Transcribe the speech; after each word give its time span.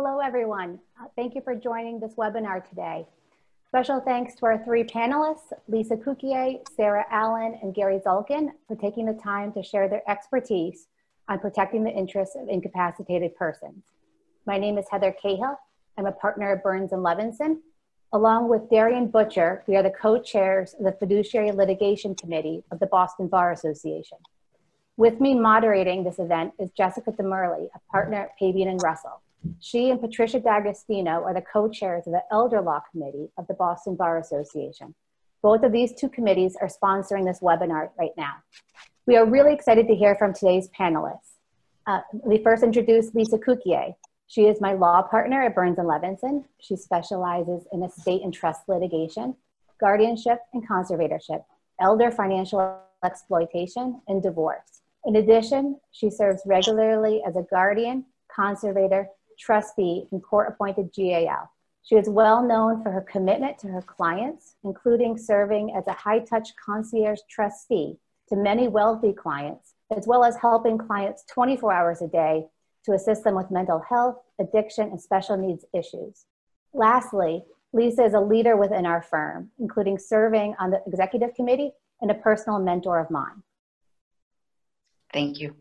Hello, 0.00 0.20
everyone. 0.20 0.78
Uh, 1.02 1.06
thank 1.16 1.34
you 1.34 1.40
for 1.40 1.56
joining 1.56 1.98
this 1.98 2.14
webinar 2.14 2.64
today. 2.68 3.04
Special 3.66 3.98
thanks 3.98 4.36
to 4.36 4.46
our 4.46 4.64
three 4.64 4.84
panelists, 4.84 5.52
Lisa 5.66 5.96
Cukier, 5.96 6.60
Sarah 6.76 7.04
Allen, 7.10 7.58
and 7.60 7.74
Gary 7.74 7.98
Zalkin, 7.98 8.50
for 8.68 8.76
taking 8.76 9.06
the 9.06 9.20
time 9.20 9.52
to 9.54 9.60
share 9.60 9.88
their 9.88 10.08
expertise 10.08 10.86
on 11.28 11.40
protecting 11.40 11.82
the 11.82 11.90
interests 11.90 12.36
of 12.36 12.48
incapacitated 12.48 13.34
persons. 13.34 13.82
My 14.46 14.56
name 14.56 14.78
is 14.78 14.86
Heather 14.88 15.12
Cahill. 15.20 15.58
I'm 15.98 16.06
a 16.06 16.12
partner 16.12 16.52
at 16.52 16.62
Burns 16.62 16.90
& 16.90 16.92
Levinson. 16.92 17.56
Along 18.12 18.48
with 18.48 18.70
Darian 18.70 19.08
Butcher, 19.08 19.64
we 19.66 19.74
are 19.74 19.82
the 19.82 19.90
co-chairs 19.90 20.74
of 20.78 20.84
the 20.84 20.92
Fiduciary 20.92 21.50
Litigation 21.50 22.14
Committee 22.14 22.62
of 22.70 22.78
the 22.78 22.86
Boston 22.86 23.26
Bar 23.26 23.50
Association. 23.50 24.18
With 24.96 25.20
me 25.20 25.34
moderating 25.34 26.04
this 26.04 26.20
event 26.20 26.52
is 26.60 26.70
Jessica 26.70 27.10
DeMerle, 27.10 27.68
a 27.74 27.90
partner 27.90 28.18
at 28.18 28.38
Pabian 28.40 28.68
and 28.68 28.80
Russell. 28.80 29.22
She 29.60 29.90
and 29.90 30.00
Patricia 30.00 30.40
D'Agostino 30.40 31.22
are 31.24 31.34
the 31.34 31.42
co-chairs 31.42 32.06
of 32.06 32.12
the 32.12 32.22
Elder 32.30 32.60
Law 32.60 32.80
Committee 32.90 33.28
of 33.36 33.46
the 33.46 33.54
Boston 33.54 33.94
Bar 33.94 34.18
Association. 34.18 34.94
Both 35.42 35.62
of 35.62 35.72
these 35.72 35.94
two 35.94 36.08
committees 36.08 36.56
are 36.60 36.68
sponsoring 36.68 37.24
this 37.24 37.40
webinar 37.40 37.90
right 37.98 38.12
now. 38.16 38.34
We 39.06 39.16
are 39.16 39.24
really 39.24 39.54
excited 39.54 39.86
to 39.88 39.94
hear 39.94 40.16
from 40.16 40.34
today's 40.34 40.68
panelists. 40.68 41.36
Uh, 41.86 42.00
we 42.12 42.42
first 42.42 42.62
introduce 42.62 43.14
Lisa 43.14 43.38
Cukier. 43.38 43.94
She 44.26 44.46
is 44.46 44.60
my 44.60 44.74
law 44.74 45.02
partner 45.02 45.42
at 45.42 45.54
Burns 45.54 45.78
& 45.78 45.78
Levinson. 45.78 46.44
She 46.60 46.76
specializes 46.76 47.66
in 47.72 47.82
estate 47.82 48.22
and 48.22 48.34
trust 48.34 48.68
litigation, 48.68 49.34
guardianship 49.80 50.40
and 50.52 50.68
conservatorship, 50.68 51.44
elder 51.80 52.10
financial 52.10 52.78
exploitation, 53.04 54.02
and 54.08 54.22
divorce. 54.22 54.82
In 55.06 55.16
addition, 55.16 55.80
she 55.92 56.10
serves 56.10 56.42
regularly 56.44 57.22
as 57.26 57.36
a 57.36 57.46
guardian, 57.48 58.04
conservator, 58.34 59.08
trustee, 59.38 60.06
and 60.12 60.22
court-appointed 60.22 60.92
GAL. 60.94 61.50
She 61.82 61.94
is 61.94 62.08
well 62.08 62.42
known 62.46 62.82
for 62.82 62.90
her 62.90 63.00
commitment 63.00 63.58
to 63.60 63.68
her 63.68 63.82
clients, 63.82 64.56
including 64.64 65.16
serving 65.16 65.74
as 65.74 65.86
a 65.86 65.92
high-touch 65.92 66.50
concierge 66.62 67.20
trustee 67.30 67.96
to 68.28 68.36
many 68.36 68.68
wealthy 68.68 69.12
clients, 69.12 69.74
as 69.96 70.06
well 70.06 70.22
as 70.22 70.36
helping 70.36 70.76
clients 70.76 71.24
24 71.32 71.72
hours 71.72 72.02
a 72.02 72.08
day 72.08 72.46
to 72.84 72.92
assist 72.92 73.24
them 73.24 73.34
with 73.34 73.50
mental 73.50 73.82
health, 73.88 74.16
addiction, 74.38 74.88
and 74.90 75.00
special 75.00 75.36
needs 75.36 75.64
issues. 75.72 76.26
Lastly, 76.74 77.44
Lisa 77.72 78.04
is 78.04 78.14
a 78.14 78.20
leader 78.20 78.56
within 78.56 78.86
our 78.86 79.02
firm, 79.02 79.50
including 79.58 79.98
serving 79.98 80.54
on 80.58 80.70
the 80.70 80.82
executive 80.86 81.34
committee 81.34 81.72
and 82.00 82.10
a 82.10 82.14
personal 82.14 82.58
mentor 82.58 82.98
of 82.98 83.10
mine. 83.10 83.42
Thank 85.12 85.38
you. 85.38 85.54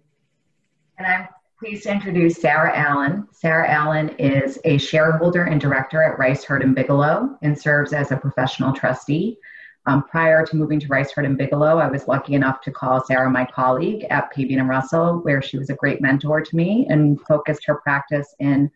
And 0.98 1.08
I'm 1.08 1.28
pleased 1.60 1.84
to 1.84 1.92
introduce 1.92 2.36
Sarah 2.36 2.72
Allen. 2.78 3.28
Sarah 3.32 3.68
Allen 3.68 4.10
is 4.20 4.60
a 4.64 4.78
shareholder 4.78 5.46
and 5.46 5.60
director 5.60 6.04
at 6.04 6.20
Rice, 6.20 6.44
Heard 6.44 6.62
and 6.62 6.76
Bigelow 6.76 7.36
and 7.42 7.58
serves 7.58 7.94
as 7.94 8.12
a 8.12 8.18
professional 8.18 8.74
trustee. 8.74 9.40
Um, 9.88 10.04
prior 10.04 10.46
to 10.46 10.56
moving 10.56 10.80
to 10.82 10.88
Rice, 10.88 11.12
Heard 11.12 11.26
and 11.26 11.38
Bigelow, 11.38 11.80
I 11.80 11.88
was 11.88 12.08
lucky 12.08 12.36
enough 12.36 12.62
to 12.62 12.72
call 12.72 13.04
Sarah 13.04 13.32
my 13.32 13.46
colleague 13.46 14.06
at 14.12 14.32
Pabian 14.32 14.60
and 14.60 14.70
Russell, 14.70 15.20
where 15.24 15.42
she 15.42 15.58
was 15.58 15.72
a 15.72 15.76
great 15.76 16.00
mentor 16.00 16.42
to 16.42 16.56
me 16.56 16.86
and 16.90 17.20
focused 17.22 17.66
her 17.66 17.76
practice 17.76 18.36
in 18.40 18.70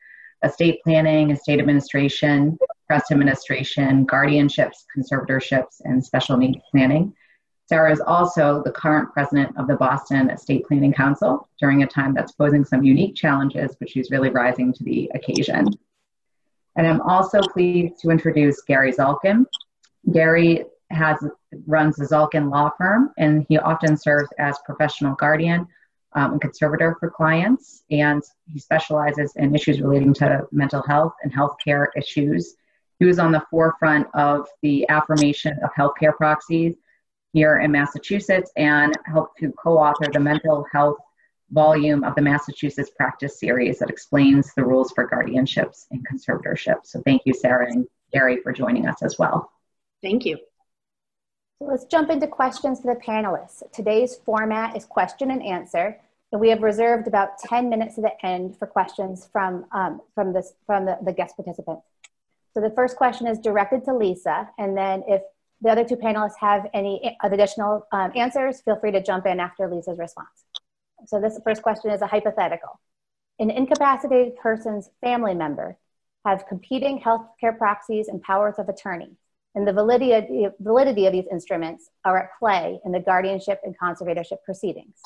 estate 0.43 0.79
planning, 0.83 1.29
estate 1.29 1.59
administration, 1.59 2.57
trust 2.87 3.11
administration, 3.11 4.07
guardianships, 4.07 4.85
conservatorships, 4.97 5.81
and 5.83 6.03
special 6.03 6.35
needs 6.35 6.57
planning. 6.71 7.13
Sarah 7.71 7.93
is 7.93 8.01
also 8.01 8.61
the 8.65 8.71
current 8.73 9.13
president 9.13 9.57
of 9.57 9.65
the 9.65 9.77
Boston 9.77 10.29
Estate 10.29 10.67
Planning 10.67 10.91
Council 10.91 11.47
during 11.57 11.83
a 11.83 11.87
time 11.87 12.13
that's 12.13 12.33
posing 12.33 12.65
some 12.65 12.83
unique 12.83 13.15
challenges, 13.15 13.77
but 13.79 13.89
she's 13.89 14.11
really 14.11 14.29
rising 14.29 14.73
to 14.73 14.83
the 14.83 15.09
occasion. 15.15 15.67
And 16.75 16.85
I'm 16.85 16.99
also 16.99 17.39
pleased 17.39 17.97
to 18.01 18.09
introduce 18.09 18.61
Gary 18.63 18.91
Zalkin. 18.91 19.45
Gary 20.11 20.65
has 20.89 21.23
runs 21.65 21.95
the 21.95 22.03
Zalkin 22.03 22.51
Law 22.51 22.71
Firm, 22.77 23.13
and 23.17 23.45
he 23.47 23.57
often 23.57 23.95
serves 23.95 24.27
as 24.37 24.57
professional 24.65 25.15
guardian 25.15 25.65
um, 26.11 26.33
and 26.33 26.41
conservator 26.41 26.97
for 26.99 27.09
clients. 27.09 27.83
And 27.89 28.21
he 28.51 28.59
specializes 28.59 29.31
in 29.37 29.55
issues 29.55 29.79
relating 29.79 30.13
to 30.15 30.45
mental 30.51 30.81
health 30.81 31.13
and 31.23 31.33
healthcare 31.33 31.85
issues. 31.95 32.57
He 32.99 33.05
was 33.05 33.17
on 33.17 33.31
the 33.31 33.45
forefront 33.49 34.07
of 34.13 34.49
the 34.61 34.85
affirmation 34.89 35.57
of 35.63 35.69
healthcare 35.71 36.13
proxies 36.13 36.75
here 37.33 37.59
in 37.59 37.71
Massachusetts 37.71 38.51
and 38.57 38.97
helped 39.05 39.39
to 39.39 39.51
co-author 39.53 40.11
the 40.11 40.19
mental 40.19 40.65
health 40.71 40.97
volume 41.51 42.03
of 42.03 42.15
the 42.15 42.21
Massachusetts 42.21 42.91
practice 42.95 43.39
series 43.39 43.79
that 43.79 43.89
explains 43.89 44.53
the 44.53 44.63
rules 44.63 44.91
for 44.91 45.07
guardianships 45.07 45.85
and 45.91 46.05
conservatorships. 46.07 46.87
So 46.87 47.01
thank 47.05 47.23
you, 47.25 47.33
Sarah 47.33 47.67
and 47.69 47.85
Gary, 48.13 48.37
for 48.41 48.51
joining 48.51 48.87
us 48.87 49.01
as 49.01 49.19
well. 49.19 49.51
Thank 50.01 50.25
you. 50.25 50.37
So 51.59 51.67
let's 51.67 51.85
jump 51.85 52.09
into 52.09 52.27
questions 52.27 52.81
for 52.81 52.93
the 52.93 52.99
panelists. 52.99 53.63
Today's 53.71 54.15
format 54.15 54.75
is 54.75 54.85
question 54.85 55.29
and 55.29 55.43
answer, 55.43 55.99
and 56.31 56.41
we 56.41 56.49
have 56.49 56.63
reserved 56.63 57.07
about 57.07 57.37
10 57.37 57.69
minutes 57.69 57.97
at 57.97 58.03
the 58.03 58.25
end 58.25 58.57
for 58.57 58.65
questions 58.65 59.27
from, 59.31 59.65
um, 59.71 60.01
from, 60.15 60.33
this, 60.33 60.53
from 60.65 60.85
the, 60.85 60.97
the 61.03 61.11
guest 61.11 61.35
participants. 61.35 61.85
So 62.53 62.61
the 62.61 62.71
first 62.71 62.97
question 62.97 63.27
is 63.27 63.37
directed 63.39 63.85
to 63.85 63.95
Lisa, 63.95 64.49
and 64.57 64.75
then 64.75 65.03
if 65.07 65.21
the 65.61 65.69
other 65.69 65.83
two 65.83 65.95
panelists 65.95 66.39
have 66.39 66.67
any 66.73 67.17
additional 67.23 67.87
um, 67.91 68.11
answers, 68.15 68.61
feel 68.61 68.79
free 68.79 68.91
to 68.91 69.01
jump 69.01 69.25
in 69.25 69.39
after 69.39 69.67
Lisa's 69.67 69.99
response. 69.99 70.45
So 71.07 71.19
this 71.19 71.39
first 71.43 71.61
question 71.61 71.91
is 71.91 72.01
a 72.01 72.07
hypothetical. 72.07 72.79
An 73.39 73.49
incapacitated 73.49 74.35
person's 74.37 74.89
family 75.01 75.33
member 75.33 75.77
have 76.25 76.47
competing 76.47 77.01
healthcare 77.01 77.57
proxies 77.57 78.07
and 78.07 78.21
powers 78.21 78.55
of 78.57 78.69
attorney, 78.69 79.17
and 79.55 79.67
the 79.67 79.73
validity, 79.73 80.47
validity 80.59 81.05
of 81.05 81.13
these 81.13 81.25
instruments 81.31 81.89
are 82.05 82.17
at 82.17 82.29
play 82.39 82.79
in 82.85 82.91
the 82.91 82.99
guardianship 82.99 83.59
and 83.63 83.75
conservatorship 83.77 84.43
proceedings. 84.45 84.99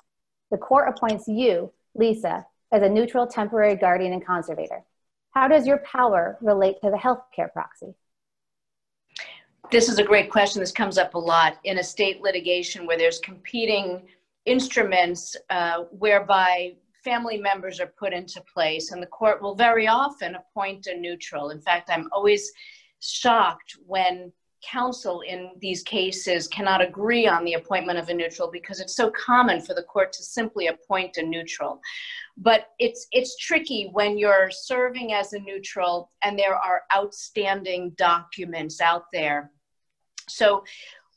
The 0.51 0.57
court 0.57 0.89
appoints 0.89 1.27
you, 1.27 1.71
Lisa, 1.95 2.45
as 2.71 2.81
a 2.81 2.89
neutral 2.89 3.27
temporary 3.27 3.75
guardian 3.75 4.13
and 4.13 4.25
conservator. 4.25 4.83
How 5.31 5.47
does 5.47 5.65
your 5.65 5.79
power 5.79 6.37
relate 6.41 6.81
to 6.81 6.91
the 6.91 6.97
healthcare 6.97 7.51
proxy? 7.51 7.95
This 9.71 9.89
is 9.89 9.97
a 9.97 10.03
great 10.03 10.29
question. 10.29 10.59
This 10.59 10.71
comes 10.71 10.97
up 10.97 11.15
a 11.15 11.19
lot 11.19 11.57
in 11.63 11.77
estate 11.77 12.21
litigation 12.21 12.85
where 12.85 12.97
there's 12.97 13.19
competing 13.19 14.03
instruments 14.45 15.35
uh, 15.49 15.83
whereby 15.91 16.75
family 17.03 17.37
members 17.37 17.79
are 17.79 17.87
put 17.87 18.13
into 18.13 18.41
place, 18.41 18.91
and 18.91 19.01
the 19.01 19.07
court 19.07 19.41
will 19.41 19.55
very 19.55 19.87
often 19.87 20.35
appoint 20.35 20.87
a 20.87 20.95
neutral. 20.95 21.49
In 21.49 21.61
fact, 21.61 21.89
I'm 21.89 22.09
always 22.11 22.51
shocked 22.99 23.77
when 23.85 24.31
counsel 24.63 25.21
in 25.21 25.51
these 25.59 25.83
cases 25.83 26.47
cannot 26.47 26.81
agree 26.81 27.27
on 27.27 27.43
the 27.43 27.53
appointment 27.53 27.99
of 27.99 28.09
a 28.09 28.13
neutral 28.13 28.49
because 28.49 28.79
it's 28.79 28.95
so 28.95 29.11
common 29.11 29.61
for 29.61 29.73
the 29.73 29.83
court 29.83 30.11
to 30.13 30.23
simply 30.23 30.67
appoint 30.67 31.17
a 31.17 31.23
neutral 31.23 31.79
but 32.37 32.69
it's 32.79 33.05
it's 33.11 33.37
tricky 33.37 33.89
when 33.91 34.17
you're 34.17 34.49
serving 34.49 35.13
as 35.13 35.33
a 35.33 35.39
neutral 35.39 36.11
and 36.23 36.39
there 36.39 36.55
are 36.55 36.81
outstanding 36.95 37.91
documents 37.91 38.81
out 38.81 39.05
there 39.13 39.51
so 40.27 40.63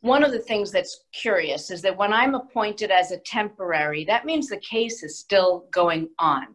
one 0.00 0.22
of 0.22 0.30
the 0.30 0.38
things 0.38 0.70
that's 0.70 1.04
curious 1.12 1.70
is 1.70 1.82
that 1.82 1.96
when 1.96 2.12
I'm 2.12 2.34
appointed 2.34 2.90
as 2.90 3.10
a 3.10 3.18
temporary, 3.18 4.04
that 4.04 4.24
means 4.24 4.46
the 4.46 4.58
case 4.58 5.02
is 5.02 5.18
still 5.18 5.66
going 5.72 6.08
on. 6.20 6.46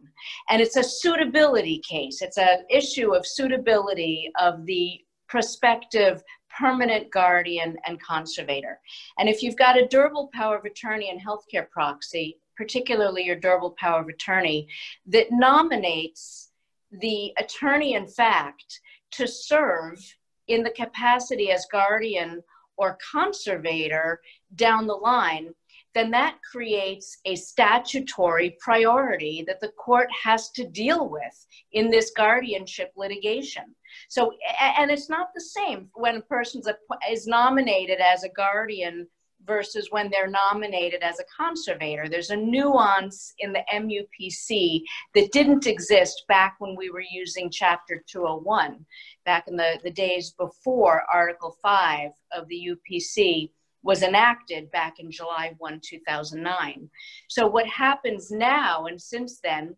And 0.48 0.62
it's 0.62 0.76
a 0.76 0.82
suitability 0.82 1.82
case. 1.86 2.22
It's 2.22 2.38
an 2.38 2.64
issue 2.70 3.14
of 3.14 3.26
suitability 3.26 4.30
of 4.40 4.64
the 4.64 5.00
prospective 5.28 6.22
permanent 6.56 7.10
guardian 7.10 7.76
and 7.86 8.00
conservator. 8.02 8.78
And 9.18 9.28
if 9.28 9.42
you've 9.42 9.56
got 9.56 9.78
a 9.78 9.88
durable 9.88 10.30
power 10.32 10.56
of 10.56 10.64
attorney 10.64 11.10
and 11.10 11.20
healthcare 11.20 11.68
proxy, 11.68 12.38
particularly 12.56 13.24
your 13.24 13.36
durable 13.36 13.74
power 13.78 14.00
of 14.00 14.08
attorney, 14.08 14.68
that 15.06 15.26
nominates 15.30 16.50
the 16.92 17.32
attorney 17.38 17.94
in 17.94 18.06
fact 18.06 18.80
to 19.10 19.26
serve 19.26 19.98
in 20.46 20.62
the 20.62 20.70
capacity 20.70 21.50
as 21.50 21.66
guardian 21.70 22.42
or 22.76 22.98
conservator 23.12 24.20
down 24.54 24.86
the 24.86 24.94
line, 24.94 25.50
then 25.94 26.10
that 26.10 26.38
creates 26.50 27.18
a 27.24 27.36
statutory 27.36 28.56
priority 28.60 29.44
that 29.46 29.60
the 29.60 29.68
court 29.68 30.08
has 30.10 30.50
to 30.50 30.66
deal 30.66 31.08
with 31.08 31.46
in 31.72 31.88
this 31.88 32.10
guardianship 32.16 32.92
litigation. 32.96 33.64
So, 34.08 34.32
and 34.60 34.90
it's 34.90 35.08
not 35.08 35.28
the 35.34 35.40
same 35.40 35.88
when 35.94 36.16
a 36.16 36.22
person 36.22 36.62
is 37.10 37.26
nominated 37.26 38.00
as 38.00 38.24
a 38.24 38.28
guardian 38.28 39.06
versus 39.46 39.88
when 39.90 40.10
they're 40.10 40.30
nominated 40.30 41.02
as 41.02 41.20
a 41.20 41.24
conservator. 41.36 42.08
There's 42.08 42.30
a 42.30 42.36
nuance 42.36 43.34
in 43.38 43.52
the 43.52 43.62
MUPC 43.72 44.82
that 45.14 45.32
didn't 45.32 45.66
exist 45.66 46.24
back 46.28 46.56
when 46.58 46.76
we 46.76 46.90
were 46.90 47.04
using 47.10 47.50
Chapter 47.50 48.02
201, 48.06 48.84
back 49.24 49.44
in 49.48 49.56
the, 49.56 49.78
the 49.82 49.90
days 49.90 50.34
before 50.38 51.04
Article 51.12 51.56
5 51.62 52.10
of 52.32 52.48
the 52.48 52.70
UPC 52.70 53.50
was 53.82 54.02
enacted 54.02 54.70
back 54.70 54.98
in 54.98 55.10
July 55.10 55.54
1, 55.58 55.80
2009. 55.84 56.90
So 57.28 57.46
what 57.46 57.66
happens 57.66 58.30
now 58.30 58.86
and 58.86 59.00
since 59.00 59.40
then 59.40 59.76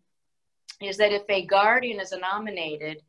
is 0.81 0.97
that 0.97 1.11
if 1.11 1.23
a 1.29 1.45
guardian 1.45 1.99
is 1.99 2.13
nominated 2.13 3.01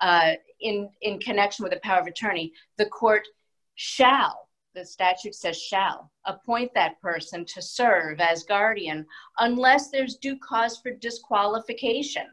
uh, 0.00 0.32
in, 0.60 0.88
in 1.02 1.18
connection 1.18 1.62
with 1.62 1.74
a 1.74 1.80
power 1.80 2.00
of 2.00 2.06
attorney, 2.06 2.52
the 2.78 2.86
court 2.86 3.22
shall, 3.74 4.45
the 4.76 4.84
statute 4.84 5.34
says 5.34 5.60
shall, 5.60 6.12
appoint 6.26 6.70
that 6.74 7.00
person 7.00 7.46
to 7.46 7.62
serve 7.62 8.20
as 8.20 8.44
guardian 8.44 9.06
unless 9.38 9.90
there's 9.90 10.16
due 10.16 10.38
cause 10.38 10.78
for 10.78 10.90
disqualification. 10.92 12.26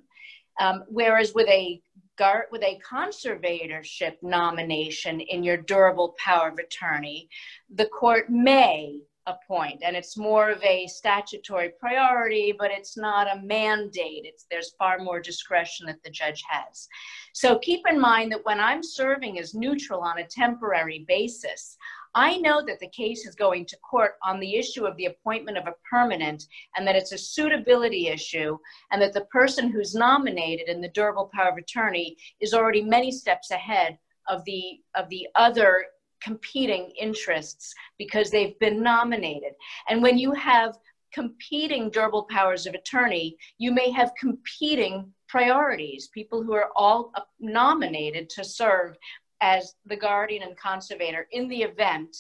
Um, 0.60 0.84
whereas 0.88 1.34
with 1.34 1.48
a 1.48 1.82
guard 2.18 2.46
with 2.52 2.62
a 2.62 2.80
conservatorship 2.88 4.18
nomination 4.22 5.22
in 5.22 5.44
your 5.44 5.58
durable 5.58 6.16
power 6.24 6.50
of 6.50 6.60
attorney, 6.60 7.30
the 7.74 7.88
court 7.88 8.30
may 8.30 9.00
appoint 9.26 9.82
and 9.84 9.96
it's 9.96 10.18
more 10.18 10.50
of 10.50 10.62
a 10.64 10.86
statutory 10.88 11.72
priority 11.80 12.54
but 12.58 12.72
it's 12.72 12.98
not 12.98 13.28
a 13.34 13.42
mandate 13.42 14.26
it's 14.26 14.46
there's 14.52 14.74
far 14.78 15.00
more 15.00 15.22
discretion 15.22 15.86
that 15.86 16.02
the 16.04 16.10
judge 16.10 16.44
has 16.50 16.88
so 17.32 17.58
keep 17.60 17.82
in 17.90 18.00
mind 18.00 18.32
that 18.32 18.44
when 18.44 18.60
i'm 18.60 18.84
serving 18.84 19.40
as 19.40 19.54
neutral 19.54 20.02
on 20.02 20.20
a 20.20 20.28
temporary 20.28 21.06
basis 21.08 21.78
I 22.16 22.38
know 22.38 22.62
that 22.66 22.80
the 22.80 22.90
case 22.90 23.26
is 23.26 23.36
going 23.36 23.66
to 23.68 23.78
court 23.78 24.14
on 24.24 24.40
the 24.40 24.56
issue 24.56 24.86
of 24.86 24.96
the 24.98 25.06
appointment 25.06 25.58
of 25.58 25.68
a 25.68 25.76
permanent 25.90 26.46
and 26.78 26.88
that 26.88 26.96
it's 26.96 27.12
a 27.12 27.18
suitability 27.18 28.08
issue 28.08 28.58
and 28.92 29.02
that 29.02 29.14
the 29.14 29.26
person 29.26 29.70
who's 29.70 29.96
nominated 29.96 30.70
in 30.70 30.82
the 30.82 30.90
durable 30.90 31.32
power 31.34 31.50
of 31.50 31.58
attorney 31.58 32.16
is 32.40 32.54
already 32.54 32.82
many 32.82 33.12
steps 33.12 33.52
ahead 33.52 33.98
of 34.30 34.44
the 34.46 34.80
of 34.96 35.10
the 35.10 35.28
other 35.36 35.86
competing 36.22 36.92
interests 37.00 37.74
because 37.98 38.32
they've 38.32 38.58
been 38.60 38.82
nominated. 38.82 39.54
And 39.90 40.02
when 40.02 40.18
you 40.18 40.32
have 40.34 40.78
competing 41.14 41.90
durable 41.90 42.24
powers 42.24 42.66
of 42.66 42.74
attorney, 42.74 43.38
you 43.58 43.72
may 43.72 43.92
have 43.92 44.14
competing 44.20 45.12
priorities, 45.28 46.10
people 46.14 46.44
who 46.44 46.54
are 46.54 46.70
all 46.76 47.12
nominated 47.40 48.30
to 48.30 48.44
serve 48.44 48.96
as 49.44 49.76
the 49.86 49.98
guardian 49.98 50.42
and 50.42 50.58
conservator 50.58 51.28
in 51.32 51.50
the 51.50 51.64
event 51.64 52.16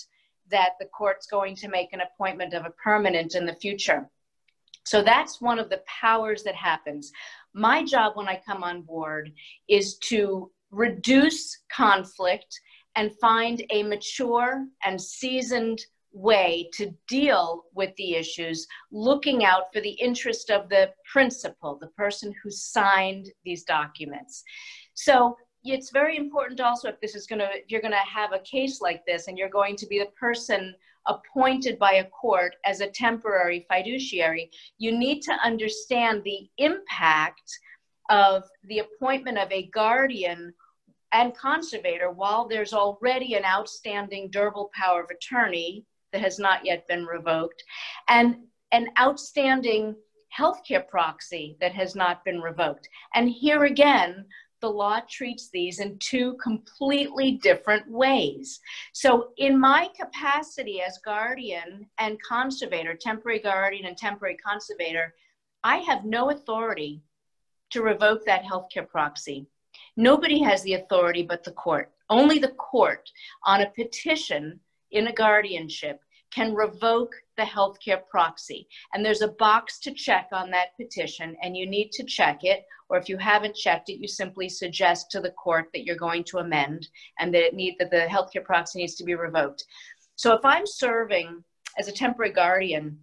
that 0.51 0.71
the 0.77 0.85
court's 0.87 1.25
going 1.25 1.55
to 1.55 1.69
make 1.69 1.93
an 1.93 2.01
appointment 2.01 2.53
of 2.53 2.65
a 2.65 2.73
permanent 2.83 3.33
in 3.33 3.45
the 3.45 3.55
future. 3.55 4.09
So 4.83 5.01
that's 5.01 5.39
one 5.39 5.57
of 5.57 5.69
the 5.69 5.81
powers 5.87 6.43
that 6.43 6.55
happens. 6.55 7.13
My 7.53 7.85
job 7.85 8.17
when 8.17 8.27
I 8.27 8.41
come 8.45 8.61
on 8.61 8.81
board 8.81 9.31
is 9.69 9.97
to 10.09 10.51
reduce 10.69 11.59
conflict 11.71 12.59
and 12.95 13.17
find 13.21 13.63
a 13.69 13.83
mature 13.83 14.65
and 14.83 15.01
seasoned 15.01 15.79
way 16.11 16.69
to 16.73 16.93
deal 17.07 17.63
with 17.73 17.95
the 17.95 18.15
issues, 18.15 18.67
looking 18.91 19.45
out 19.45 19.71
for 19.71 19.79
the 19.79 19.97
interest 20.07 20.51
of 20.51 20.67
the 20.67 20.91
principal, 21.09 21.77
the 21.79 21.87
person 21.87 22.35
who 22.43 22.51
signed 22.51 23.31
these 23.45 23.63
documents. 23.63 24.43
So 24.93 25.37
it's 25.63 25.91
very 25.91 26.17
important 26.17 26.59
also 26.59 26.89
if 26.89 26.99
this 26.99 27.15
is 27.15 27.25
going 27.25 27.39
to 27.39 27.49
you're 27.67 27.81
going 27.81 27.91
to 27.91 27.97
have 27.97 28.33
a 28.33 28.39
case 28.39 28.81
like 28.81 29.05
this 29.05 29.27
and 29.27 29.37
you're 29.37 29.49
going 29.49 29.75
to 29.75 29.87
be 29.87 29.99
the 29.99 30.05
person 30.19 30.75
appointed 31.07 31.77
by 31.79 31.93
a 31.93 32.05
court 32.05 32.55
as 32.65 32.81
a 32.81 32.87
temporary 32.87 33.65
fiduciary 33.69 34.49
you 34.77 34.97
need 34.97 35.21
to 35.21 35.33
understand 35.43 36.23
the 36.23 36.49
impact 36.57 37.59
of 38.09 38.43
the 38.65 38.79
appointment 38.79 39.37
of 39.37 39.51
a 39.51 39.67
guardian 39.67 40.53
and 41.13 41.37
conservator 41.37 42.11
while 42.11 42.47
there's 42.47 42.73
already 42.73 43.35
an 43.35 43.45
outstanding 43.45 44.29
durable 44.31 44.71
power 44.73 45.03
of 45.03 45.09
attorney 45.09 45.85
that 46.11 46.21
has 46.21 46.39
not 46.39 46.65
yet 46.65 46.87
been 46.87 47.05
revoked 47.05 47.63
and 48.09 48.35
an 48.71 48.87
outstanding 48.99 49.95
healthcare 50.37 50.87
proxy 50.87 51.55
that 51.61 51.73
has 51.73 51.95
not 51.95 52.25
been 52.25 52.41
revoked. 52.41 52.89
And 53.13 53.29
here 53.29 53.65
again 53.65 54.25
the 54.63 54.69
law 54.69 55.01
treats 55.09 55.49
these 55.49 55.81
in 55.81 55.97
two 55.99 56.37
completely 56.41 57.33
different 57.33 57.85
ways. 57.91 58.61
So, 58.93 59.31
in 59.35 59.59
my 59.59 59.89
capacity 59.93 60.81
as 60.81 60.99
guardian 60.99 61.85
and 61.99 62.17
conservator, 62.23 62.95
temporary 62.95 63.39
guardian 63.39 63.85
and 63.87 63.97
temporary 63.97 64.37
conservator, 64.37 65.15
I 65.65 65.79
have 65.79 66.05
no 66.05 66.29
authority 66.29 67.01
to 67.71 67.81
revoke 67.81 68.23
that 68.23 68.43
healthcare 68.43 68.87
proxy. 68.87 69.47
Nobody 69.97 70.41
has 70.43 70.63
the 70.63 70.75
authority 70.75 71.23
but 71.23 71.43
the 71.43 71.51
court. 71.51 71.91
Only 72.09 72.39
the 72.39 72.55
court 72.71 73.09
on 73.45 73.59
a 73.59 73.71
petition 73.71 74.61
in 74.91 75.07
a 75.07 75.13
guardianship 75.13 75.99
can 76.33 76.55
revoke 76.55 77.13
the 77.37 77.43
healthcare 77.43 78.01
proxy. 78.09 78.67
And 78.93 79.05
there's 79.05 79.21
a 79.21 79.27
box 79.27 79.79
to 79.79 79.93
check 79.93 80.29
on 80.31 80.49
that 80.51 80.75
petition, 80.79 81.35
and 81.41 81.55
you 81.55 81.67
need 81.67 81.91
to 81.93 82.03
check 82.03 82.43
it. 82.43 82.63
Or 82.89 82.97
if 82.97 83.09
you 83.09 83.17
haven't 83.17 83.55
checked 83.55 83.89
it, 83.89 83.99
you 83.99 84.07
simply 84.07 84.49
suggest 84.49 85.09
to 85.11 85.19
the 85.19 85.31
court 85.31 85.69
that 85.73 85.83
you're 85.83 85.95
going 85.95 86.23
to 86.25 86.39
amend 86.39 86.89
and 87.19 87.33
that 87.33 87.43
it 87.43 87.53
need 87.53 87.75
that 87.79 87.91
the 87.91 88.07
healthcare 88.09 88.43
proxy 88.43 88.79
needs 88.79 88.95
to 88.95 89.03
be 89.03 89.15
revoked. 89.15 89.65
So 90.15 90.33
if 90.33 90.45
I'm 90.45 90.67
serving 90.67 91.43
as 91.77 91.87
a 91.87 91.91
temporary 91.91 92.31
guardian 92.31 92.99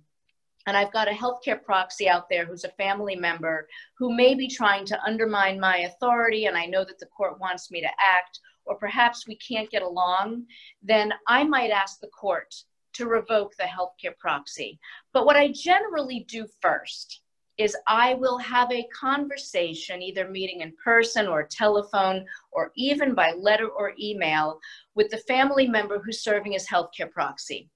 and 0.66 0.76
I've 0.76 0.92
got 0.92 1.08
a 1.08 1.12
healthcare 1.12 1.60
proxy 1.60 2.08
out 2.08 2.28
there 2.30 2.44
who's 2.44 2.64
a 2.64 2.70
family 2.70 3.16
member 3.16 3.66
who 3.98 4.14
may 4.14 4.34
be 4.34 4.46
trying 4.46 4.84
to 4.86 5.02
undermine 5.02 5.58
my 5.58 5.78
authority, 5.78 6.44
and 6.44 6.56
I 6.56 6.66
know 6.66 6.84
that 6.84 7.00
the 7.00 7.06
court 7.06 7.40
wants 7.40 7.70
me 7.70 7.80
to 7.80 7.88
act, 7.88 8.38
or 8.66 8.76
perhaps 8.76 9.26
we 9.26 9.36
can't 9.36 9.70
get 9.70 9.82
along, 9.82 10.44
then 10.82 11.12
I 11.26 11.42
might 11.42 11.70
ask 11.70 11.98
the 11.98 12.08
court 12.08 12.54
to 13.00 13.06
revoke 13.06 13.56
the 13.56 13.64
healthcare 13.64 14.16
proxy. 14.18 14.78
But 15.14 15.24
what 15.24 15.36
I 15.36 15.52
generally 15.52 16.26
do 16.28 16.46
first 16.60 17.22
is 17.56 17.74
I 17.88 18.14
will 18.14 18.36
have 18.38 18.70
a 18.70 18.88
conversation, 18.98 20.02
either 20.02 20.28
meeting 20.28 20.60
in 20.60 20.74
person 20.82 21.26
or 21.26 21.42
telephone 21.42 22.26
or 22.52 22.72
even 22.76 23.14
by 23.14 23.32
letter 23.32 23.68
or 23.68 23.92
email 23.98 24.60
with 24.94 25.10
the 25.10 25.18
family 25.18 25.66
member 25.66 25.98
who's 25.98 26.22
serving 26.22 26.54
as 26.54 26.66
healthcare 26.66 27.10
proxy. 27.10 27.70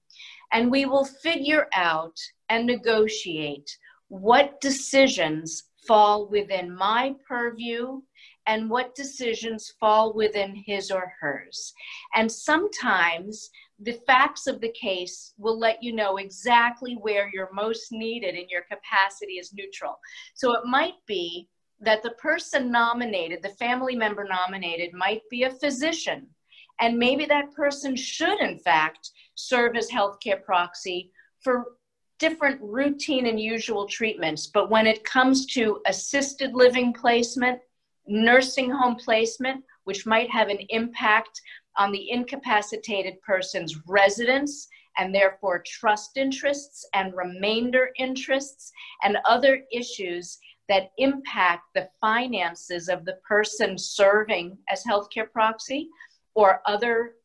And 0.53 0.69
we 0.69 0.85
will 0.85 1.05
figure 1.05 1.67
out 1.73 2.17
and 2.49 2.67
negotiate 2.67 3.77
what 4.07 4.61
decisions 4.61 5.63
fall 5.87 6.27
within 6.27 6.73
my 6.73 7.15
purview 7.27 8.01
and 8.47 8.69
what 8.69 8.95
decisions 8.95 9.73
fall 9.79 10.13
within 10.13 10.55
his 10.55 10.91
or 10.91 11.13
hers. 11.19 11.73
And 12.13 12.31
sometimes 12.31 13.49
the 13.79 13.99
facts 14.07 14.47
of 14.47 14.61
the 14.61 14.71
case 14.71 15.33
will 15.37 15.59
let 15.59 15.83
you 15.83 15.93
know 15.93 16.17
exactly 16.17 16.93
where 16.93 17.29
you're 17.33 17.53
most 17.53 17.91
needed 17.91 18.35
and 18.35 18.49
your 18.49 18.63
capacity 18.63 19.33
is 19.33 19.53
neutral. 19.53 19.99
So 20.33 20.53
it 20.53 20.65
might 20.65 20.95
be 21.05 21.49
that 21.81 22.01
the 22.01 22.11
person 22.11 22.71
nominated, 22.71 23.41
the 23.41 23.49
family 23.49 23.95
member 23.95 24.23
nominated, 24.23 24.93
might 24.93 25.21
be 25.29 25.43
a 25.43 25.51
physician. 25.51 26.27
And 26.79 26.97
maybe 26.97 27.25
that 27.25 27.53
person 27.53 27.95
should, 27.95 28.39
in 28.39 28.59
fact, 28.59 29.11
serve 29.35 29.75
as 29.75 29.89
healthcare 29.89 30.41
proxy 30.41 31.11
for 31.41 31.65
different 32.17 32.61
routine 32.61 33.27
and 33.27 33.39
usual 33.39 33.87
treatments. 33.87 34.47
But 34.47 34.69
when 34.69 34.87
it 34.87 35.03
comes 35.03 35.45
to 35.47 35.81
assisted 35.85 36.53
living 36.53 36.93
placement, 36.93 37.59
nursing 38.07 38.69
home 38.69 38.95
placement, 38.95 39.63
which 39.83 40.05
might 40.05 40.29
have 40.29 40.49
an 40.49 40.59
impact 40.69 41.41
on 41.77 41.91
the 41.91 42.11
incapacitated 42.11 43.21
person's 43.21 43.75
residence 43.87 44.67
and 44.97 45.13
therefore 45.13 45.63
trust 45.65 46.17
interests 46.17 46.87
and 46.93 47.13
remainder 47.13 47.89
interests 47.97 48.71
and 49.03 49.17
other 49.25 49.63
issues 49.71 50.37
that 50.69 50.91
impact 50.97 51.63
the 51.75 51.89
finances 52.01 52.89
of 52.89 53.05
the 53.05 53.17
person 53.27 53.77
serving 53.77 54.57
as 54.69 54.83
healthcare 54.83 55.31
proxy 55.31 55.89
or 56.33 56.61
other 56.65 57.15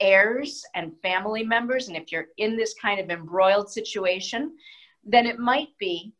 heirs 0.00 0.62
and 0.74 0.92
family 1.02 1.42
members. 1.42 1.88
And 1.88 1.96
if 1.96 2.12
you're 2.12 2.28
in 2.36 2.56
this 2.56 2.74
kind 2.80 3.00
of 3.00 3.10
embroiled 3.10 3.70
situation, 3.70 4.56
then 5.04 5.26
it 5.26 5.38
might 5.38 5.76
be 5.78 6.12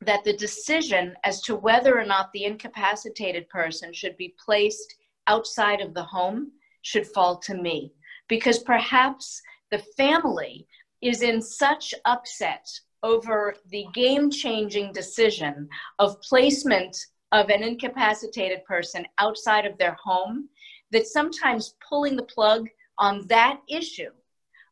that 0.00 0.24
the 0.24 0.36
decision 0.36 1.14
as 1.24 1.40
to 1.42 1.56
whether 1.56 1.98
or 1.98 2.04
not 2.04 2.32
the 2.32 2.44
incapacitated 2.44 3.48
person 3.48 3.92
should 3.92 4.16
be 4.16 4.34
placed 4.44 4.96
outside 5.26 5.80
of 5.80 5.94
the 5.94 6.02
home 6.02 6.52
should 6.82 7.06
fall 7.06 7.38
to 7.38 7.54
me. 7.54 7.92
Because 8.28 8.58
perhaps 8.60 9.40
the 9.70 9.82
family 9.96 10.66
is 11.00 11.22
in 11.22 11.42
such 11.42 11.94
upset 12.04 12.68
over 13.02 13.56
the 13.70 13.86
game 13.94 14.30
changing 14.30 14.92
decision 14.92 15.68
of 15.98 16.20
placement 16.22 16.96
of 17.32 17.48
an 17.48 17.62
incapacitated 17.62 18.64
person 18.64 19.04
outside 19.18 19.66
of 19.66 19.76
their 19.78 19.96
home 20.02 20.48
that 20.92 21.06
sometimes 21.06 21.74
pulling 21.88 22.14
the 22.14 22.22
plug 22.22 22.68
on 22.98 23.26
that 23.26 23.60
issue 23.68 24.10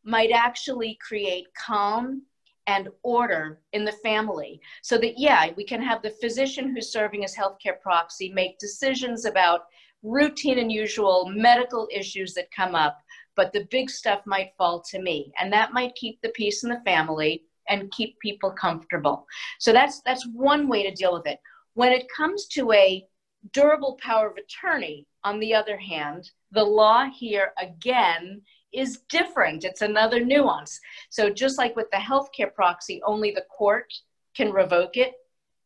might 0.04 0.30
actually 0.30 0.98
create 1.06 1.46
calm 1.54 2.22
and 2.66 2.88
order 3.02 3.60
in 3.72 3.84
the 3.84 3.92
family. 3.92 4.60
So 4.82 4.98
that 4.98 5.18
yeah 5.18 5.48
we 5.56 5.64
can 5.64 5.82
have 5.82 6.02
the 6.02 6.10
physician 6.10 6.72
who's 6.72 6.92
serving 6.92 7.24
as 7.24 7.34
healthcare 7.34 7.80
proxy 7.80 8.30
make 8.32 8.58
decisions 8.58 9.24
about 9.24 9.62
routine 10.02 10.58
and 10.58 10.72
usual 10.72 11.26
medical 11.28 11.88
issues 11.90 12.34
that 12.34 12.50
come 12.50 12.74
up, 12.74 13.00
but 13.36 13.52
the 13.52 13.66
big 13.70 13.90
stuff 13.90 14.20
might 14.26 14.54
fall 14.56 14.80
to 14.80 15.00
me. 15.00 15.32
And 15.38 15.52
that 15.52 15.72
might 15.72 15.94
keep 15.94 16.20
the 16.20 16.30
peace 16.30 16.64
in 16.64 16.70
the 16.70 16.80
family 16.84 17.44
and 17.68 17.90
keep 17.92 18.18
people 18.18 18.50
comfortable. 18.50 19.26
So 19.58 19.72
that's 19.72 20.00
that's 20.02 20.26
one 20.32 20.68
way 20.68 20.82
to 20.82 20.94
deal 20.94 21.12
with 21.12 21.26
it. 21.26 21.38
When 21.74 21.92
it 21.92 22.06
comes 22.14 22.46
to 22.48 22.72
a 22.72 23.06
durable 23.52 23.98
power 24.02 24.28
of 24.28 24.36
attorney, 24.36 25.06
on 25.24 25.38
the 25.38 25.54
other 25.54 25.76
hand, 25.76 26.30
the 26.50 26.64
law 26.64 27.06
here 27.06 27.52
again 27.58 28.42
is 28.72 29.00
different. 29.08 29.64
It's 29.64 29.82
another 29.82 30.24
nuance. 30.24 30.80
So, 31.10 31.30
just 31.30 31.58
like 31.58 31.76
with 31.76 31.90
the 31.90 31.98
healthcare 31.98 32.52
proxy, 32.54 33.02
only 33.04 33.30
the 33.30 33.44
court 33.56 33.92
can 34.34 34.52
revoke 34.52 34.96
it. 34.96 35.14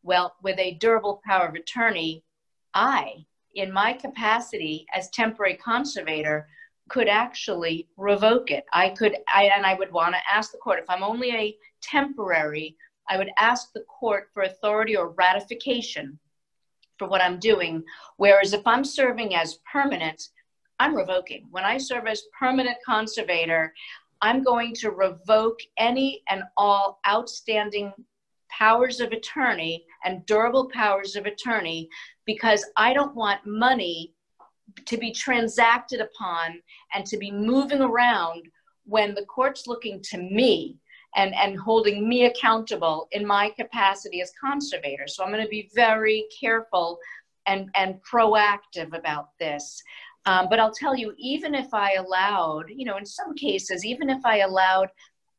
Well, 0.03 0.35
with 0.43 0.59
a 0.59 0.75
durable 0.75 1.21
power 1.25 1.47
of 1.47 1.55
attorney, 1.55 2.25
I, 2.75 3.27
in 3.55 3.73
my 3.73 3.93
capacity 3.93 4.87
as 4.95 5.11
temporary 5.11 5.55
conservator, 5.55 6.49
could 6.89 7.09
actually 7.09 7.89
revoke 7.97 8.51
it. 8.51 8.65
I 8.73 8.91
could, 8.91 9.17
I, 9.33 9.45
and 9.45 9.65
I 9.65 9.75
would 9.75 9.93
want 9.93 10.15
to 10.15 10.21
ask 10.33 10.53
the 10.53 10.59
court 10.59 10.79
if 10.79 10.91
I'm 10.91 11.03
only 11.03 11.31
a 11.31 11.57
temporary, 11.81 12.77
I 13.09 13.17
would 13.17 13.31
ask 13.39 13.73
the 13.73 13.85
court 13.85 14.29
for 14.33 14.43
authority 14.43 14.97
or 14.97 15.11
ratification 15.11 16.19
for 16.99 17.09
what 17.09 17.23
I'm 17.23 17.39
doing. 17.39 17.83
Whereas 18.17 18.53
if 18.53 18.67
I'm 18.67 18.85
serving 18.85 19.35
as 19.35 19.59
permanent, 19.71 20.29
I'm 20.79 20.95
revoking. 20.95 21.47
When 21.51 21.65
I 21.65 21.79
serve 21.79 22.07
as 22.07 22.25
permanent 22.39 22.77
conservator, 22.87 23.73
I'm 24.21 24.43
going 24.43 24.75
to 24.77 24.91
revoke 24.91 25.61
any 25.77 26.23
and 26.29 26.43
all 26.57 27.01
outstanding 27.07 27.93
powers 28.51 29.01
of 29.01 29.13
attorney 29.13 29.85
and 30.05 30.25
durable 30.27 30.69
powers 30.71 31.17
of 31.17 31.27
attorney 31.27 31.89
because 32.27 32.65
I 32.77 32.93
don't 32.93 33.15
want 33.15 33.47
money 33.47 34.15
to 34.87 34.97
be 34.97 35.13
transacted 35.13 36.01
upon 36.01 36.61
and 36.95 37.07
to 37.07 37.17
be 37.17 37.31
moving 37.31 37.81
around 37.81 38.49
when 38.85 39.15
the 39.15 39.25
court's 39.27 39.67
looking 39.67 40.01
to 40.11 40.19
me 40.19 40.79
and, 41.17 41.35
and 41.35 41.59
holding 41.59 42.09
me 42.09 42.27
accountable 42.27 43.09
in 43.13 43.27
my 43.27 43.51
capacity 43.51 44.21
as 44.21 44.33
conservator. 44.43 45.07
So 45.07 45.23
I'm 45.23 45.31
going 45.31 45.43
to 45.43 45.49
be 45.49 45.71
very 45.75 46.27
careful 46.41 46.99
and, 47.47 47.71
and 47.75 48.01
proactive 48.11 48.97
about 48.97 49.29
this. 49.39 49.83
Um, 50.27 50.49
but 50.49 50.59
I'll 50.59 50.73
tell 50.73 50.97
you, 50.97 51.15
even 51.19 51.55
if 51.55 51.73
I 51.73 51.95
allowed, 51.95 52.65
you 52.69 52.85
know, 52.85 52.97
in 52.97 53.07
some 53.07 53.35
cases, 53.35 53.85
even 53.85 54.09
if 54.09 54.25
I 54.25 54.39
allowed 54.39 54.89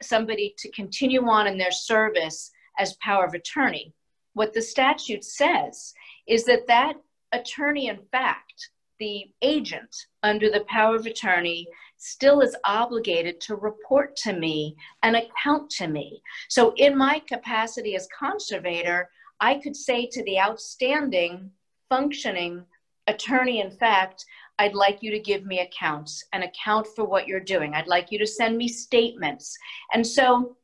somebody 0.01 0.53
to 0.59 0.71
continue 0.71 1.27
on 1.27 1.47
in 1.47 1.57
their 1.57 1.71
service 1.71 2.51
as 2.77 2.97
power 3.01 3.25
of 3.25 3.33
attorney, 3.33 3.93
what 4.35 4.53
the 4.53 4.61
statute 4.61 5.23
says 5.23 5.93
is 6.27 6.45
that 6.45 6.67
that 6.67 6.93
attorney, 7.31 7.87
in 7.87 7.99
fact, 8.11 8.69
the 8.99 9.25
agent 9.41 9.93
under 10.23 10.49
the 10.49 10.65
power 10.69 10.95
of 10.95 11.05
attorney 11.05 11.67
still 11.97 12.41
is 12.41 12.55
obligated 12.63 13.41
to 13.41 13.55
report 13.55 14.15
to 14.15 14.33
me 14.33 14.75
and 15.03 15.15
account 15.15 15.69
to 15.69 15.87
me. 15.87 16.21
So, 16.49 16.73
in 16.77 16.97
my 16.97 17.21
capacity 17.27 17.95
as 17.95 18.07
conservator, 18.17 19.09
I 19.39 19.55
could 19.55 19.75
say 19.75 20.07
to 20.11 20.23
the 20.23 20.39
outstanding 20.39 21.49
functioning 21.89 22.63
attorney, 23.07 23.61
in 23.61 23.71
fact, 23.71 24.25
I'd 24.59 24.73
like 24.75 25.01
you 25.01 25.11
to 25.11 25.19
give 25.19 25.45
me 25.45 25.59
accounts 25.59 26.23
and 26.33 26.43
account 26.43 26.87
for 26.95 27.05
what 27.05 27.27
you're 27.27 27.41
doing. 27.41 27.73
I'd 27.73 27.87
like 27.87 28.11
you 28.11 28.19
to 28.19 28.27
send 28.27 28.57
me 28.57 28.67
statements. 28.67 29.57
And 29.93 30.05
so 30.05 30.55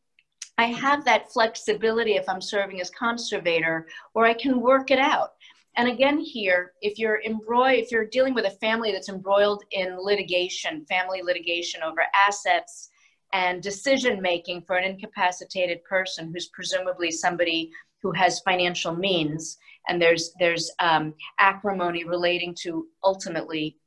I 0.62 0.65
have 0.65 1.03
that 1.06 1.32
flexibility 1.34 2.18
if 2.18 2.30
I'm 2.30 2.41
serving 2.41 2.82
as 2.82 2.91
conservator, 2.91 3.88
or 4.13 4.27
I 4.27 4.36
can 4.36 4.62
work 4.62 4.91
it 4.91 5.00
out. 5.00 5.32
And 5.75 5.88
again, 5.89 6.20
here, 6.20 6.74
if 6.84 7.00
you're 7.00 7.22
embroiled, 7.24 7.80
if 7.80 7.91
you're 7.91 8.06
dealing 8.06 8.36
with 8.36 8.46
a 8.46 8.58
family 8.65 8.91
that's 8.91 9.10
embroiled 9.10 9.63
in 9.72 9.98
litigation, 10.00 10.86
family 10.86 11.22
litigation 11.24 11.82
over 11.82 12.01
assets 12.13 12.89
and 13.34 13.63
decision 13.63 14.22
making 14.22 14.62
for 14.62 14.75
an 14.75 14.84
incapacitated 14.84 15.84
person 15.84 16.32
who's 16.32 16.50
presumably 16.50 17.10
somebody 17.10 17.72
who 18.03 18.12
has 18.12 18.41
financial 18.41 18.94
means, 18.94 19.58
and 19.88 20.00
there's 20.00 20.32
there's 20.39 20.70
um, 20.77 21.15
acrimony 21.39 22.03
relating 22.03 22.53
to 22.62 22.86
ultimately 23.03 23.77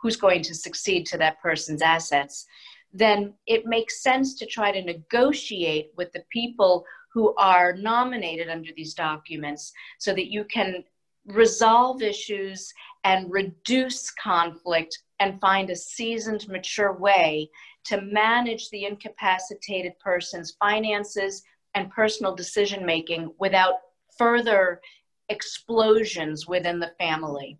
who's 0.00 0.16
going 0.16 0.42
to 0.42 0.54
succeed 0.54 1.04
to 1.06 1.18
that 1.18 1.40
person's 1.42 1.82
assets, 1.82 2.46
then 2.92 3.34
it 3.46 3.66
makes 3.66 4.02
sense 4.02 4.34
to 4.34 4.46
try 4.46 4.70
to 4.70 4.82
negotiate 4.82 5.92
with 5.96 6.12
the 6.12 6.24
people 6.30 6.84
who 7.12 7.34
are 7.36 7.74
nominated 7.76 8.48
under 8.48 8.70
these 8.76 8.94
documents 8.94 9.72
so 9.98 10.12
that 10.14 10.30
you 10.30 10.44
can 10.44 10.84
resolve 11.26 12.02
issues 12.02 12.72
and 13.04 13.30
reduce 13.30 14.10
conflict 14.12 14.98
and 15.20 15.40
find 15.40 15.70
a 15.70 15.76
seasoned, 15.76 16.48
mature 16.48 16.92
way 16.94 17.48
to 17.84 18.00
manage 18.00 18.70
the 18.70 18.84
incapacitated 18.84 19.92
person's 20.00 20.56
finances 20.58 21.42
and 21.74 21.90
personal 21.90 22.34
decision 22.34 22.84
making 22.84 23.32
without 23.38 23.74
further 24.18 24.80
explosions 25.28 26.46
within 26.46 26.78
the 26.78 26.92
family. 26.98 27.58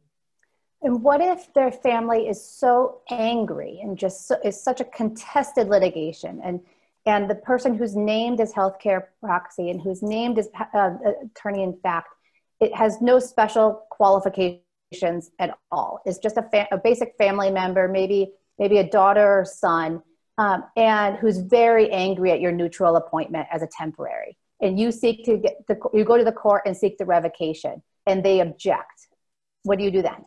And 0.83 1.03
what 1.03 1.21
if 1.21 1.53
their 1.55 1.71
family 1.71 2.29
is 2.29 2.45
so 2.45 3.01
angry 3.11 3.81
and 3.83 3.97
just 3.97 4.27
so, 4.27 4.37
is 4.45 4.61
such 4.61 4.81
a 4.81 4.85
contested 4.85 5.69
litigation 5.69 6.41
and 6.45 6.61
and 7.05 7.29
the 7.29 7.35
person 7.35 7.75
who's 7.75 7.97
named 7.97 8.41
as 8.41 8.53
healthcare 8.53 9.07
proxy 9.21 9.71
and 9.71 9.81
who's 9.81 10.03
named 10.03 10.39
as 10.39 10.49
uh, 10.75 10.91
attorney 11.25 11.63
in 11.63 11.77
fact 11.83 12.09
it 12.61 12.75
has 12.75 13.01
no 13.01 13.19
special 13.19 13.87
qualifications 13.91 15.31
at 15.41 15.59
all. 15.73 16.01
It's 16.07 16.19
just 16.19 16.37
a, 16.37 16.43
fa- 16.43 16.69
a 16.71 16.79
basic 16.79 17.15
family 17.19 17.51
member, 17.51 17.89
maybe 17.89 18.33
maybe 18.59 18.79
a 18.79 18.89
daughter 18.89 19.41
or 19.41 19.45
son, 19.45 20.03
um, 20.39 20.65
and 20.77 21.17
who's 21.17 21.39
very 21.39 21.91
angry 21.91 22.31
at 22.31 22.41
your 22.41 22.53
neutral 22.53 22.97
appointment 22.97 23.49
as 23.51 23.63
a 23.63 23.69
temporary. 23.77 24.37
And 24.61 24.79
you 24.79 24.93
seek 24.93 25.25
to 25.25 25.39
get 25.39 25.67
the 25.67 25.77
you 25.93 26.05
go 26.05 26.17
to 26.17 26.25
the 26.25 26.33
court 26.33 26.63
and 26.67 26.77
seek 26.77 26.99
the 26.99 27.05
revocation, 27.05 27.83
and 28.07 28.25
they 28.25 28.41
object. 28.41 29.09
What 29.65 29.79
do 29.79 29.85
you 29.85 29.91
do 29.91 30.03
then? 30.03 30.25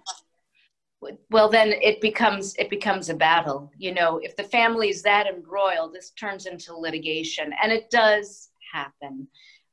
Well 1.29 1.49
then 1.49 1.73
it 1.81 2.01
becomes 2.01 2.55
it 2.57 2.69
becomes 2.69 3.09
a 3.09 3.13
battle 3.13 3.71
you 3.77 3.93
know 3.93 4.19
if 4.23 4.35
the 4.35 4.43
family 4.43 4.89
is 4.89 5.01
that 5.01 5.27
embroiled 5.27 5.93
this 5.93 6.11
turns 6.11 6.45
into 6.45 6.75
litigation 6.75 7.53
and 7.61 7.71
it 7.71 7.89
does 7.89 8.49
happen 8.73 9.27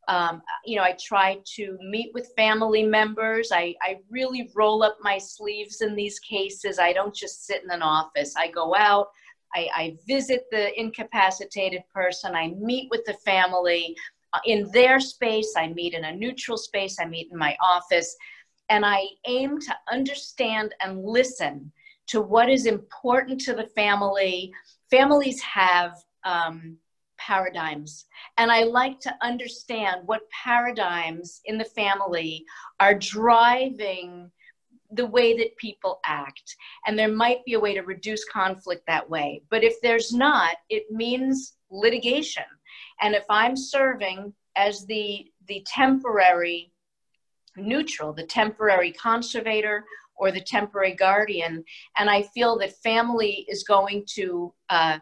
um, 0.09 0.43
you 0.67 0.75
know, 0.75 0.83
I 0.83 0.97
try 1.01 1.39
to 1.55 1.79
meet 1.81 2.11
with 2.13 2.33
family 2.37 2.83
members. 2.83 3.53
I, 3.53 3.77
I 3.81 3.99
really 4.11 4.51
roll 4.53 4.83
up 4.83 4.97
my 5.01 5.17
sleeves 5.17 5.81
in 5.81 5.95
these 5.95 6.19
cases. 6.19 6.81
I 6.81 6.93
don't 6.93 7.15
just 7.15 7.47
sit 7.47 7.63
in 7.63 7.71
an 7.71 7.83
office. 7.83 8.35
I 8.37 8.49
go 8.49 8.75
out, 8.75 9.11
I, 9.55 9.69
I 9.75 9.97
visit 10.07 10.47
the 10.51 10.79
incapacitated 10.79 11.83
person, 11.95 12.35
I 12.35 12.49
meet 12.59 12.91
with 12.91 13.05
the 13.05 13.15
family 13.15 13.95
uh, 14.33 14.39
in 14.47 14.71
their 14.73 14.99
space, 14.99 15.55
I 15.57 15.69
meet 15.69 15.95
in 15.95 16.05
a 16.05 16.15
neutral 16.15 16.57
space, 16.57 16.99
I 16.99 17.05
meet 17.05 17.29
in 17.31 17.39
my 17.39 17.57
office, 17.63 18.17
and 18.69 18.85
I 18.85 19.03
aim 19.27 19.61
to 19.61 19.75
understand 19.91 20.75
and 20.81 21.05
listen 21.05 21.73
to 22.09 22.21
what 22.21 22.49
is 22.49 22.67
important 22.67 23.41
to 23.43 23.55
the 23.55 23.67
family. 23.67 24.53
Families 24.91 25.41
have 25.43 25.97
um, 26.25 26.77
paradigms. 27.19 28.07
And 28.39 28.51
I 28.51 28.65
like 28.65 29.01
to 29.01 29.15
understand 29.23 30.03
what 30.07 30.29
paradigms 30.31 31.41
in 31.45 31.59
the 31.59 31.65
family 31.65 32.45
are 32.81 32.95
driving 32.95 34.31
the 34.91 35.07
way 35.07 35.37
that 35.37 35.57
people 35.57 36.01
act. 36.05 36.57
And 36.87 36.99
there 36.99 37.13
might 37.13 37.45
be 37.45 37.55
a 37.55 37.61
way 37.61 37.75
to 37.75 37.83
reduce 37.83 38.25
conflict 38.27 38.83
that 38.87 39.09
way. 39.09 39.43
But 39.51 39.65
if 39.65 39.81
there's 39.81 40.13
not, 40.13 40.57
it 40.69 40.91
means 40.91 41.55
litigation. 41.71 42.45
And 43.01 43.15
if 43.15 43.25
I'm 43.31 43.57
serving 43.57 44.35
as 44.57 44.85
the, 44.87 45.27
the 45.49 45.65
temporary 45.67 46.72
neutral, 47.57 48.13
the 48.13 48.27
temporary 48.27 48.93
conservator, 48.93 49.85
or 50.17 50.31
the 50.31 50.41
temporary 50.41 50.95
guardian, 50.95 51.65
and 51.99 52.09
I 52.09 52.23
feel 52.23 52.59
that 52.59 52.77
family 52.83 53.47
is 53.49 53.65
going 53.65 54.05
to 54.15 54.53
uh, 54.71 54.99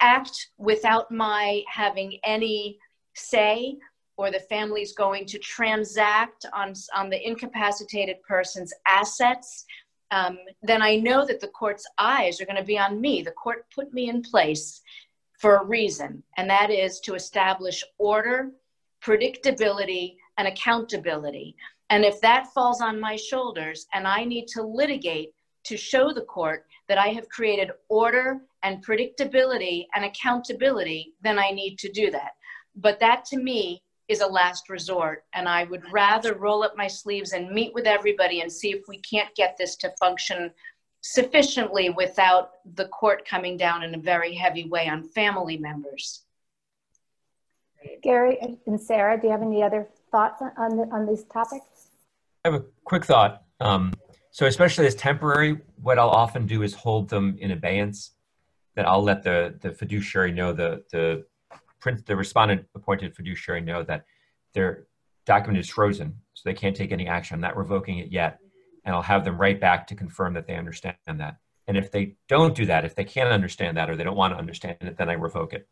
act 0.00 0.50
without 0.58 1.10
my 1.10 1.62
having 1.68 2.18
any 2.22 2.78
say 3.14 3.76
or 4.16 4.30
the 4.30 4.40
family 4.40 4.82
is 4.82 4.92
going 4.92 5.24
to 5.24 5.38
transact 5.38 6.44
on, 6.52 6.74
on 6.94 7.08
the 7.08 7.26
incapacitated 7.26 8.20
person's 8.22 8.74
assets, 8.86 9.64
um, 10.10 10.38
then 10.62 10.82
I 10.82 10.96
know 10.96 11.24
that 11.24 11.40
the 11.40 11.48
court's 11.48 11.86
eyes 11.98 12.40
are 12.40 12.44
going 12.44 12.56
to 12.56 12.64
be 12.64 12.78
on 12.78 13.00
me. 13.00 13.22
The 13.22 13.30
court 13.30 13.66
put 13.72 13.94
me 13.94 14.08
in 14.08 14.22
place 14.22 14.82
for 15.38 15.58
a 15.58 15.64
reason, 15.64 16.22
and 16.36 16.50
that 16.50 16.70
is 16.70 16.98
to 17.00 17.14
establish 17.14 17.84
order, 17.98 18.50
predictability, 19.00 20.16
and 20.38 20.48
accountability. 20.48 21.54
And 21.90 22.04
if 22.04 22.20
that 22.20 22.52
falls 22.54 22.80
on 22.80 23.00
my 23.00 23.16
shoulders 23.16 23.86
and 23.92 24.06
I 24.06 24.24
need 24.24 24.46
to 24.48 24.62
litigate 24.62 25.34
to 25.64 25.76
show 25.76 26.12
the 26.12 26.22
court 26.22 26.66
that 26.88 26.98
I 26.98 27.08
have 27.08 27.28
created 27.28 27.70
order 27.88 28.40
and 28.62 28.84
predictability 28.84 29.86
and 29.94 30.04
accountability, 30.04 31.12
then 31.22 31.38
I 31.38 31.50
need 31.50 31.78
to 31.80 31.92
do 31.92 32.10
that. 32.10 32.32
But 32.76 33.00
that 33.00 33.24
to 33.26 33.36
me 33.38 33.82
is 34.06 34.20
a 34.20 34.26
last 34.26 34.70
resort. 34.70 35.24
And 35.34 35.48
I 35.48 35.64
would 35.64 35.82
rather 35.92 36.34
roll 36.34 36.62
up 36.62 36.76
my 36.76 36.86
sleeves 36.86 37.32
and 37.32 37.50
meet 37.50 37.74
with 37.74 37.86
everybody 37.86 38.40
and 38.40 38.50
see 38.50 38.70
if 38.70 38.88
we 38.88 38.98
can't 39.00 39.34
get 39.34 39.56
this 39.58 39.76
to 39.76 39.92
function 40.00 40.50
sufficiently 41.00 41.90
without 41.90 42.52
the 42.74 42.86
court 42.88 43.26
coming 43.28 43.56
down 43.56 43.82
in 43.82 43.94
a 43.94 43.98
very 43.98 44.34
heavy 44.34 44.68
way 44.68 44.88
on 44.88 45.02
family 45.02 45.58
members. 45.58 46.24
Gary 48.02 48.38
and 48.66 48.80
Sarah, 48.80 49.20
do 49.20 49.26
you 49.26 49.32
have 49.32 49.42
any 49.42 49.62
other 49.62 49.88
thoughts 50.10 50.42
on, 50.42 50.52
on, 50.56 50.92
on 50.92 51.06
these 51.06 51.24
topics? 51.24 51.64
I 52.44 52.50
have 52.50 52.60
a 52.60 52.64
quick 52.84 53.04
thought. 53.04 53.42
Um, 53.60 53.92
so 54.30 54.46
especially 54.46 54.86
as 54.86 54.94
temporary, 54.94 55.58
what 55.82 55.98
I'll 55.98 56.10
often 56.10 56.46
do 56.46 56.62
is 56.62 56.74
hold 56.74 57.08
them 57.08 57.36
in 57.40 57.50
abeyance. 57.50 58.12
That 58.76 58.86
I'll 58.86 59.02
let 59.02 59.24
the 59.24 59.56
the 59.60 59.72
fiduciary 59.72 60.30
know 60.30 60.52
the 60.52 60.84
the 60.92 61.24
print 61.80 62.06
the 62.06 62.14
respondent 62.14 62.66
appointed 62.76 63.16
fiduciary 63.16 63.60
know 63.60 63.82
that 63.82 64.04
their 64.54 64.86
document 65.26 65.58
is 65.58 65.68
frozen, 65.68 66.20
so 66.34 66.42
they 66.44 66.54
can't 66.54 66.76
take 66.76 66.92
any 66.92 67.08
action. 67.08 67.34
I'm 67.34 67.40
not 67.40 67.56
revoking 67.56 67.98
it 67.98 68.12
yet, 68.12 68.38
and 68.84 68.94
I'll 68.94 69.02
have 69.02 69.24
them 69.24 69.36
write 69.36 69.60
back 69.60 69.88
to 69.88 69.96
confirm 69.96 70.34
that 70.34 70.46
they 70.46 70.54
understand 70.54 70.96
that. 71.06 71.38
And 71.66 71.76
if 71.76 71.90
they 71.90 72.14
don't 72.28 72.54
do 72.54 72.66
that, 72.66 72.84
if 72.84 72.94
they 72.94 73.04
can't 73.04 73.30
understand 73.30 73.76
that 73.76 73.90
or 73.90 73.96
they 73.96 74.04
don't 74.04 74.16
want 74.16 74.32
to 74.32 74.38
understand 74.38 74.78
it, 74.80 74.96
then 74.96 75.10
I 75.10 75.14
revoke 75.14 75.52
it. 75.52 75.68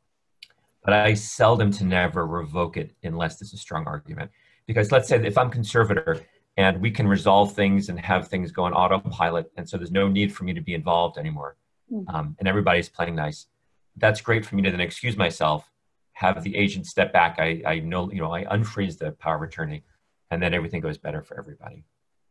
But 0.86 0.94
I 0.94 1.14
seldom 1.14 1.72
to 1.72 1.84
never 1.84 2.26
revoke 2.26 2.76
it 2.76 2.92
unless 3.02 3.38
there's 3.38 3.52
a 3.52 3.58
strong 3.58 3.86
argument. 3.86 4.30
Because 4.66 4.92
let's 4.92 5.08
say 5.08 5.16
if 5.26 5.36
I'm 5.36 5.50
conservator 5.50 6.20
and 6.56 6.80
we 6.80 6.90
can 6.92 7.08
resolve 7.08 7.52
things 7.54 7.88
and 7.88 7.98
have 7.98 8.28
things 8.28 8.52
go 8.52 8.62
on 8.64 8.72
autopilot, 8.72 9.50
and 9.56 9.68
so 9.68 9.76
there's 9.76 9.90
no 9.90 10.06
need 10.06 10.32
for 10.32 10.44
me 10.44 10.54
to 10.54 10.60
be 10.60 10.74
involved 10.74 11.18
anymore, 11.18 11.56
hmm. 11.90 12.08
um, 12.08 12.36
and 12.38 12.48
everybody's 12.48 12.88
playing 12.88 13.16
nice, 13.16 13.46
that's 13.96 14.20
great 14.20 14.46
for 14.46 14.54
me 14.54 14.62
to 14.62 14.70
then 14.70 14.80
excuse 14.80 15.16
myself, 15.16 15.68
have 16.12 16.42
the 16.44 16.56
agent 16.56 16.86
step 16.86 17.12
back. 17.12 17.36
I, 17.38 17.62
I 17.66 17.80
know, 17.80 18.10
you 18.12 18.20
know, 18.20 18.32
I 18.32 18.44
unfreeze 18.44 18.96
the 18.96 19.10
power 19.10 19.36
of 19.36 19.42
attorney, 19.42 19.82
and 20.30 20.40
then 20.40 20.54
everything 20.54 20.80
goes 20.80 20.98
better 20.98 21.20
for 21.20 21.36
everybody. 21.36 21.84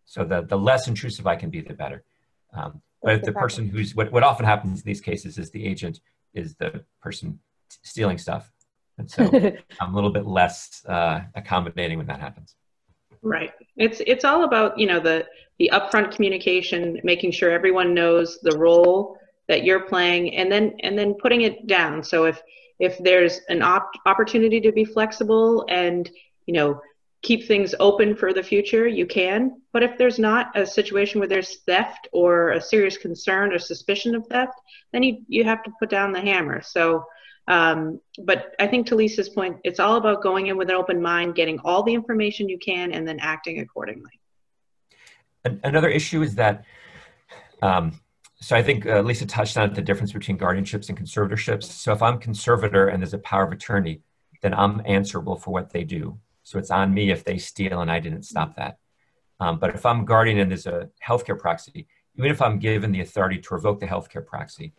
So 0.05 0.24
the, 0.24 0.41
the 0.41 0.57
less 0.57 0.88
intrusive 0.88 1.27
I 1.27 1.35
can 1.35 1.50
be, 1.50 1.62
the 1.62 1.74
better. 1.74 2.03
Um, 2.53 2.81
but 3.03 3.24
the 3.24 3.33
person 3.33 3.67
who's 3.67 3.95
what, 3.95 4.12
what 4.12 4.24
often 4.24 4.45
happens 4.45 4.79
in 4.79 4.85
these 4.85 5.01
cases 5.01 5.38
is 5.38 5.51
the 5.51 5.65
agent 5.65 6.00
is 6.33 6.55
the 6.55 6.83
person 7.01 7.39
stealing 7.84 8.17
stuff 8.17 8.51
and 8.98 9.10
so 9.10 9.24
i'm 9.79 9.91
a 9.91 9.95
little 9.95 10.12
bit 10.12 10.25
less 10.25 10.84
uh, 10.88 11.22
accommodating 11.36 11.98
when 11.98 12.07
that 12.07 12.19
happens 12.19 12.55
right 13.22 13.51
it's 13.77 14.01
it's 14.05 14.25
all 14.25 14.43
about 14.43 14.77
you 14.77 14.88
know 14.88 15.00
the 15.00 15.25
the 15.60 15.69
upfront 15.74 16.13
communication 16.13 17.00
making 17.03 17.31
sure 17.31 17.51
everyone 17.51 17.93
knows 17.93 18.39
the 18.43 18.57
role 18.57 19.17
that 19.48 19.63
you're 19.63 19.81
playing 19.81 20.36
and 20.36 20.51
then 20.51 20.75
and 20.81 20.98
then 20.98 21.13
putting 21.13 21.41
it 21.41 21.67
down 21.67 22.03
so 22.03 22.25
if 22.25 22.41
if 22.79 22.98
there's 23.00 23.39
an 23.48 23.62
op- 23.62 23.91
opportunity 24.05 24.60
to 24.60 24.72
be 24.72 24.84
flexible 24.84 25.65
and 25.69 26.12
you 26.45 26.53
know 26.53 26.79
keep 27.25 27.48
things 27.48 27.74
open 27.79 28.15
for 28.15 28.34
the 28.34 28.43
future, 28.43 28.88
you 28.88 29.07
can. 29.07 29.60
But 29.74 29.81
if 29.81 29.98
there's 29.98 30.19
not 30.19 30.55
a 30.55 30.63
situation 30.63 31.19
where 31.19 31.27
there's 31.27 31.57
theft 31.62 32.07
or 32.13 32.51
a 32.51 32.62
serious 32.62 32.98
concern 32.98 33.51
or 33.51 33.57
suspicion 33.57 34.13
of 34.13 34.27
theft, 34.27 34.53
then 34.93 35.01
you, 35.01 35.17
you 35.27 35.43
have 35.43 35.63
to 35.63 35.72
put 35.79 35.89
down 35.89 36.12
the 36.12 36.22
hammer. 36.22 36.62
So, 36.62 37.03
um, 37.48 38.00
but 38.24 38.56
I 38.60 38.68
think 38.68 38.88
to 38.88 38.96
Lisa's 38.96 39.30
point, 39.30 39.58
it's 39.64 39.80
all 39.80 39.98
about 39.98 40.24
going 40.24 40.48
in 40.48 40.58
with 40.58 40.70
an 40.70 40.75
open 40.75 41.02
mind, 41.02 41.36
getting 41.36 41.60
all 41.60 41.84
the 41.84 41.94
information 41.94 42.50
you 42.50 42.58
can, 42.58 42.92
and 42.92 43.08
then 43.08 43.20
acting 43.20 43.60
accordingly. 43.60 44.20
Another 45.64 45.90
issue 45.90 46.24
is 46.24 46.36
that, 46.36 46.66
um, 47.62 48.00
so 48.42 48.56
I 48.56 48.64
think 48.64 48.88
uh, 48.88 49.02
Lisa 49.02 49.28
touched 49.28 49.58
on 49.58 49.74
the 49.74 49.82
difference 49.82 50.12
between 50.12 50.40
guardianships 50.40 50.90
and 50.90 50.98
conservatorships. 50.98 51.66
So 51.66 51.92
if 51.94 52.02
I'm 52.02 52.18
conservator 52.18 52.88
and 52.88 53.02
there's 53.02 53.14
a 53.14 53.20
power 53.20 53.44
of 53.44 53.52
attorney, 53.52 54.02
then 54.42 54.54
I'm 54.54 54.82
answerable 54.86 55.36
for 55.36 55.52
what 55.52 55.72
they 55.72 55.84
do. 55.84 56.20
So 56.42 56.58
it's 56.58 56.72
on 56.72 56.94
me 56.94 57.12
if 57.12 57.24
they 57.24 57.38
steal 57.38 57.82
and 57.82 57.92
I 57.92 58.00
didn't 58.00 58.24
stop 58.24 58.56
that. 58.56 58.78
Um, 59.40 59.60
but 59.60 59.75
if 59.75 59.86
I'm 59.86 60.06
guardian 60.06 60.40
and 60.40 60.50
there's 60.50 60.66
a 60.68 60.90
healthcare 61.06 61.38
proxy, 61.38 61.88
even 62.18 62.32
if 62.32 62.42
I'm 62.42 62.60
given 62.60 62.92
the 62.92 63.02
authority 63.02 63.40
to 63.40 63.54
revoke 63.54 63.80
the 63.80 63.88
healthcare 63.88 64.25
proxy, 64.25 64.74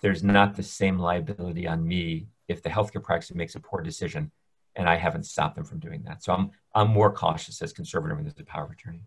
there's 0.00 0.22
not 0.22 0.54
the 0.56 0.62
same 0.62 0.98
liability 0.98 1.66
on 1.66 1.86
me 1.86 2.28
if 2.48 2.62
the 2.62 2.68
healthcare 2.68 3.02
proxy 3.02 3.34
makes 3.34 3.54
a 3.54 3.60
poor 3.60 3.82
decision 3.82 4.30
and 4.76 4.88
I 4.88 4.96
haven't 4.96 5.24
stopped 5.24 5.56
them 5.56 5.64
from 5.64 5.80
doing 5.80 6.02
that. 6.04 6.22
So 6.22 6.32
I'm, 6.32 6.50
I'm 6.74 6.88
more 6.88 7.12
cautious 7.12 7.60
as 7.62 7.72
conservator 7.72 8.14
when 8.14 8.24
there's 8.24 8.38
a 8.38 8.44
power 8.44 8.64
of 8.64 8.70
attorney. 8.70 9.00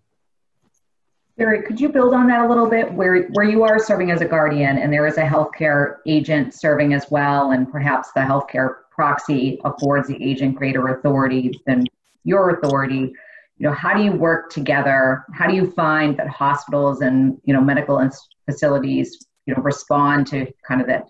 Barry, 1.37 1.63
could 1.63 1.79
you 1.79 1.89
build 1.89 2.13
on 2.13 2.27
that 2.27 2.45
a 2.45 2.47
little 2.47 2.67
bit 2.67 2.91
where, 2.91 3.23
where 3.29 3.45
you 3.45 3.63
are 3.63 3.79
serving 3.79 4.11
as 4.11 4.19
a 4.21 4.25
guardian 4.25 4.77
and 4.77 4.91
there 4.91 5.07
is 5.07 5.17
a 5.17 5.23
healthcare 5.23 5.97
agent 6.05 6.53
serving 6.53 6.93
as 6.93 7.09
well, 7.09 7.51
and 7.51 7.71
perhaps 7.71 8.11
the 8.11 8.19
healthcare 8.19 8.75
proxy 8.91 9.59
affords 9.63 10.09
the 10.09 10.21
agent 10.21 10.55
greater 10.55 10.89
authority 10.89 11.57
than 11.65 11.85
your 12.23 12.51
authority 12.51 13.13
you 13.57 13.67
know 13.67 13.73
how 13.73 13.95
do 13.95 14.03
you 14.03 14.11
work 14.11 14.51
together 14.51 15.23
how 15.33 15.47
do 15.47 15.55
you 15.55 15.71
find 15.71 16.17
that 16.17 16.27
hospitals 16.27 17.01
and 17.01 17.39
you 17.45 17.53
know 17.53 17.61
medical 17.61 18.01
facilities 18.45 19.25
you 19.51 19.57
know 19.57 19.63
respond 19.63 20.27
to 20.27 20.47
kind 20.65 20.79
of 20.79 20.87
that 20.87 21.09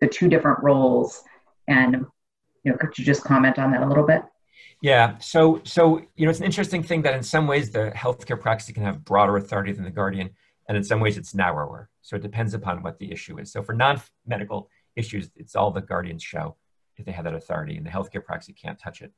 the 0.00 0.08
two 0.08 0.28
different 0.28 0.58
roles. 0.62 1.22
And 1.68 2.04
you 2.64 2.72
know 2.72 2.76
could 2.76 2.98
you 2.98 3.04
just 3.04 3.22
comment 3.22 3.58
on 3.58 3.70
that 3.70 3.82
a 3.82 3.86
little 3.86 4.06
bit? 4.06 4.22
Yeah. 4.82 5.18
So 5.18 5.60
so 5.64 6.00
you 6.16 6.24
know 6.24 6.30
it's 6.30 6.40
an 6.40 6.46
interesting 6.46 6.82
thing 6.82 7.02
that 7.02 7.14
in 7.14 7.22
some 7.22 7.46
ways 7.46 7.70
the 7.70 7.92
healthcare 7.94 8.40
proxy 8.40 8.72
can 8.72 8.82
have 8.82 9.04
broader 9.04 9.36
authority 9.36 9.72
than 9.72 9.84
the 9.84 9.90
guardian 9.90 10.30
and 10.68 10.76
in 10.76 10.82
some 10.82 11.00
ways 11.00 11.16
it's 11.16 11.34
narrower. 11.34 11.88
So 12.02 12.16
it 12.16 12.22
depends 12.22 12.54
upon 12.54 12.82
what 12.82 12.98
the 12.98 13.12
issue 13.12 13.38
is. 13.38 13.52
So 13.52 13.62
for 13.62 13.72
non-medical 13.72 14.68
issues 14.96 15.30
it's 15.36 15.54
all 15.54 15.70
the 15.70 15.80
guardian's 15.80 16.24
show 16.24 16.56
if 16.96 17.04
they 17.04 17.12
have 17.12 17.24
that 17.26 17.34
authority, 17.34 17.76
and 17.76 17.86
the 17.86 17.90
healthcare 17.90 18.24
proxy 18.24 18.52
can't 18.52 18.78
touch 18.78 19.02
it. 19.02 19.12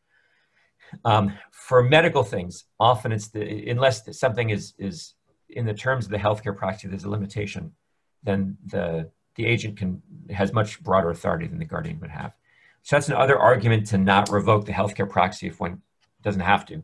Um, 1.07 1.33
for 1.51 1.83
medical 1.83 2.25
things, 2.25 2.65
often 2.79 3.11
it's 3.13 3.29
the 3.29 3.71
unless 3.71 4.19
something 4.19 4.51
is 4.51 4.75
is 4.79 5.15
in 5.53 5.67
the 5.67 5.75
terms 5.75 6.05
of 6.05 6.11
the 6.11 6.19
healthcare 6.19 6.57
proxy, 6.57 6.89
there's 6.89 7.05
a 7.05 7.11
limitation, 7.11 7.73
then 8.23 8.57
the 8.67 9.11
the 9.37 9.47
agent 9.47 9.77
can 9.77 10.03
has 10.31 10.53
much 10.53 10.83
broader 10.83 11.11
authority 11.11 11.47
than 11.47 11.59
the 11.59 11.65
guardian 11.65 12.01
would 12.01 12.11
have. 12.11 12.33
So 12.83 12.97
that's 12.97 13.09
another 13.09 13.39
argument 13.39 13.87
to 13.89 13.99
not 13.99 14.31
revoke 14.31 14.67
the 14.67 14.73
healthcare 14.73 15.09
proxy 15.09 15.47
if 15.47 15.61
one 15.61 15.83
doesn't 16.23 16.41
have 16.41 16.65
to. 16.67 16.83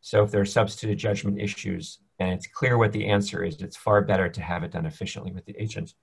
So 0.00 0.22
if 0.22 0.30
there 0.30 0.40
are 0.40 0.46
substituted 0.46 0.98
judgment 0.98 1.40
issues 1.40 1.98
and 2.18 2.30
it's 2.32 2.46
clear 2.46 2.78
what 2.78 2.92
the 2.92 3.06
answer 3.06 3.44
is, 3.44 3.60
it's 3.60 3.76
far 3.76 4.02
better 4.02 4.28
to 4.28 4.40
have 4.40 4.62
it 4.62 4.72
done 4.72 4.86
efficiently 4.86 5.32
with 5.32 5.44
the 5.46 5.56
agent 5.58 5.94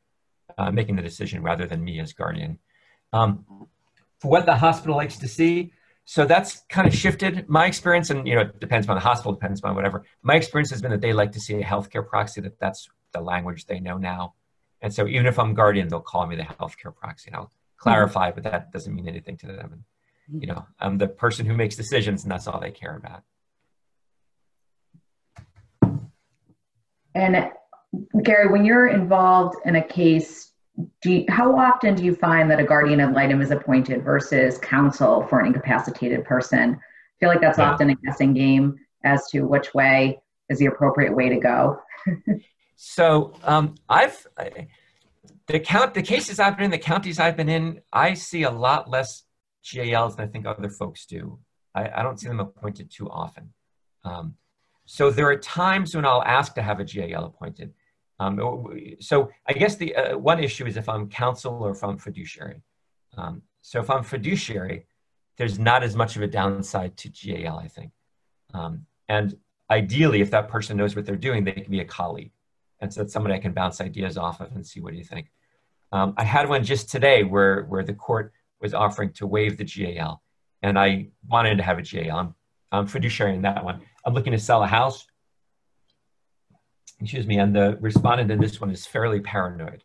uh, 0.58 0.72
making 0.72 0.96
the 0.96 1.02
decision 1.02 1.44
rather 1.44 1.66
than 1.66 1.84
me 1.84 2.00
as 2.00 2.14
guardian. 2.14 2.60
Um, 3.14 3.46
for 4.20 4.30
what 4.30 4.46
the 4.46 4.56
hospital 4.56 4.96
likes 4.96 5.18
to 5.20 5.28
see. 5.28 5.72
So 6.06 6.26
that's 6.26 6.64
kind 6.70 6.88
of 6.88 6.96
shifted 6.96 7.50
my 7.50 7.66
experience, 7.66 8.10
and 8.10 8.26
you 8.28 8.36
know, 8.36 8.42
it 8.42 8.60
depends 8.60 8.88
on 8.88 8.96
the 8.96 9.02
hospital, 9.02 9.34
depends 9.34 9.62
on 9.62 9.76
whatever. 9.76 10.06
My 10.24 10.36
experience 10.36 10.70
has 10.70 10.82
been 10.82 10.92
that 10.92 11.02
they 11.02 11.12
like 11.12 11.34
to 11.34 11.40
see 11.40 11.56
a 11.56 11.64
healthcare 11.64 12.08
proxy. 12.08 12.40
That 12.42 12.58
that's 12.60 12.88
the 13.12 13.20
language 13.20 13.66
they 13.66 13.82
know 13.82 13.98
now, 13.98 14.34
and 14.82 14.94
so 14.94 15.08
even 15.08 15.26
if 15.26 15.40
I'm 15.40 15.54
guardian, 15.54 15.88
they'll 15.88 16.00
call 16.00 16.28
me 16.28 16.36
the 16.36 16.44
healthcare 16.44 16.96
proxy, 16.96 17.30
and 17.30 17.36
I'll 17.36 17.44
mm-hmm. 17.44 17.78
clarify, 17.78 18.32
but 18.32 18.44
that 18.44 18.72
doesn't 18.72 18.94
mean 18.94 19.08
anything 19.08 19.38
to 19.38 19.48
them. 19.48 19.70
And 19.74 19.84
mm-hmm. 20.32 20.42
you 20.42 20.48
know, 20.48 20.66
I'm 20.80 20.98
the 20.98 21.08
person 21.08 21.46
who 21.46 21.54
makes 21.54 21.76
decisions, 21.76 22.24
and 22.24 22.32
that's 22.32 22.48
all 22.48 22.60
they 22.60 22.72
care 22.72 22.96
about. 22.96 23.24
And 27.16 27.50
Gary, 28.22 28.48
when 28.48 28.64
you're 28.64 28.88
involved 28.88 29.56
in 29.66 29.76
a 29.76 29.84
case 29.84 30.48
do 31.02 31.12
you, 31.12 31.26
how 31.30 31.58
often 31.58 31.96
do 31.96 32.04
you 32.04 32.16
find 32.16 32.50
that 32.52 32.60
a 32.60 32.64
guardian 32.64 33.00
ad 33.00 33.14
litem 33.14 33.42
is 33.42 33.52
appointed 33.52 34.04
versus 34.04 34.58
counsel 34.60 35.26
for 35.28 35.40
an 35.40 35.48
incapacitated 35.48 36.24
person? 36.24 36.74
I 36.76 37.16
feel 37.20 37.30
like 37.30 37.42
that's 37.42 37.58
yeah. 37.58 37.72
often 37.72 37.90
a 37.90 37.96
guessing 37.96 38.34
game 38.34 38.76
as 39.04 39.28
to 39.32 39.42
which 39.42 39.74
way 39.74 40.20
is 40.50 40.60
the 40.60 40.68
appropriate 40.68 41.16
way 41.16 41.30
to 41.30 41.38
go. 41.38 41.80
so 42.78 43.34
um, 43.44 43.74
I've 43.90 44.26
the 45.48 45.60
count 45.60 45.96
the 45.96 46.04
cases 46.04 46.40
I've 46.40 46.56
been 46.56 46.66
in, 46.66 46.72
the 46.72 46.78
counties 46.78 47.20
I've 47.20 47.36
been 47.36 47.50
in, 47.50 47.82
I 47.92 48.14
see 48.14 48.44
a 48.44 48.52
lot 48.52 48.90
less 48.90 49.24
GALs 49.70 50.16
than 50.16 50.28
I 50.28 50.32
think 50.32 50.46
other 50.46 50.70
folks 50.70 51.08
do. 51.08 51.40
I, 51.74 51.90
I 51.96 52.04
don't 52.04 52.20
see 52.20 52.28
them 52.28 52.40
appointed 52.40 52.92
too 52.92 53.10
often. 53.10 53.52
Um, 54.06 54.36
so 54.86 55.10
there 55.10 55.28
are 55.28 55.38
times 55.38 55.96
when 55.96 56.06
I'll 56.06 56.24
ask 56.24 56.54
to 56.54 56.62
have 56.62 56.80
a 56.80 56.86
GAL 56.86 57.26
appointed. 57.26 57.74
Um, 58.20 58.40
so 59.00 59.32
I 59.48 59.54
guess 59.54 59.76
the 59.76 59.96
uh, 59.96 60.18
one 60.18 60.42
issue 60.44 60.66
is 60.66 60.78
if 60.78 60.88
I'm 60.88 61.10
counsel 61.10 61.64
or 61.64 61.72
if 61.72 61.84
I'm 61.84 61.98
fiduciary. 61.98 62.62
Um, 63.18 63.42
so 63.62 63.80
if 63.80 63.90
I'm 63.90 64.04
fiduciary, 64.04 64.86
there's 65.38 65.58
not 65.58 65.84
as 65.84 65.96
much 65.96 66.16
of 66.16 66.22
a 66.22 66.28
downside 66.28 66.96
to 66.98 67.10
GAL, 67.10 67.58
I 67.58 67.68
think. 67.68 67.92
Um, 68.54 68.86
and 69.10 69.36
ideally, 69.70 70.22
if 70.22 70.30
that 70.32 70.48
person 70.48 70.78
knows 70.78 70.96
what 70.96 71.06
they're 71.06 71.16
doing, 71.16 71.44
they 71.44 71.54
can 71.54 71.72
be 71.72 71.80
a 71.80 71.86
colleague. 71.86 72.32
And 72.80 72.94
so 72.94 73.02
that's 73.02 73.14
somebody 73.14 73.36
I 73.36 73.40
can 73.40 73.54
bounce 73.54 73.82
ideas 73.82 74.18
off 74.18 74.40
of 74.42 74.52
and 74.56 74.66
see 74.66 74.80
what 74.80 74.92
do 74.92 74.98
you 74.98 75.04
think. 75.04 75.32
Um, 75.92 76.14
I 76.18 76.24
had 76.24 76.50
one 76.50 76.64
just 76.64 76.90
today 76.90 77.24
where, 77.24 77.64
where 77.64 77.84
the 77.84 77.94
court 77.94 78.34
was 78.62 78.74
offering 78.74 79.14
to 79.14 79.28
waive 79.28 79.58
the 79.58 79.64
GAL. 79.64 80.22
And 80.62 80.78
I 80.78 81.08
wanted 81.28 81.58
to 81.58 81.64
have 81.64 81.80
a 81.80 81.82
GAL. 81.82 82.18
I'm, 82.18 82.36
I'm 82.72 82.88
fiduciary 82.88 83.36
in 83.36 83.44
that 83.44 83.64
one. 83.64 83.82
I'm 84.06 84.14
looking 84.14 84.34
to 84.34 84.40
sell 84.40 84.64
a 84.64 84.68
house 84.68 85.06
excuse 87.00 87.28
me, 87.28 87.38
and 87.38 87.56
the 87.56 87.78
respondent 87.80 88.32
in 88.32 88.40
this 88.40 88.60
one 88.60 88.72
is 88.72 88.86
fairly 88.86 89.20
paranoid 89.20 89.84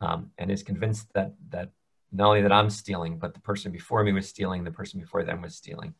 um, 0.00 0.30
and 0.38 0.50
is 0.50 0.62
convinced 0.62 1.12
that 1.14 1.34
that 1.50 1.70
not 2.10 2.28
only 2.28 2.42
that 2.42 2.52
I'm 2.52 2.70
stealing, 2.70 3.18
but 3.18 3.34
the 3.34 3.40
person 3.40 3.70
before 3.70 4.02
me 4.02 4.12
was 4.12 4.28
stealing, 4.28 4.64
the 4.64 4.70
person 4.70 4.98
before 4.98 5.24
them 5.24 5.42
was 5.42 5.54
stealing. 5.54 5.94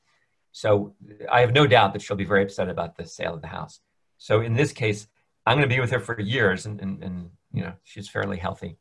So 0.53 0.95
I 1.31 1.41
have 1.41 1.53
no 1.53 1.67
doubt 1.67 1.93
that 1.93 2.03
she'll 2.03 2.17
be 2.17 2.25
very 2.25 2.43
upset 2.43 2.71
about 2.71 2.97
the 2.97 3.07
sale 3.07 3.35
of 3.35 3.43
the 3.43 3.49
house. 3.49 3.81
So 4.17 4.41
in 4.41 4.55
this 4.55 4.73
case, 4.73 5.07
I'm 5.49 5.57
going 5.57 5.69
to 5.69 5.75
be 5.75 5.81
with 5.81 5.91
her 5.93 6.01
for 6.01 6.21
years, 6.21 6.67
and, 6.67 6.79
and, 6.81 7.03
and 7.03 7.31
you 7.53 7.63
know 7.63 7.73
she's 7.83 8.09
fairly 8.09 8.37
healthy. 8.37 8.77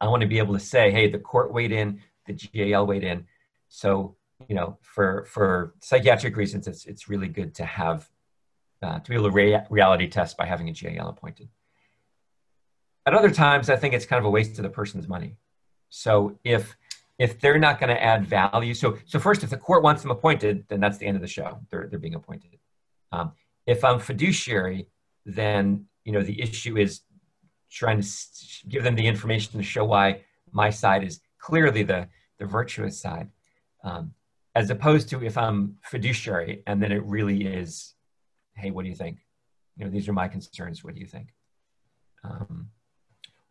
I 0.00 0.06
want 0.06 0.22
to 0.22 0.28
be 0.28 0.38
able 0.38 0.54
to 0.54 0.60
say, 0.60 0.92
hey, 0.92 1.10
the 1.10 1.18
court 1.18 1.52
weighed 1.52 1.72
in, 1.72 2.00
the 2.26 2.34
GAL 2.34 2.86
weighed 2.86 3.02
in. 3.02 3.26
So 3.68 4.16
you 4.48 4.54
know, 4.54 4.78
for 4.80 5.24
for 5.24 5.74
psychiatric 5.80 6.36
reasons, 6.36 6.68
it's 6.68 6.86
it's 6.86 7.08
really 7.08 7.26
good 7.26 7.54
to 7.56 7.64
have 7.64 8.08
uh, 8.80 9.00
to 9.00 9.10
be 9.10 9.16
able 9.16 9.26
to 9.26 9.32
rea- 9.32 9.66
reality 9.70 10.06
test 10.06 10.36
by 10.36 10.46
having 10.46 10.68
a 10.68 10.72
GAL 10.72 11.08
appointed. 11.08 11.48
At 13.04 13.14
other 13.14 13.30
times, 13.30 13.68
I 13.68 13.74
think 13.74 13.92
it's 13.92 14.06
kind 14.06 14.20
of 14.20 14.24
a 14.24 14.30
waste 14.30 14.58
of 14.58 14.62
the 14.62 14.70
person's 14.70 15.08
money. 15.08 15.36
So 15.88 16.38
if 16.44 16.76
if 17.18 17.40
they're 17.40 17.58
not 17.58 17.80
going 17.80 17.90
to 17.90 18.00
add 18.00 18.24
value, 18.24 18.74
so 18.74 18.98
so 19.04 19.18
first, 19.18 19.42
if 19.42 19.50
the 19.50 19.56
court 19.56 19.82
wants 19.82 20.02
them 20.02 20.12
appointed, 20.12 20.64
then 20.68 20.78
that's 20.78 20.98
the 20.98 21.06
end 21.06 21.16
of 21.16 21.22
the 21.22 21.28
show. 21.28 21.58
They're 21.70 21.88
they're 21.88 21.98
being 21.98 22.14
appointed. 22.14 22.58
Um, 23.10 23.32
if 23.66 23.84
I'm 23.84 23.98
fiduciary, 23.98 24.86
then 25.24 25.86
you 26.04 26.12
know 26.12 26.22
the 26.22 26.40
issue 26.40 26.76
is 26.76 27.02
trying 27.70 28.00
to 28.00 28.08
give 28.68 28.82
them 28.82 28.94
the 28.94 29.06
information 29.06 29.58
to 29.58 29.62
show 29.62 29.84
why 29.84 30.20
my 30.50 30.70
side 30.70 31.04
is 31.04 31.20
clearly 31.38 31.82
the 31.82 32.08
the 32.38 32.46
virtuous 32.46 33.00
side, 33.00 33.28
um, 33.84 34.12
as 34.54 34.70
opposed 34.70 35.08
to 35.10 35.24
if 35.24 35.38
I'm 35.38 35.76
fiduciary 35.82 36.62
and 36.66 36.82
then 36.82 36.92
it 36.92 37.02
really 37.04 37.46
is, 37.46 37.94
hey, 38.56 38.70
what 38.70 38.82
do 38.82 38.88
you 38.88 38.96
think? 38.96 39.18
You 39.76 39.84
know, 39.84 39.90
these 39.90 40.08
are 40.08 40.12
my 40.12 40.28
concerns. 40.28 40.82
What 40.82 40.94
do 40.94 41.00
you 41.00 41.06
think? 41.06 41.28
Um, 42.24 42.68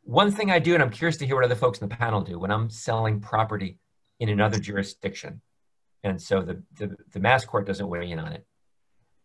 one 0.04 0.32
thing 0.32 0.52
I 0.52 0.60
do, 0.60 0.74
and 0.74 0.84
I'm 0.84 0.90
curious 0.90 1.18
to 1.18 1.26
hear 1.26 1.36
what 1.36 1.46
other 1.46 1.56
folks 1.56 1.80
in 1.80 1.88
the 1.88 1.96
panel 1.96 2.22
do, 2.22 2.38
when 2.38 2.52
I'm 2.52 2.70
selling 2.70 3.20
property 3.20 3.80
in 4.20 4.30
another 4.30 4.60
jurisdiction, 4.60 5.42
and 6.04 6.22
so 6.22 6.42
the, 6.42 6.62
the, 6.78 6.96
the 7.12 7.20
mass 7.20 7.46
court 7.46 7.66
doesn't 7.66 7.88
weigh 7.88 8.12
in 8.12 8.20
on 8.20 8.34
it. 8.34 8.46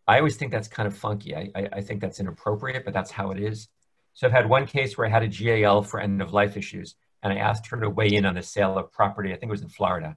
I 0.07 0.19
always 0.19 0.37
think 0.37 0.53
that's 0.53 0.69
kind 0.69 0.87
of 0.87 0.97
funky. 0.97 1.35
I, 1.35 1.51
I, 1.55 1.69
I, 1.75 1.81
think 1.81 2.01
that's 2.01 2.21
inappropriate, 2.21 2.85
but 2.85 2.95
that's 2.95 3.11
how 3.11 3.33
it 3.33 3.41
is. 3.41 3.69
So 4.15 4.27
I've 4.27 4.33
had 4.33 4.49
one 4.49 4.67
case 4.67 4.97
where 4.97 5.07
I 5.07 5.11
had 5.11 5.23
a 5.23 5.29
GAL 5.29 5.83
for 5.83 6.01
end 6.01 6.23
of 6.23 6.33
life 6.33 6.57
issues, 6.57 6.95
and 7.23 7.33
I 7.33 7.37
asked 7.37 7.67
her 7.69 7.81
to 7.81 7.91
weigh 7.91 8.15
in 8.15 8.25
on 8.25 8.35
the 8.35 8.43
sale 8.43 8.79
of 8.79 8.93
property. 8.93 9.31
I 9.31 9.37
think 9.37 9.51
it 9.51 9.53
was 9.53 9.63
in 9.63 9.69
Florida, 9.69 10.17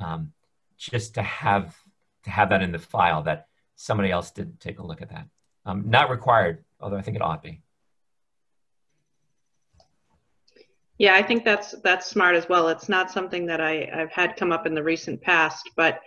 um, 0.00 0.32
just 0.76 1.14
to 1.14 1.22
have 1.22 1.76
to 2.24 2.30
have 2.30 2.50
that 2.50 2.62
in 2.62 2.72
the 2.72 2.78
file 2.78 3.22
that 3.22 3.46
somebody 3.76 4.10
else 4.10 4.30
did 4.30 4.60
take 4.60 4.78
a 4.78 4.86
look 4.86 5.02
at 5.02 5.10
that. 5.10 5.26
Um, 5.64 5.88
not 5.88 6.10
required, 6.10 6.64
although 6.80 6.96
I 6.96 7.02
think 7.02 7.16
it 7.16 7.22
ought 7.22 7.42
to 7.42 7.48
be. 7.48 7.60
Yeah, 10.98 11.14
I 11.14 11.22
think 11.22 11.44
that's 11.44 11.72
that's 11.82 12.06
smart 12.06 12.36
as 12.36 12.48
well. 12.48 12.68
It's 12.68 12.88
not 12.88 13.10
something 13.10 13.46
that 13.46 13.60
I, 13.60 13.90
I've 13.94 14.12
had 14.12 14.36
come 14.36 14.52
up 14.52 14.66
in 14.66 14.74
the 14.74 14.82
recent 14.82 15.20
past, 15.20 15.70
but 15.74 16.00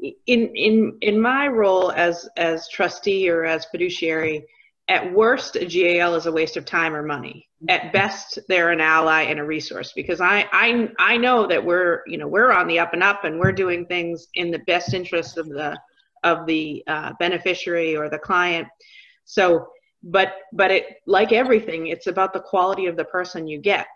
in 0.00 0.54
in 0.54 0.98
in 1.00 1.20
my 1.20 1.48
role 1.48 1.90
as 1.92 2.28
as 2.36 2.68
trustee 2.68 3.28
or 3.28 3.44
as 3.44 3.66
fiduciary, 3.66 4.46
at 4.88 5.12
worst 5.12 5.56
a 5.56 5.66
GAL 5.66 6.14
is 6.14 6.26
a 6.26 6.32
waste 6.32 6.56
of 6.56 6.64
time 6.64 6.94
or 6.94 7.02
money. 7.02 7.48
At 7.68 7.92
best, 7.92 8.38
they're 8.48 8.70
an 8.70 8.80
ally 8.80 9.22
and 9.22 9.38
a 9.38 9.44
resource 9.44 9.92
because 9.94 10.20
I 10.20 10.46
I 10.52 10.88
I 10.98 11.16
know 11.16 11.46
that 11.46 11.64
we're 11.64 12.02
you 12.06 12.18
know 12.18 12.28
we're 12.28 12.52
on 12.52 12.66
the 12.66 12.78
up 12.78 12.94
and 12.94 13.02
up 13.02 13.24
and 13.24 13.38
we're 13.38 13.52
doing 13.52 13.86
things 13.86 14.28
in 14.34 14.50
the 14.50 14.60
best 14.60 14.94
interest 14.94 15.36
of 15.36 15.48
the 15.48 15.78
of 16.24 16.46
the 16.46 16.82
uh, 16.86 17.12
beneficiary 17.18 17.96
or 17.96 18.08
the 18.08 18.18
client. 18.18 18.68
So, 19.24 19.68
but 20.02 20.32
but 20.52 20.70
it 20.70 20.86
like 21.06 21.32
everything, 21.32 21.88
it's 21.88 22.06
about 22.06 22.32
the 22.32 22.40
quality 22.40 22.86
of 22.86 22.96
the 22.96 23.04
person 23.04 23.46
you 23.46 23.58
get 23.58 23.86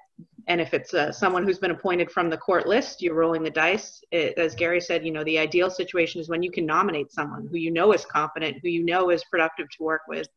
and 0.47 0.61
if 0.61 0.75
it's 0.75 0.93
uh, 0.93 1.11
someone 1.11 1.45
who's 1.45 1.59
been 1.59 1.71
appointed 1.71 2.11
from 2.11 2.29
the 2.29 2.37
court 2.37 2.67
list, 2.67 3.01
you're 3.01 3.15
rolling 3.15 3.43
the 3.43 3.51
dice. 3.51 4.03
It, 4.11 4.37
as 4.39 4.55
Gary 4.55 4.81
said, 4.81 5.05
you 5.05 5.13
know, 5.13 5.25
the 5.25 5.39
ideal 5.39 5.71
situation 5.71 6.21
is 6.21 6.29
when 6.29 6.43
you 6.43 6.51
can 6.51 6.67
nominate 6.67 7.13
someone 7.13 7.49
who 7.51 7.57
you 7.57 7.71
know 7.71 7.93
is 7.93 8.05
competent, 8.05 8.59
who 8.63 8.69
you 8.69 8.85
know 8.85 9.11
is 9.11 9.25
productive 9.25 9.69
to 9.71 9.83
work 9.83 10.03
with, 10.07 10.29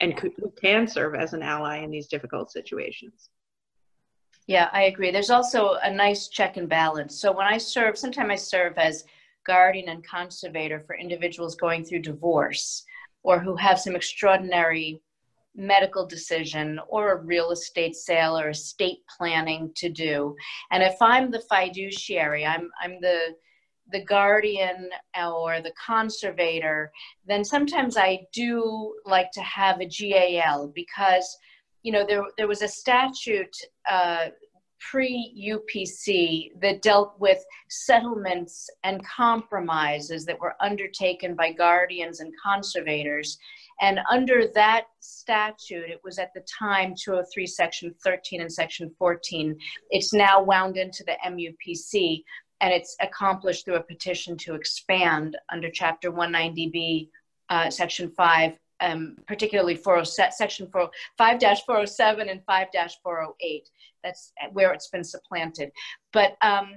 and 0.00 0.18
who 0.18 0.52
can 0.60 0.86
serve 0.86 1.14
as 1.14 1.32
an 1.32 1.42
ally 1.42 1.78
in 1.78 1.90
these 1.90 2.08
difficult 2.08 2.50
situations. 2.50 3.30
Yeah, 4.46 4.68
I 4.72 4.82
agree. 4.82 5.10
There's 5.10 5.30
also 5.30 5.78
a 5.82 5.90
nice 5.90 6.28
check 6.28 6.58
and 6.58 6.68
balance. 6.68 7.18
So 7.18 7.32
when 7.32 7.46
I 7.46 7.56
serve, 7.56 7.96
sometimes 7.96 8.30
I 8.30 8.36
serve 8.36 8.76
as 8.76 9.04
guardian 9.46 9.88
and 9.88 10.04
conservator 10.04 10.80
for 10.80 10.96
individuals 10.96 11.54
going 11.54 11.84
through 11.84 12.00
divorce 12.00 12.84
or 13.22 13.38
who 13.38 13.56
have 13.56 13.80
some 13.80 13.96
extraordinary 13.96 15.00
medical 15.54 16.06
decision 16.06 16.80
or 16.88 17.12
a 17.12 17.22
real 17.22 17.50
estate 17.50 17.94
sale 17.94 18.36
or 18.38 18.50
estate 18.50 18.98
planning 19.16 19.70
to 19.76 19.88
do. 19.88 20.34
And 20.70 20.82
if 20.82 20.96
I'm 21.00 21.30
the 21.30 21.42
fiduciary, 21.48 22.44
I'm, 22.44 22.70
I'm 22.82 23.00
the, 23.00 23.34
the 23.92 24.04
guardian 24.04 24.90
or 25.16 25.60
the 25.60 25.72
conservator, 25.84 26.90
then 27.26 27.44
sometimes 27.44 27.96
I 27.96 28.26
do 28.32 28.94
like 29.04 29.30
to 29.32 29.42
have 29.42 29.80
a 29.80 29.86
GAL 29.86 30.72
because, 30.74 31.36
you 31.82 31.92
know, 31.92 32.04
there, 32.06 32.24
there 32.36 32.48
was 32.48 32.62
a 32.62 32.68
statute 32.68 33.54
uh, 33.88 34.26
pre 34.90 35.32
UPC 35.52 36.50
that 36.60 36.82
dealt 36.82 37.18
with 37.18 37.44
settlements 37.68 38.68
and 38.82 39.04
compromises 39.06 40.24
that 40.24 40.38
were 40.38 40.54
undertaken 40.60 41.34
by 41.34 41.52
guardians 41.52 42.20
and 42.20 42.32
conservators. 42.42 43.38
And 43.80 44.00
under 44.10 44.46
that 44.54 44.84
statute, 45.00 45.90
it 45.90 46.00
was 46.04 46.18
at 46.18 46.32
the 46.34 46.44
time 46.58 46.94
203, 46.96 47.46
Section 47.46 47.94
13 48.04 48.40
and 48.42 48.52
Section 48.52 48.90
14. 48.98 49.56
It's 49.90 50.12
now 50.12 50.42
wound 50.42 50.76
into 50.76 51.02
the 51.04 51.16
MUPC, 51.26 52.22
and 52.60 52.72
it's 52.72 52.96
accomplished 53.00 53.64
through 53.64 53.76
a 53.76 53.82
petition 53.82 54.36
to 54.38 54.54
expand 54.54 55.36
under 55.50 55.70
Chapter 55.70 56.12
190B, 56.12 57.08
uh, 57.50 57.70
Section 57.70 58.10
5, 58.10 58.58
um, 58.80 59.16
particularly 59.26 59.74
407, 59.74 60.32
Section 60.32 60.70
5 60.70 60.90
407 61.18 62.28
and 62.28 62.44
5 62.44 62.68
408. 63.02 63.68
That's 64.04 64.32
where 64.52 64.72
it's 64.72 64.88
been 64.88 65.04
supplanted. 65.04 65.72
But 66.12 66.36
um, 66.42 66.76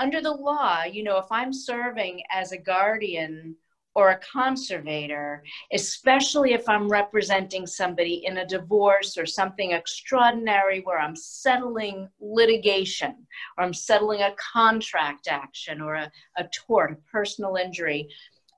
under 0.00 0.20
the 0.20 0.32
law, 0.32 0.82
you 0.82 1.04
know, 1.04 1.18
if 1.18 1.30
I'm 1.30 1.52
serving 1.52 2.22
as 2.32 2.50
a 2.50 2.58
guardian, 2.58 3.56
or 3.96 4.10
a 4.10 4.20
conservator, 4.30 5.42
especially 5.72 6.52
if 6.52 6.68
I'm 6.68 6.86
representing 6.86 7.66
somebody 7.66 8.26
in 8.26 8.36
a 8.36 8.46
divorce 8.46 9.16
or 9.16 9.24
something 9.24 9.70
extraordinary 9.70 10.80
where 10.80 10.98
I'm 10.98 11.16
settling 11.16 12.06
litigation 12.20 13.26
or 13.56 13.64
I'm 13.64 13.72
settling 13.72 14.20
a 14.20 14.34
contract 14.36 15.28
action 15.28 15.80
or 15.80 15.94
a, 15.94 16.12
a 16.36 16.44
tort, 16.54 16.92
a 16.92 16.96
personal 17.10 17.56
injury. 17.56 18.06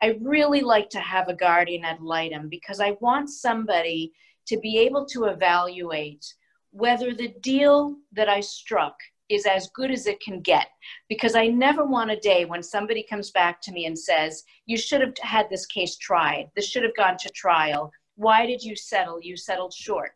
I 0.03 0.19
really 0.21 0.63
like 0.63 0.91
to 0.91 1.01
have 1.01 1.29
a 1.29 1.37
guardian 1.37 1.85
ad 1.85 2.01
litem 2.01 2.49
because 2.49 2.81
I 2.81 2.97
want 3.01 3.31
somebody 3.31 4.13
to 4.49 4.59
be 4.59 4.79
able 4.79 5.07
to 5.07 5.27
evaluate 5.27 6.35
whether 6.79 7.13
the 7.13 7.35
deal 7.41 7.97
that 8.13 8.29
I 8.29 8.39
struck 8.39 8.95
is 9.29 9.47
as 9.47 9.69
good 9.75 9.91
as 9.91 10.07
it 10.07 10.21
can 10.21 10.41
get 10.41 10.69
because 11.09 11.35
I 11.35 11.49
never 11.49 11.85
want 11.85 12.13
a 12.13 12.21
day 12.21 12.45
when 12.45 12.63
somebody 12.63 13.03
comes 13.03 13.33
back 13.33 13.61
to 13.63 13.73
me 13.73 13.87
and 13.87 13.99
says, 13.99 14.45
You 14.67 14.79
should 14.79 15.01
have 15.01 15.15
had 15.21 15.51
this 15.51 15.67
case 15.67 15.97
tried. 15.97 16.51
This 16.55 16.69
should 16.69 16.85
have 16.85 16.97
gone 16.97 17.17
to 17.19 17.31
trial. 17.31 17.91
Why 18.15 18.47
did 18.47 18.63
you 18.63 18.77
settle? 18.77 19.19
You 19.21 19.37
settled 19.37 19.75
short. 19.75 20.13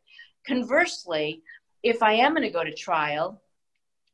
Conversely, 0.46 1.42
if 1.83 2.01
I 2.01 2.12
am 2.12 2.33
going 2.33 2.42
to 2.44 2.51
go 2.51 2.62
to 2.62 2.72
trial, 2.72 3.42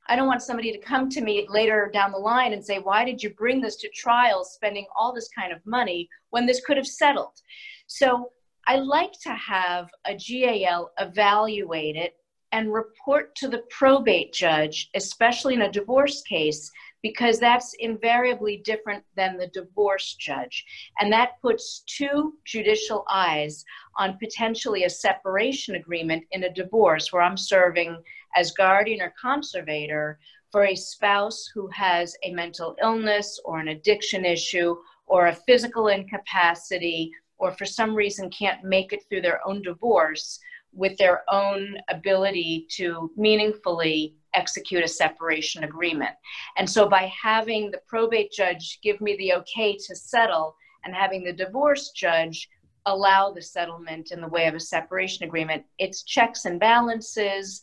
I 0.08 0.16
don't 0.16 0.26
want 0.26 0.40
somebody 0.40 0.72
to 0.72 0.78
come 0.78 1.11
to 1.11 1.20
me 1.20 1.46
later 1.50 1.90
down 1.92 2.12
the 2.12 2.18
line 2.18 2.54
and 2.54 2.64
say, 2.64 2.78
Why 2.78 3.04
did 3.04 3.22
you 3.22 3.34
bring 3.34 3.61
this 3.61 3.76
to 3.76 3.90
trial 3.90 4.42
spending 4.42 4.87
all 4.98 5.12
this 5.12 5.28
kind 5.28 5.52
of 5.52 5.64
money 5.66 6.08
when 6.30 6.46
this 6.46 6.64
could 6.64 6.78
have 6.78 6.87
settled? 6.87 7.42
So 7.88 8.30
I 8.66 8.76
like 8.76 9.12
to 9.22 9.34
have 9.34 9.90
a 10.06 10.14
GAL 10.14 10.92
evaluate 10.98 11.96
it 11.96 12.14
and 12.52 12.72
report 12.72 13.34
to 13.37 13.48
the 13.48 13.62
probate 13.70 14.32
judge, 14.32 14.90
especially 14.94 15.54
in 15.54 15.62
a 15.62 15.72
divorce 15.72 16.22
case, 16.22 16.70
because 17.02 17.38
that's 17.38 17.74
invariably 17.78 18.62
different 18.64 19.04
than 19.16 19.37
the 19.37 19.48
divorce 19.48 20.14
judge. 20.14 20.64
And 20.98 21.12
that 21.12 21.40
puts 21.42 21.84
two 21.87 22.34
judicial 22.44 23.04
eyes 23.11 23.64
on 23.96 24.18
potentially 24.18 24.84
a 24.84 24.90
separation 24.90 25.76
agreement 25.76 26.24
in 26.32 26.44
a 26.44 26.52
divorce 26.52 27.12
where 27.12 27.22
I'm 27.22 27.37
serving 27.37 28.02
as 28.34 28.52
guardian 28.52 29.00
or 29.00 29.14
conservator 29.20 30.18
for 30.50 30.64
a 30.64 30.74
spouse 30.74 31.46
who 31.54 31.68
has 31.68 32.16
a 32.24 32.32
mental 32.32 32.74
illness 32.82 33.38
or 33.44 33.61
an 33.61 33.68
addiction 33.68 34.24
issue 34.24 34.76
or 35.06 35.26
a 35.26 35.34
physical 35.34 35.88
incapacity 35.88 37.11
or 37.38 37.52
for 37.52 37.64
some 37.64 37.94
reason 37.94 38.28
can't 38.30 38.64
make 38.64 38.92
it 38.92 39.04
through 39.08 39.22
their 39.22 39.46
own 39.46 39.62
divorce 39.62 40.40
with 40.78 40.96
their 40.96 41.24
own 41.28 41.76
ability 41.88 42.66
to 42.70 43.10
meaningfully 43.16 44.14
execute 44.34 44.84
a 44.84 44.88
separation 44.88 45.64
agreement. 45.64 46.14
And 46.56 46.70
so 46.70 46.88
by 46.88 47.10
having 47.20 47.70
the 47.70 47.80
probate 47.88 48.30
judge 48.30 48.78
give 48.82 49.00
me 49.00 49.16
the 49.16 49.34
okay 49.34 49.76
to 49.76 49.96
settle 49.96 50.54
and 50.84 50.94
having 50.94 51.24
the 51.24 51.32
divorce 51.32 51.90
judge 51.90 52.48
allow 52.86 53.32
the 53.32 53.42
settlement 53.42 54.12
in 54.12 54.20
the 54.20 54.28
way 54.28 54.46
of 54.46 54.54
a 54.54 54.60
separation 54.60 55.24
agreement, 55.24 55.64
it's 55.78 56.04
checks 56.04 56.44
and 56.44 56.60
balances 56.60 57.60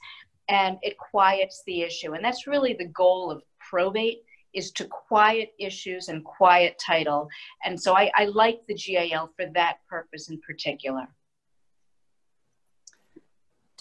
and 0.50 0.78
it 0.82 0.98
quiets 0.98 1.64
the 1.66 1.82
issue. 1.82 2.14
And 2.14 2.24
that's 2.24 2.48
really 2.48 2.74
the 2.74 2.90
goal 2.90 3.32
of 3.32 3.44
probate 3.60 4.24
is 4.54 4.72
to 4.72 4.86
quiet 4.86 5.54
issues 5.58 6.10
and 6.10 6.24
quiet 6.24 6.82
title. 6.86 7.30
And 7.64 7.80
so 7.80 7.96
I, 7.96 8.12
I 8.16 8.26
like 8.26 8.62
the 8.68 8.76
GAL 8.76 9.32
for 9.36 9.46
that 9.54 9.78
purpose 9.90 10.30
in 10.30 10.40
particular. 10.42 11.08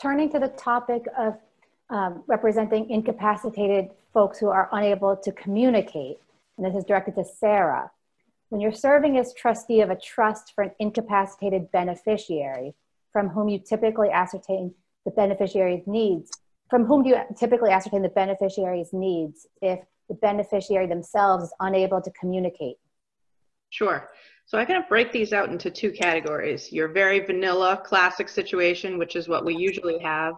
Turning 0.00 0.30
to 0.30 0.38
the 0.38 0.48
topic 0.48 1.04
of 1.16 1.36
um, 1.90 2.24
representing 2.26 2.90
incapacitated 2.90 3.90
folks 4.12 4.38
who 4.38 4.48
are 4.48 4.68
unable 4.72 5.16
to 5.16 5.32
communicate, 5.32 6.18
and 6.56 6.66
this 6.66 6.74
is 6.74 6.84
directed 6.84 7.14
to 7.16 7.24
Sarah. 7.24 7.90
When 8.48 8.60
you're 8.60 8.72
serving 8.72 9.18
as 9.18 9.32
trustee 9.34 9.80
of 9.80 9.90
a 9.90 9.96
trust 9.96 10.52
for 10.54 10.64
an 10.64 10.72
incapacitated 10.78 11.70
beneficiary, 11.72 12.74
from 13.12 13.28
whom 13.28 13.48
you 13.48 13.58
typically 13.58 14.10
ascertain 14.10 14.74
the 15.04 15.10
beneficiary's 15.10 15.86
needs, 15.86 16.30
from 16.70 16.84
whom 16.84 17.02
do 17.02 17.10
you 17.10 17.20
typically 17.36 17.70
ascertain 17.70 18.02
the 18.02 18.08
beneficiary's 18.08 18.92
needs 18.92 19.46
if 19.62 19.80
the 20.08 20.14
beneficiary 20.14 20.86
themselves 20.86 21.44
is 21.44 21.54
unable 21.60 22.00
to 22.00 22.10
communicate? 22.18 22.76
Sure. 23.70 24.08
So 24.46 24.58
I 24.58 24.64
kind 24.64 24.82
of 24.82 24.88
break 24.88 25.10
these 25.10 25.32
out 25.32 25.48
into 25.48 25.70
two 25.70 25.90
categories. 25.90 26.70
Your 26.70 26.88
very 26.88 27.20
vanilla 27.20 27.80
classic 27.84 28.28
situation, 28.28 28.98
which 28.98 29.16
is 29.16 29.28
what 29.28 29.44
we 29.44 29.56
usually 29.56 29.98
have, 30.00 30.34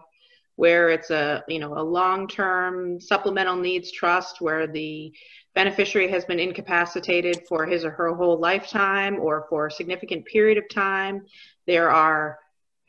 where 0.55 0.89
it's 0.89 1.11
a, 1.11 1.43
you 1.47 1.59
know, 1.59 1.77
a 1.77 1.83
long-term 1.83 2.99
supplemental 2.99 3.57
needs 3.57 3.91
trust 3.91 4.41
where 4.41 4.65
the 4.65 5.13
beneficiary 5.53 6.09
has 6.09 6.23
been 6.23 6.39
incapacitated 6.39 7.45
for 7.47 7.65
his 7.65 7.83
or 7.83 7.91
her 7.91 8.15
whole 8.15 8.39
lifetime 8.39 9.19
or 9.19 9.45
for 9.49 9.67
a 9.67 9.71
significant 9.71 10.25
period 10.25 10.57
of 10.57 10.69
time. 10.69 11.25
There 11.65 11.91
are 11.91 12.39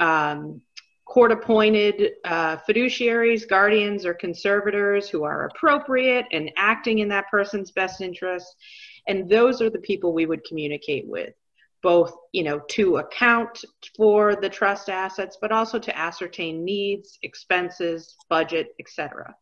um, 0.00 0.62
court 1.08 1.32
appointed 1.32 2.12
uh, 2.24 2.58
fiduciaries, 2.58 3.48
guardians, 3.48 4.04
or 4.04 4.14
conservators 4.14 5.08
who 5.08 5.24
are 5.24 5.46
appropriate 5.46 6.26
and 6.30 6.50
acting 6.56 6.98
in 6.98 7.08
that 7.08 7.28
person's 7.30 7.70
best 7.70 8.00
interest. 8.02 8.54
And 9.08 9.28
those 9.28 9.60
are 9.62 9.70
the 9.70 9.78
people 9.78 10.12
we 10.12 10.26
would 10.26 10.44
communicate 10.44 11.08
with, 11.08 11.34
both, 11.82 12.12
you 12.32 12.42
know, 12.42 12.60
to 12.70 12.98
account 12.98 13.64
for 13.96 14.36
the 14.36 14.50
trust 14.50 14.90
assets, 14.90 15.38
but 15.40 15.50
also 15.50 15.78
to 15.78 15.98
ascertain 15.98 16.64
needs, 16.64 17.18
expenses, 17.22 18.14
budget, 18.28 18.68
etc. 18.78 19.34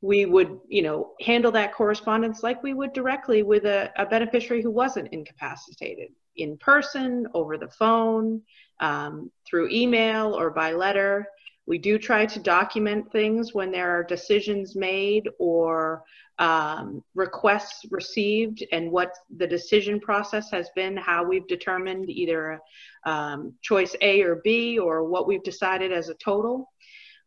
We 0.00 0.26
would, 0.26 0.60
you 0.68 0.82
know, 0.82 1.12
handle 1.20 1.50
that 1.52 1.74
correspondence 1.74 2.42
like 2.42 2.62
we 2.62 2.74
would 2.74 2.92
directly 2.92 3.42
with 3.42 3.64
a, 3.64 3.90
a 3.96 4.06
beneficiary 4.06 4.62
who 4.62 4.70
wasn't 4.70 5.12
incapacitated 5.12 6.10
in 6.36 6.56
person, 6.58 7.26
over 7.34 7.58
the 7.58 7.68
phone, 7.68 8.42
um, 8.80 9.30
through 9.48 9.70
email 9.70 10.34
or 10.34 10.50
by 10.50 10.72
letter. 10.72 11.26
We 11.68 11.76
do 11.76 11.98
try 11.98 12.24
to 12.24 12.38
document 12.38 13.12
things 13.12 13.52
when 13.52 13.70
there 13.70 13.90
are 13.90 14.02
decisions 14.02 14.74
made 14.74 15.28
or 15.38 16.02
um, 16.38 17.04
requests 17.14 17.84
received 17.90 18.64
and 18.72 18.90
what 18.90 19.12
the 19.36 19.46
decision 19.46 20.00
process 20.00 20.50
has 20.50 20.70
been, 20.74 20.96
how 20.96 21.24
we've 21.24 21.46
determined 21.46 22.08
either 22.08 22.58
um, 23.04 23.52
choice 23.60 23.94
A 24.00 24.22
or 24.22 24.36
B 24.36 24.78
or 24.78 25.04
what 25.04 25.26
we've 25.28 25.42
decided 25.42 25.92
as 25.92 26.08
a 26.08 26.14
total. 26.14 26.70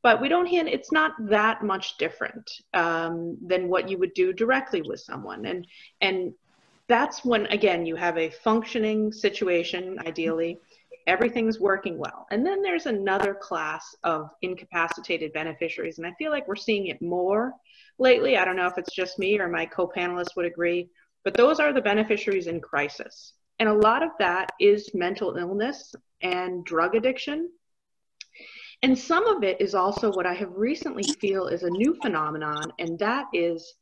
But 0.02 0.20
we 0.20 0.28
don't 0.28 0.48
hand, 0.48 0.68
it's 0.68 0.92
not 0.92 1.12
that 1.30 1.64
much 1.64 1.98
different 2.00 2.50
um, 2.74 3.38
than 3.46 3.70
what 3.70 3.90
you 3.90 4.00
would 4.00 4.16
do 4.16 4.34
directly 4.34 4.82
with 4.82 5.02
someone. 5.02 5.46
And, 5.46 5.68
and 6.02 6.34
that's 6.88 7.24
when, 7.24 7.46
again, 7.48 7.86
you 7.86 7.96
have 7.96 8.18
a 8.18 8.32
functioning 8.32 9.12
situation, 9.12 10.00
ideally, 10.00 10.60
everything's 11.08 11.60
working 11.60 11.98
well. 11.98 12.28
And 12.32 12.46
then 12.46 12.62
there's 12.62 12.86
another 12.86 13.34
class 13.34 13.96
of 14.04 14.30
incapacitated 14.42 15.34
beneficiaries, 15.34 15.98
and 15.98 16.08
I 16.08 16.14
feel 16.18 16.32
like 16.32 16.48
we're 16.48 16.56
seeing 16.56 16.88
it 16.88 17.02
more 17.02 17.54
lately. 18.00 18.38
I 18.38 18.46
don't 18.46 18.56
know 18.56 18.68
if 18.68 18.78
it's 18.78 18.94
just 18.94 19.20
me 19.20 19.40
or 19.40 19.48
my 19.48 19.66
co 19.66 19.88
panelists 19.88 20.36
would 20.36 20.46
agree, 20.46 20.90
but 21.24 21.36
those 21.36 21.60
are 21.60 21.74
the 21.74 21.82
beneficiaries 21.82 22.48
in 22.48 22.60
crisis. 22.60 23.34
And 23.60 23.70
a 23.70 23.74
lot 23.74 24.02
of 24.02 24.10
that 24.20 24.52
is 24.60 24.90
mental 24.94 25.36
illness 25.38 25.94
and 26.22 26.66
drug 26.66 26.96
addiction. 26.96 27.50
And 28.84 28.98
some 28.98 29.28
of 29.28 29.44
it 29.44 29.62
is 29.62 29.76
also 29.76 30.12
what 30.12 30.26
I 30.26 30.34
have 30.34 30.52
recently 30.56 31.14
feel 31.20 31.48
is 31.48 31.62
a 31.62 31.70
new 31.70 31.96
phenomenon, 32.02 32.74
and 32.80 32.98
that 32.98 33.26
is 33.34 33.76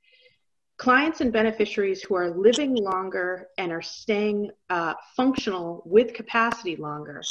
clients 0.80 1.20
and 1.20 1.32
beneficiaries 1.32 2.02
who 2.02 2.16
are 2.16 2.32
living 2.32 2.74
longer 2.74 3.50
and 3.58 3.72
are 3.72 3.82
staying 3.82 4.50
uh, 4.70 4.94
functional 5.16 5.84
with 5.86 6.14
capacity 6.14 6.78
longer, 6.78 7.22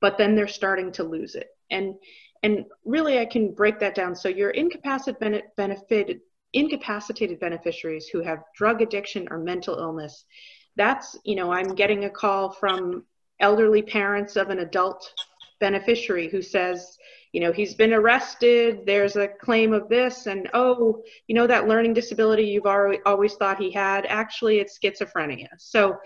but 0.00 0.18
then 0.18 0.34
they're 0.34 0.48
starting 0.48 0.92
to 0.92 1.04
lose 1.04 1.34
it. 1.34 1.48
And 1.70 1.94
and 2.42 2.66
really, 2.84 3.18
I 3.18 3.24
can 3.24 3.54
break 3.54 3.80
that 3.80 3.94
down. 3.94 4.14
So 4.14 4.28
your 4.28 4.50
incapacitated 4.50 5.44
benefit 5.56 6.20
incapacitated 6.52 7.40
beneficiaries 7.40 8.08
who 8.08 8.20
have 8.20 8.44
drug 8.56 8.82
addiction 8.82 9.26
or 9.30 9.38
mental 9.38 9.78
illness. 9.78 10.24
That's 10.76 11.16
you 11.24 11.36
know 11.36 11.52
I'm 11.52 11.74
getting 11.74 12.04
a 12.04 12.10
call 12.10 12.50
from 12.50 13.04
elderly 13.40 13.82
parents 13.82 14.36
of 14.36 14.50
an 14.50 14.58
adult 14.58 15.12
beneficiary 15.60 16.28
who 16.28 16.42
says 16.42 16.95
you 17.36 17.42
know 17.42 17.52
he's 17.52 17.74
been 17.74 17.92
arrested 17.92 18.86
there's 18.86 19.16
a 19.16 19.28
claim 19.28 19.74
of 19.74 19.90
this 19.90 20.24
and 20.24 20.48
oh 20.54 21.02
you 21.26 21.34
know 21.34 21.46
that 21.46 21.68
learning 21.68 21.92
disability 21.92 22.44
you've 22.44 22.64
always 23.04 23.34
thought 23.34 23.58
he 23.58 23.70
had? 23.70 24.06
Actually 24.06 24.58
it's 24.58 24.78
schizophrenia. 24.78 25.48
So 25.58 25.98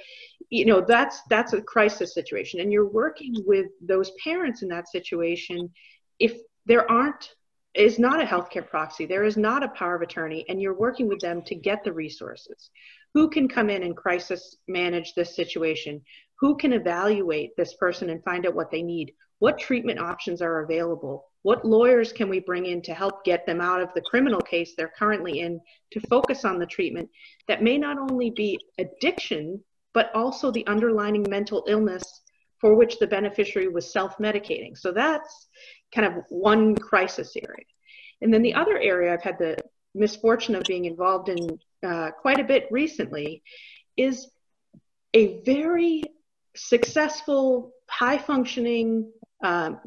you 0.49 0.67
know 0.67 0.81
that's 0.81 1.23
that's 1.31 1.53
a 1.53 1.63
crisis 1.63 2.15
situation 2.15 2.59
and 2.59 2.73
you're 2.73 2.91
working 2.91 3.33
with 3.47 3.67
those 3.81 4.11
parents 4.25 4.63
in 4.63 4.69
that 4.71 4.89
situation. 4.89 5.71
If 6.19 6.33
there 6.67 6.91
aren't 6.91 7.29
is 7.75 8.01
not 8.01 8.21
a 8.21 8.27
healthcare 8.27 8.69
proxy 8.69 9.07
there 9.07 9.23
is 9.23 9.37
not 9.37 9.63
a 9.63 9.69
power 9.69 9.95
of 9.95 10.03
attorney 10.03 10.45
and 10.49 10.61
you're 10.61 10.85
working 10.87 11.07
with 11.07 11.21
them 11.21 11.43
to 11.43 11.55
get 11.55 11.85
the 11.85 11.93
resources. 11.93 12.71
Who 13.15 13.31
can 13.31 13.47
come 13.47 13.71
in 13.71 13.85
and 13.85 13.97
crisis 13.97 14.57
manage 14.67 15.15
this 15.15 15.37
situation? 15.37 16.03
Who 16.41 16.57
can 16.57 16.73
evaluate 16.73 17.51
this 17.57 17.75
person 17.75 18.11
and 18.11 18.25
find 18.25 18.49
out 18.49 18.57
what 18.57 18.73
they 18.73 18.83
need 18.83 19.13
what 19.41 19.59
treatment 19.59 19.99
options 19.99 20.41
are 20.41 20.61
available? 20.61 21.27
What 21.43 21.65
lawyers 21.65 22.13
can 22.13 22.29
we 22.29 22.41
bring 22.41 22.67
in 22.67 22.83
to 22.83 22.95
help 22.95 23.25
get 23.25 23.47
them 23.47 23.61
out 23.61 23.81
of 23.81 23.89
the 23.95 24.03
criminal 24.03 24.41
case 24.41 24.75
they're 24.77 24.93
currently 24.97 25.41
in 25.41 25.61
to 25.93 26.01
focus 26.01 26.45
on 26.45 26.59
the 26.59 26.67
treatment 26.67 27.09
that 27.49 27.63
may 27.63 27.79
not 27.79 27.99
only 27.99 28.31
be 28.31 28.59
addiction, 28.79 29.63
but 29.95 30.15
also 30.15 30.51
the 30.51 30.67
underlying 30.67 31.27
mental 31.29 31.65
illness 31.67 32.05
for 32.61 32.75
which 32.75 32.99
the 32.99 33.07
beneficiary 33.07 33.69
was 33.69 33.91
self 33.91 34.19
medicating? 34.19 34.77
So 34.77 34.93
that's 34.93 35.49
kind 35.95 36.07
of 36.07 36.23
one 36.29 36.77
crisis 36.77 37.35
area. 37.35 37.65
And 38.21 38.33
then 38.33 38.43
the 38.43 38.55
other 38.55 38.79
area 38.79 39.15
I've 39.15 39.23
had 39.23 39.39
the 39.39 39.57
misfortune 39.95 40.55
of 40.55 40.65
being 40.65 40.85
involved 40.85 41.31
in 41.31 41.59
uh, 41.83 42.11
quite 42.11 42.39
a 42.39 42.45
bit 42.45 42.69
recently 42.71 43.43
is 43.97 44.31
a 45.15 45.43
very 45.45 46.03
successful, 46.55 47.73
high 47.89 48.19
functioning 48.19 49.11
um, 49.43 49.81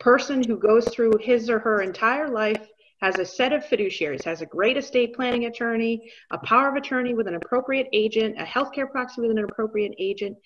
person 0.00 0.42
who 0.42 0.58
goes 0.58 0.86
through 0.88 1.12
his 1.20 1.48
or 1.48 1.58
her 1.58 1.82
entire 1.82 2.28
life 2.28 2.68
has 3.00 3.18
a 3.18 3.24
set 3.24 3.52
of 3.52 3.64
fiduciaries, 3.64 4.24
has 4.24 4.40
a 4.40 4.46
great 4.46 4.76
estate 4.76 5.14
planning 5.14 5.46
attorney, 5.46 6.10
a 6.30 6.38
power 6.38 6.68
of 6.68 6.74
attorney 6.74 7.14
with 7.14 7.26
an 7.26 7.34
appropriate 7.34 7.88
agent, 7.92 8.40
a 8.40 8.44
healthcare 8.44 8.90
proxy 8.90 9.20
with 9.20 9.30
an 9.30 9.44
appropriate 9.44 9.94
agent. 9.98 10.36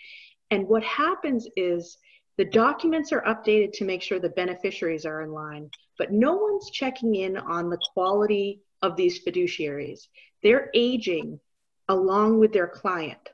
And 0.50 0.66
what 0.66 0.82
happens 0.82 1.46
is 1.56 1.98
the 2.36 2.44
documents 2.44 3.12
are 3.12 3.22
updated 3.22 3.72
to 3.74 3.84
make 3.84 4.02
sure 4.02 4.18
the 4.18 4.30
beneficiaries 4.30 5.04
are 5.04 5.22
in 5.22 5.32
line, 5.32 5.70
but 5.98 6.12
no 6.12 6.36
one's 6.36 6.70
checking 6.70 7.14
in 7.16 7.36
on 7.36 7.68
the 7.68 7.78
quality 7.92 8.60
of 8.82 8.96
these 8.96 9.24
fiduciaries. 9.24 10.06
They're 10.42 10.70
aging 10.74 11.40
along 11.88 12.38
with 12.38 12.52
their 12.52 12.68
client. 12.68 13.28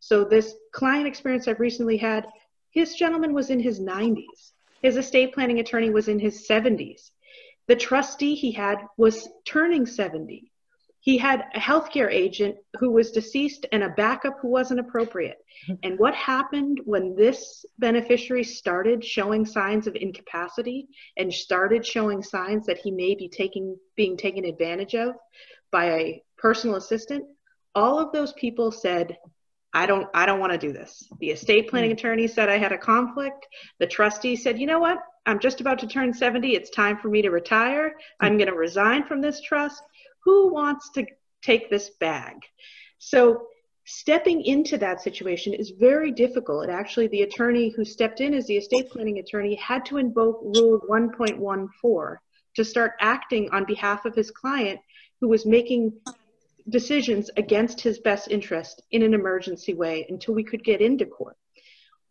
So, 0.00 0.24
this 0.24 0.54
client 0.72 1.06
experience 1.06 1.48
I've 1.48 1.60
recently 1.60 1.96
had, 1.96 2.26
his 2.70 2.94
gentleman 2.94 3.32
was 3.32 3.50
in 3.50 3.58
his 3.58 3.80
90s 3.80 4.52
his 4.84 4.98
estate 4.98 5.32
planning 5.32 5.60
attorney 5.60 5.88
was 5.88 6.08
in 6.08 6.18
his 6.18 6.46
70s. 6.46 7.08
The 7.68 7.74
trustee 7.74 8.34
he 8.34 8.52
had 8.52 8.76
was 8.98 9.26
turning 9.46 9.86
70. 9.86 10.52
He 11.00 11.16
had 11.16 11.46
a 11.54 11.58
healthcare 11.58 12.12
agent 12.12 12.56
who 12.78 12.90
was 12.90 13.10
deceased 13.10 13.64
and 13.72 13.82
a 13.82 13.88
backup 13.88 14.36
who 14.42 14.48
wasn't 14.48 14.80
appropriate. 14.80 15.38
Mm-hmm. 15.70 15.74
And 15.84 15.98
what 15.98 16.14
happened 16.14 16.82
when 16.84 17.16
this 17.16 17.64
beneficiary 17.78 18.44
started 18.44 19.02
showing 19.02 19.46
signs 19.46 19.86
of 19.86 19.96
incapacity 19.96 20.88
and 21.16 21.32
started 21.32 21.86
showing 21.86 22.22
signs 22.22 22.66
that 22.66 22.76
he 22.76 22.90
may 22.90 23.14
be 23.14 23.30
taking 23.30 23.78
being 23.96 24.18
taken 24.18 24.44
advantage 24.44 24.94
of 24.94 25.14
by 25.72 25.92
a 25.92 26.22
personal 26.36 26.76
assistant? 26.76 27.24
All 27.74 27.98
of 27.98 28.12
those 28.12 28.34
people 28.34 28.70
said, 28.70 29.16
I 29.74 29.86
don't 29.86 30.08
I 30.14 30.24
don't 30.24 30.38
want 30.38 30.52
to 30.52 30.58
do 30.58 30.72
this. 30.72 31.02
The 31.18 31.30
estate 31.30 31.68
planning 31.68 31.90
hmm. 31.90 31.94
attorney 31.94 32.28
said 32.28 32.48
I 32.48 32.58
had 32.58 32.72
a 32.72 32.78
conflict. 32.78 33.46
The 33.80 33.86
trustee 33.86 34.36
said, 34.36 34.58
"You 34.58 34.66
know 34.66 34.78
what? 34.78 34.98
I'm 35.26 35.40
just 35.40 35.60
about 35.60 35.80
to 35.80 35.86
turn 35.86 36.14
70. 36.14 36.54
It's 36.54 36.70
time 36.70 36.96
for 36.98 37.08
me 37.08 37.22
to 37.22 37.30
retire. 37.30 37.90
Hmm. 38.20 38.26
I'm 38.26 38.38
going 38.38 38.48
to 38.48 38.54
resign 38.54 39.04
from 39.04 39.20
this 39.20 39.40
trust. 39.40 39.82
Who 40.24 40.52
wants 40.52 40.90
to 40.92 41.04
take 41.42 41.68
this 41.68 41.90
bag?" 42.00 42.36
So 42.98 43.48
stepping 43.84 44.42
into 44.42 44.78
that 44.78 45.02
situation 45.02 45.52
is 45.52 45.70
very 45.70 46.10
difficult. 46.12 46.70
Actually, 46.70 47.08
the 47.08 47.22
attorney 47.22 47.68
who 47.70 47.84
stepped 47.84 48.20
in 48.20 48.32
as 48.32 48.46
the 48.46 48.56
estate 48.56 48.88
planning 48.90 49.18
attorney 49.18 49.56
had 49.56 49.84
to 49.86 49.98
invoke 49.98 50.40
Rule 50.40 50.80
1.14 50.88 52.16
to 52.54 52.64
start 52.64 52.92
acting 53.00 53.50
on 53.50 53.64
behalf 53.64 54.04
of 54.04 54.14
his 54.14 54.30
client 54.30 54.80
who 55.20 55.28
was 55.28 55.44
making 55.44 55.92
decisions 56.68 57.30
against 57.36 57.80
his 57.80 57.98
best 58.00 58.30
interest 58.30 58.82
in 58.90 59.02
an 59.02 59.14
emergency 59.14 59.74
way 59.74 60.06
until 60.08 60.34
we 60.34 60.44
could 60.44 60.64
get 60.64 60.80
into 60.80 61.06
court. 61.06 61.36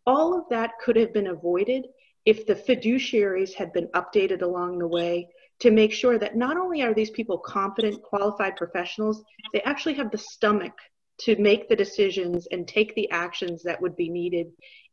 All 0.06 0.38
of 0.38 0.44
that 0.50 0.72
could 0.82 0.96
have 0.96 1.12
been 1.12 1.28
avoided 1.28 1.86
if 2.24 2.46
the 2.46 2.54
fiduciaries 2.54 3.54
had 3.54 3.72
been 3.72 3.88
updated 3.88 4.42
along 4.42 4.78
the 4.78 4.88
way 4.88 5.28
to 5.60 5.70
make 5.70 5.92
sure 5.92 6.18
that 6.18 6.36
not 6.36 6.56
only 6.56 6.82
are 6.82 6.94
these 6.94 7.10
people 7.10 7.38
competent, 7.38 8.02
qualified 8.02 8.56
professionals, 8.56 9.22
they 9.52 9.62
actually 9.62 9.94
have 9.94 10.10
the 10.10 10.18
stomach 10.18 10.72
to 11.20 11.36
make 11.36 11.68
the 11.68 11.76
decisions 11.76 12.46
and 12.50 12.66
take 12.66 12.94
the 12.94 13.10
actions 13.10 13.62
that 13.62 13.80
would 13.80 13.96
be 13.96 14.08
needed 14.08 14.48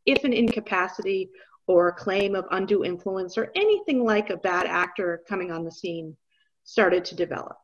if 0.06 0.24
an 0.24 0.32
incapacity 0.32 1.30
or 1.66 1.88
a 1.88 1.94
claim 1.94 2.34
of 2.34 2.44
undue 2.50 2.84
influence 2.84 3.38
or 3.38 3.50
anything 3.56 4.04
like 4.04 4.30
a 4.30 4.36
bad 4.36 4.66
actor 4.66 5.22
coming 5.28 5.50
on 5.50 5.64
the 5.64 5.70
scene 5.70 6.16
started 6.64 7.04
to 7.04 7.14
develop. 7.14 7.56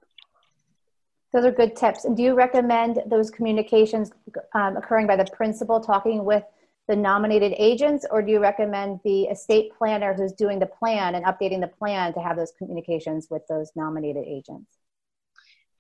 Those 1.33 1.45
are 1.45 1.53
good 1.53 1.77
tips. 1.77 2.05
And 2.05 2.17
do 2.17 2.23
you 2.23 2.35
recommend 2.35 3.03
those 3.07 3.31
communications 3.31 4.11
um, 4.55 4.77
occurring 4.77 5.07
by 5.07 5.17
the 5.17 5.27
principal 5.27 5.81
talking 5.81 6.25
with 6.25 6.43
the 6.89 6.97
nominated 6.97 7.53
agents, 7.59 8.07
or 8.11 8.23
do 8.23 8.33
you 8.33 8.41
recommend 8.41 8.99
the 9.05 9.25
estate 9.25 9.71
planner 9.77 10.15
who's 10.15 10.33
doing 10.33 10.59
the 10.59 10.67
plan 10.67 11.15
and 11.15 11.25
updating 11.27 11.61
the 11.61 11.69
plan 11.69 12.15
to 12.15 12.21
have 12.21 12.37
those 12.37 12.53
communications 12.57 13.29
with 13.31 13.43
those 13.47 13.71
nominated 13.77 14.25
agents? 14.27 14.79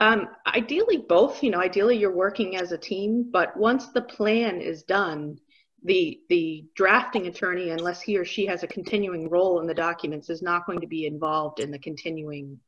Um, 0.00 0.28
ideally, 0.46 0.98
both. 0.98 1.42
You 1.42 1.50
know, 1.50 1.60
ideally 1.60 1.96
you're 1.96 2.14
working 2.14 2.56
as 2.56 2.72
a 2.72 2.78
team, 2.78 3.30
but 3.32 3.56
once 3.56 3.88
the 3.88 4.02
plan 4.02 4.60
is 4.60 4.82
done, 4.82 5.38
the 5.82 6.20
the 6.28 6.66
drafting 6.74 7.26
attorney, 7.26 7.70
unless 7.70 8.02
he 8.02 8.18
or 8.18 8.24
she 8.24 8.44
has 8.46 8.62
a 8.62 8.68
continuing 8.68 9.30
role 9.30 9.60
in 9.60 9.66
the 9.66 9.74
documents, 9.74 10.28
is 10.28 10.42
not 10.42 10.66
going 10.66 10.80
to 10.80 10.86
be 10.86 11.06
involved 11.06 11.58
in 11.58 11.70
the 11.70 11.78
continuing 11.78 12.60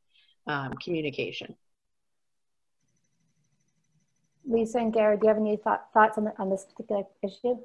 um, 0.47 0.73
communication. 0.83 1.55
Lisa 4.45 4.79
and 4.79 4.93
Gary, 4.93 5.17
do 5.17 5.21
you 5.23 5.27
have 5.29 5.37
any 5.37 5.57
thought, 5.57 5.87
thoughts 5.93 6.17
on, 6.17 6.25
the, 6.25 6.33
on 6.39 6.49
this 6.49 6.65
particular 6.65 7.03
issue? 7.23 7.57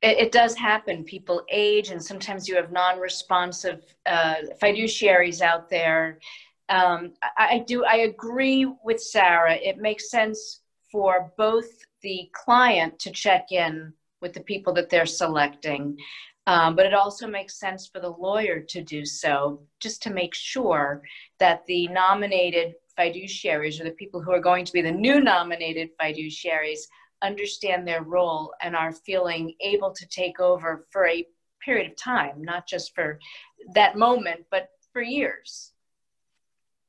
It, 0.00 0.18
it, 0.18 0.32
does 0.32 0.54
happen. 0.54 1.04
People 1.04 1.42
age, 1.50 1.90
and 1.90 2.02
sometimes 2.02 2.48
you 2.48 2.56
have 2.56 2.70
non-responsive 2.70 3.82
uh, 4.06 4.36
fiduciaries 4.62 5.40
out 5.40 5.68
there. 5.68 6.18
Um, 6.68 7.14
I, 7.36 7.56
I 7.56 7.64
do. 7.66 7.84
I 7.84 7.98
agree 7.98 8.70
with 8.84 9.00
Sarah. 9.00 9.54
It 9.54 9.78
makes 9.78 10.10
sense 10.10 10.60
for 10.92 11.32
both 11.36 11.66
the 12.02 12.30
client 12.32 12.98
to 13.00 13.10
check 13.10 13.50
in 13.50 13.92
with 14.20 14.32
the 14.32 14.40
people 14.40 14.72
that 14.74 14.88
they're 14.88 15.06
selecting, 15.06 15.96
um, 16.46 16.76
but 16.76 16.86
it 16.86 16.94
also 16.94 17.26
makes 17.26 17.58
sense 17.58 17.86
for 17.86 18.00
the 18.00 18.08
lawyer 18.08 18.60
to 18.60 18.82
do 18.82 19.04
so, 19.04 19.60
just 19.80 20.02
to 20.04 20.10
make 20.10 20.34
sure 20.34 21.02
that 21.38 21.66
the 21.66 21.88
nominated 21.88 22.74
fiduciaries 22.98 23.80
or 23.80 23.84
the 23.84 23.92
people 23.92 24.20
who 24.20 24.32
are 24.32 24.40
going 24.40 24.64
to 24.64 24.72
be 24.72 24.82
the 24.82 24.90
new 24.90 25.20
nominated 25.20 25.90
fiduciaries 26.00 26.80
understand 27.22 27.86
their 27.86 28.02
role 28.02 28.52
and 28.62 28.74
are 28.74 28.92
feeling 28.92 29.54
able 29.60 29.92
to 29.92 30.06
take 30.08 30.40
over 30.40 30.86
for 30.90 31.06
a 31.06 31.26
period 31.64 31.90
of 31.90 31.96
time, 31.96 32.42
not 32.42 32.66
just 32.66 32.94
for 32.94 33.18
that 33.74 33.96
moment, 33.96 34.40
but 34.50 34.68
for 34.92 35.02
years. 35.02 35.72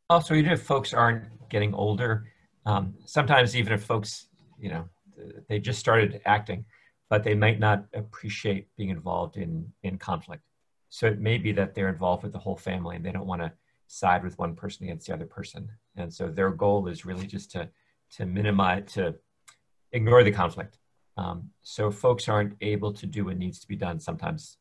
Also, 0.09 0.33
even 0.33 0.51
if 0.51 0.61
folks 0.61 0.93
aren't 0.93 1.23
getting 1.49 1.73
older, 1.73 2.25
um, 2.65 2.93
sometimes 3.05 3.55
even 3.55 3.73
if 3.73 3.83
folks, 3.83 4.27
you 4.59 4.69
know, 4.69 4.87
they 5.47 5.59
just 5.59 5.79
started 5.79 6.21
acting, 6.25 6.65
but 7.09 7.23
they 7.23 7.35
might 7.35 7.59
not 7.59 7.85
appreciate 7.93 8.67
being 8.77 8.89
involved 8.89 9.37
in 9.37 9.71
in 9.83 9.97
conflict. 9.97 10.43
So 10.89 11.05
it 11.05 11.19
may 11.19 11.37
be 11.37 11.51
that 11.53 11.75
they're 11.75 11.89
involved 11.89 12.23
with 12.23 12.33
the 12.33 12.39
whole 12.39 12.55
family 12.55 12.95
and 12.95 13.05
they 13.05 13.11
don't 13.11 13.27
want 13.27 13.41
to 13.41 13.51
side 13.89 14.23
with 14.23 14.37
one 14.37 14.55
person 14.55 14.83
against 14.85 15.07
the 15.07 15.13
other 15.13 15.25
person. 15.25 15.69
And 15.97 16.13
so 16.13 16.29
their 16.29 16.51
goal 16.51 16.87
is 16.87 17.05
really 17.05 17.27
just 17.27 17.51
to 17.51 17.69
to 18.11 18.25
minimize 18.25 18.93
to 18.93 19.15
ignore 19.91 20.23
the 20.23 20.31
conflict. 20.31 20.77
Um, 21.17 21.49
so 21.61 21.91
folks 21.91 22.29
aren't 22.29 22.55
able 22.61 22.93
to 22.93 23.05
do 23.05 23.25
what 23.25 23.37
needs 23.37 23.59
to 23.59 23.67
be 23.67 23.75
done. 23.75 23.99
Sometimes 23.99 24.57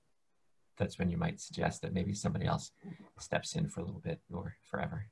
that's 0.77 0.99
when 0.99 1.09
you 1.11 1.17
might 1.17 1.41
suggest 1.41 1.83
that 1.83 1.95
maybe 1.95 2.15
somebody 2.15 2.47
else 2.47 2.73
steps 3.19 3.55
in 3.55 3.69
for 3.69 3.81
a 3.81 3.85
little 3.85 4.01
bit 4.01 4.21
or 4.33 4.57
forever. 4.65 5.07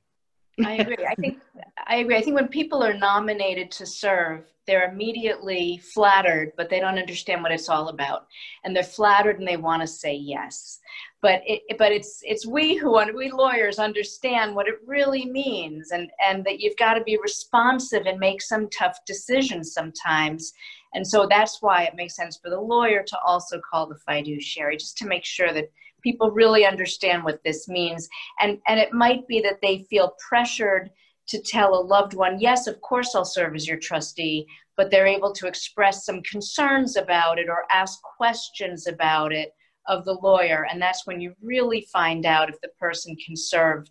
I 0.65 0.75
agree. 0.77 1.07
I 1.07 1.15
think 1.15 1.39
I 1.87 1.97
agree. 1.97 2.17
I 2.17 2.23
think 2.23 2.37
when 2.37 2.49
people 2.49 2.83
are 2.83 2.95
nominated 2.95 3.71
to 3.73 3.87
serve, 3.87 4.45
they're 4.67 4.91
immediately 4.91 5.79
flattered, 5.95 6.53
but 6.57 6.71
they 6.71 6.81
don't 6.81 6.99
understand 6.99 7.43
what 7.43 7.53
it's 7.53 7.69
all 7.69 7.89
about, 7.89 8.27
and 8.65 8.75
they're 8.75 8.83
flattered 8.83 9.39
and 9.39 9.47
they 9.47 9.59
want 9.59 9.83
to 9.83 9.87
say 9.87 10.15
yes. 10.15 10.81
But 11.23 11.43
it, 11.47 11.63
but 11.79 11.93
it's 11.93 12.21
it's 12.23 12.47
we 12.47 12.77
who 12.77 13.01
we 13.17 13.31
lawyers 13.31 13.79
understand 13.79 14.55
what 14.55 14.69
it 14.69 14.77
really 14.87 15.25
means, 15.25 15.91
and 15.91 16.11
and 16.25 16.45
that 16.45 16.61
you've 16.61 16.77
got 16.77 16.95
to 16.95 17.05
be 17.05 17.19
responsive 17.23 18.07
and 18.07 18.19
make 18.19 18.43
some 18.43 18.69
tough 18.69 18.99
decisions 19.07 19.73
sometimes. 19.73 20.53
And 20.95 21.07
so 21.07 21.27
that's 21.29 21.61
why 21.61 21.85
it 21.85 21.95
makes 21.95 22.17
sense 22.17 22.39
for 22.43 22.51
the 22.51 22.61
lawyer 22.61 23.03
to 23.03 23.19
also 23.27 23.61
call 23.61 23.87
the 23.87 23.99
fiduciary, 24.07 24.77
just 24.77 24.97
to 24.99 25.07
make 25.07 25.25
sure 25.25 25.53
that 25.53 25.71
people 26.03 26.31
really 26.31 26.65
understand 26.65 27.25
what 27.25 27.43
this 27.45 27.69
means. 27.69 28.09
And, 28.41 28.59
and 28.69 28.79
it 28.79 28.93
might 28.93 29.27
be 29.27 29.41
that 29.41 29.59
they 29.61 29.87
feel 29.91 30.15
pressured 30.29 30.91
to 31.29 31.43
tell 31.43 31.75
a 31.75 31.83
loved 31.83 32.15
one, 32.15 32.39
yes, 32.39 32.67
of 32.67 32.81
course 32.81 33.15
I'll 33.15 33.25
serve 33.25 33.57
as 33.57 33.67
your 33.67 33.79
trustee, 33.79 34.47
but 34.77 34.91
they're 34.91 35.07
able 35.07 35.33
to 35.33 35.49
express 35.49 36.05
some 36.05 36.23
concerns 36.23 36.97
about 36.97 37.39
it 37.39 37.49
or 37.49 37.65
ask 37.73 38.01
questions 38.17 38.87
about 38.87 39.33
it 39.33 39.53
of 39.89 40.05
the 40.05 40.15
lawyer. 40.15 40.67
And 40.71 40.81
that's 40.81 41.07
when 41.07 41.21
you 41.21 41.35
really 41.43 41.87
find 41.93 42.27
out 42.27 42.51
if 42.51 42.61
the 42.61 42.71
person 42.81 43.17
can 43.17 43.37
serve 43.37 43.87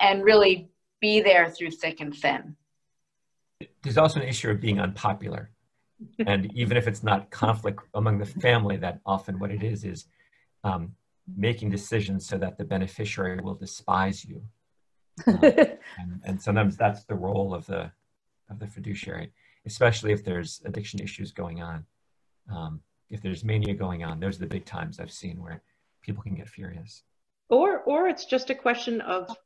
and 0.00 0.22
really 0.22 0.68
be 1.00 1.20
there 1.20 1.50
through 1.50 1.70
thick 1.70 2.00
and 2.00 2.14
thin. 2.14 2.56
There's 3.82 3.98
also 3.98 4.20
an 4.20 4.28
issue 4.28 4.50
of 4.50 4.60
being 4.60 4.80
unpopular. 4.80 5.50
and 6.26 6.52
even 6.54 6.76
if 6.76 6.86
it's 6.86 7.02
not 7.02 7.30
conflict 7.30 7.80
among 7.94 8.18
the 8.18 8.26
family, 8.26 8.76
that 8.78 9.00
often 9.06 9.38
what 9.38 9.50
it 9.50 9.62
is 9.62 9.84
is 9.84 10.06
um, 10.64 10.94
making 11.36 11.70
decisions 11.70 12.26
so 12.26 12.36
that 12.38 12.58
the 12.58 12.64
beneficiary 12.64 13.40
will 13.42 13.54
despise 13.54 14.24
you. 14.24 14.42
Um, 15.28 15.38
and, 15.42 16.20
and, 16.24 16.42
sometimes 16.42 16.76
that's 16.76 17.04
the 17.04 17.14
role 17.14 17.54
of 17.54 17.66
the 17.66 17.92
of 18.50 18.58
the 18.58 18.66
fiduciary, 18.66 19.32
especially 19.64 20.10
if 20.12 20.24
there's 20.24 20.60
addiction 20.64 20.98
issues 20.98 21.30
going 21.30 21.62
on. 21.62 21.86
Um, 22.52 22.80
if 23.10 23.22
there's 23.22 23.44
mania 23.44 23.74
going 23.74 24.04
on, 24.04 24.20
those 24.20 24.36
are 24.36 24.40
the 24.40 24.46
big 24.46 24.64
times 24.64 24.98
I've 24.98 25.12
seen 25.12 25.40
where 25.42 25.62
people 26.02 26.22
can 26.22 26.34
get 26.34 26.48
furious. 26.48 27.02
Or 27.48 27.80
or 27.80 28.08
it's 28.08 28.24
just 28.24 28.50
a 28.50 28.54
question 28.54 29.00
of 29.02 29.36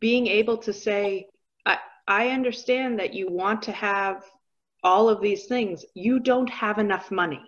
being 0.00 0.26
able 0.26 0.58
to 0.58 0.72
say, 0.72 1.28
I, 1.64 1.78
I 2.08 2.28
understand 2.28 2.98
that 2.98 3.14
you 3.14 3.28
want 3.30 3.62
to 3.62 3.72
have 3.72 4.24
all 4.82 5.08
of 5.08 5.20
these 5.20 5.46
things. 5.46 5.84
You 5.94 6.18
don't 6.18 6.50
have 6.50 6.78
enough 6.78 7.10
money. 7.10 7.42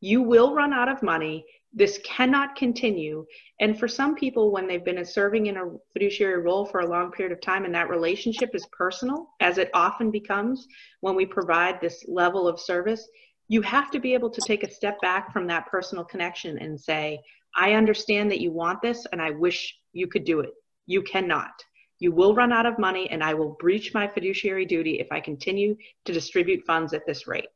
You 0.00 0.22
will 0.22 0.54
run 0.54 0.72
out 0.72 0.88
of 0.88 1.02
money 1.02 1.44
this 1.72 2.00
cannot 2.04 2.56
continue. 2.56 3.24
And 3.60 3.78
for 3.78 3.86
some 3.86 4.14
people, 4.16 4.50
when 4.50 4.66
they've 4.66 4.84
been 4.84 5.04
serving 5.04 5.46
in 5.46 5.56
a 5.56 5.76
fiduciary 5.92 6.42
role 6.42 6.66
for 6.66 6.80
a 6.80 6.88
long 6.88 7.12
period 7.12 7.32
of 7.32 7.40
time 7.40 7.64
and 7.64 7.74
that 7.74 7.88
relationship 7.88 8.54
is 8.54 8.66
personal, 8.72 9.28
as 9.40 9.58
it 9.58 9.70
often 9.72 10.10
becomes 10.10 10.66
when 11.00 11.14
we 11.14 11.26
provide 11.26 11.80
this 11.80 12.04
level 12.08 12.48
of 12.48 12.58
service, 12.58 13.08
you 13.50 13.62
have 13.62 13.90
to 13.90 13.98
be 13.98 14.14
able 14.14 14.30
to 14.30 14.40
take 14.46 14.62
a 14.62 14.70
step 14.70 15.00
back 15.00 15.32
from 15.32 15.48
that 15.48 15.66
personal 15.66 16.04
connection 16.04 16.56
and 16.58 16.80
say, 16.80 17.20
I 17.56 17.72
understand 17.72 18.30
that 18.30 18.40
you 18.40 18.52
want 18.52 18.80
this 18.80 19.08
and 19.10 19.20
I 19.20 19.30
wish 19.30 19.76
you 19.92 20.06
could 20.06 20.24
do 20.24 20.38
it. 20.38 20.50
You 20.86 21.02
cannot. 21.02 21.50
You 21.98 22.12
will 22.12 22.32
run 22.32 22.52
out 22.52 22.64
of 22.64 22.78
money 22.78 23.10
and 23.10 23.24
I 23.24 23.34
will 23.34 23.56
breach 23.58 23.92
my 23.92 24.06
fiduciary 24.06 24.66
duty 24.66 25.00
if 25.00 25.08
I 25.10 25.18
continue 25.18 25.76
to 26.04 26.12
distribute 26.12 26.64
funds 26.64 26.94
at 26.94 27.04
this 27.08 27.26
rate 27.26 27.48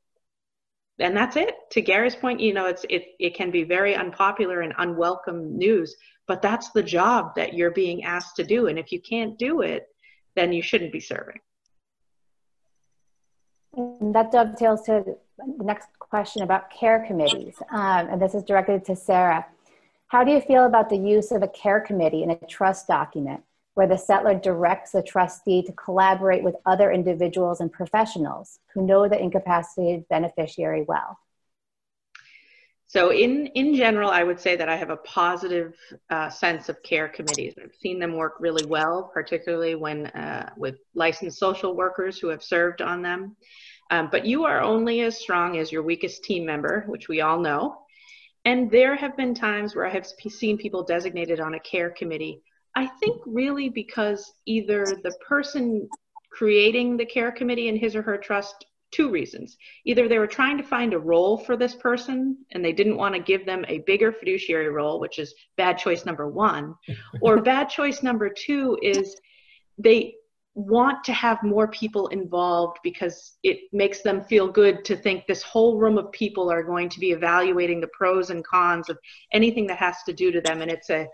and 0.99 1.17
that's 1.17 1.37
it 1.37 1.55
to 1.73 1.81
gary's 1.81 2.15
point 2.15 2.39
you 2.39 2.55
know 2.55 2.67
it's 2.67 2.85
it, 2.89 3.07
it 3.19 3.35
can 3.35 3.51
be 3.51 3.65
very 3.65 3.97
unpopular 3.97 4.61
and 4.61 4.73
unwelcome 4.79 5.57
news 5.59 5.97
but 6.29 6.41
that's 6.41 6.71
the 6.71 6.83
job 6.83 7.35
that 7.35 7.55
you're 7.55 7.73
being 7.73 8.05
asked 8.05 8.37
to 8.37 8.45
do 8.45 8.69
and 8.69 8.79
if 8.79 8.93
you 8.93 9.01
can't 9.01 9.37
do 9.37 9.61
it 9.63 9.87
then 10.37 10.53
you 10.53 10.63
shouldn't 10.63 10.93
be 10.93 11.01
serving 11.01 11.41
and 13.77 14.15
that 14.15 14.31
dovetails 14.31 14.83
to 14.83 15.05
next 15.38 15.88
question 15.99 16.42
about 16.42 16.70
care 16.70 17.05
committees 17.07 17.57
um, 17.70 18.09
and 18.09 18.20
this 18.20 18.35
is 18.35 18.42
directed 18.42 18.85
to 18.85 18.94
sarah 18.94 19.44
how 20.09 20.23
do 20.23 20.31
you 20.31 20.40
feel 20.40 20.66
about 20.66 20.88
the 20.88 20.97
use 20.97 21.33
of 21.33 21.42
a 21.42 21.49
care 21.49 21.81
committee 21.81 22.23
in 22.23 22.31
a 22.31 22.37
trust 22.47 22.87
document 22.87 23.42
where 23.75 23.87
the 23.87 23.94
settlor 23.94 24.40
directs 24.40 24.92
the 24.92 25.03
trustee 25.03 25.62
to 25.62 25.73
collaborate 25.73 26.42
with 26.42 26.55
other 26.64 26.90
individuals 26.92 27.61
and 27.61 27.73
professionals 27.73 28.61
who 28.73 28.87
know 28.87 29.09
the 29.09 29.21
incapacitated 29.21 30.09
beneficiary 30.09 30.85
well? 30.87 31.19
So, 32.87 33.11
in, 33.11 33.46
in 33.48 33.75
general, 33.75 34.11
I 34.11 34.23
would 34.23 34.38
say 34.38 34.54
that 34.54 34.69
I 34.69 34.77
have 34.77 34.90
a 34.90 34.98
positive 34.98 35.75
uh, 36.11 36.31
sense 36.31 36.69
of 36.69 36.81
care 36.85 37.09
committees. 37.09 37.54
I've 37.61 37.75
seen 37.75 37.98
them 37.98 38.15
work 38.15 38.35
really 38.38 38.65
well, 38.67 39.11
particularly 39.13 39.75
when 39.75 40.06
uh, 40.09 40.50
with 40.56 40.77
licensed 40.94 41.40
social 41.40 41.75
workers 41.75 42.19
who 42.19 42.29
have 42.29 42.42
served 42.42 42.83
on 42.83 43.02
them. 43.02 43.37
Um, 43.91 44.09
but 44.11 44.27
you 44.27 44.45
are 44.45 44.61
only 44.61 45.01
as 45.01 45.21
strong 45.21 45.59
as 45.59 45.71
your 45.71 45.83
weakest 45.83 46.25
team 46.25 46.47
member, 46.47 46.85
which 46.89 47.09
we 47.09 47.21
all 47.21 47.39
know. 47.39 47.77
And 48.45 48.71
there 48.71 48.97
have 48.97 49.17
been 49.17 49.35
times 49.35 49.75
where 49.75 49.87
I 49.87 49.91
have 49.91 50.07
seen 50.07 50.59
people 50.59 50.83
designated 50.83 51.41
on 51.41 51.55
a 51.55 51.61
care 51.61 51.91
committee 51.91 52.43
I 52.75 52.87
think 52.87 53.23
really 53.25 53.69
because 53.69 54.33
either 54.47 54.85
the 54.85 55.15
person 55.27 55.89
creating 56.31 56.97
the 56.97 57.07
care 57.07 57.31
committee 57.31 57.69
in 57.69 57.77
his 57.77 57.95
or 57.95 58.03
her 58.03 58.19
trust 58.19 58.67
two 58.91 59.11
reasons. 59.11 59.57
Either 59.85 60.09
they 60.09 60.19
were 60.19 60.27
trying 60.27 60.57
to 60.57 60.63
find 60.63 60.95
a 60.95 60.99
role 60.99 61.37
for 61.37 61.57
this 61.57 61.75
person 61.75 62.37
and 62.53 62.65
they 62.65 62.73
didn't 62.73 62.97
want 62.97 63.15
to 63.15 63.21
give 63.21 63.45
them 63.45 63.65
a 63.69 63.79
bigger 63.81 64.13
fiduciary 64.13 64.69
role, 64.69 65.01
which 65.01 65.19
is 65.19 65.35
bad 65.57 65.79
choice 65.79 66.05
number 66.05 66.29
one, 66.29 66.75
or 67.21 67.43
bad 67.43 67.69
choice 67.69 68.03
number 68.03 68.29
two 68.29 68.79
is 68.83 69.17
they 69.79 70.15
want 70.55 71.02
to 71.05 71.13
have 71.13 71.42
more 71.42 71.67
people 71.69 72.07
involved 72.09 72.79
because 72.85 73.37
it 73.42 73.59
makes 73.73 74.02
them 74.02 74.23
feel 74.23 74.46
good 74.46 74.85
to 74.85 74.96
think 74.96 75.27
this 75.27 75.42
whole 75.42 75.79
room 75.79 75.98
of 75.98 76.13
people 76.13 76.50
are 76.50 76.63
going 76.63 76.88
to 76.88 77.00
be 77.00 77.11
evaluating 77.11 77.81
the 77.81 77.88
pros 77.88 78.31
and 78.31 78.44
cons 78.44 78.88
of 78.88 78.96
anything 79.33 79.67
that 79.67 79.79
has 79.79 79.96
to 80.07 80.13
do 80.13 80.31
to 80.31 80.40
them. 80.40 80.63
And 80.63 80.71
it's 80.71 80.90
a 80.90 81.09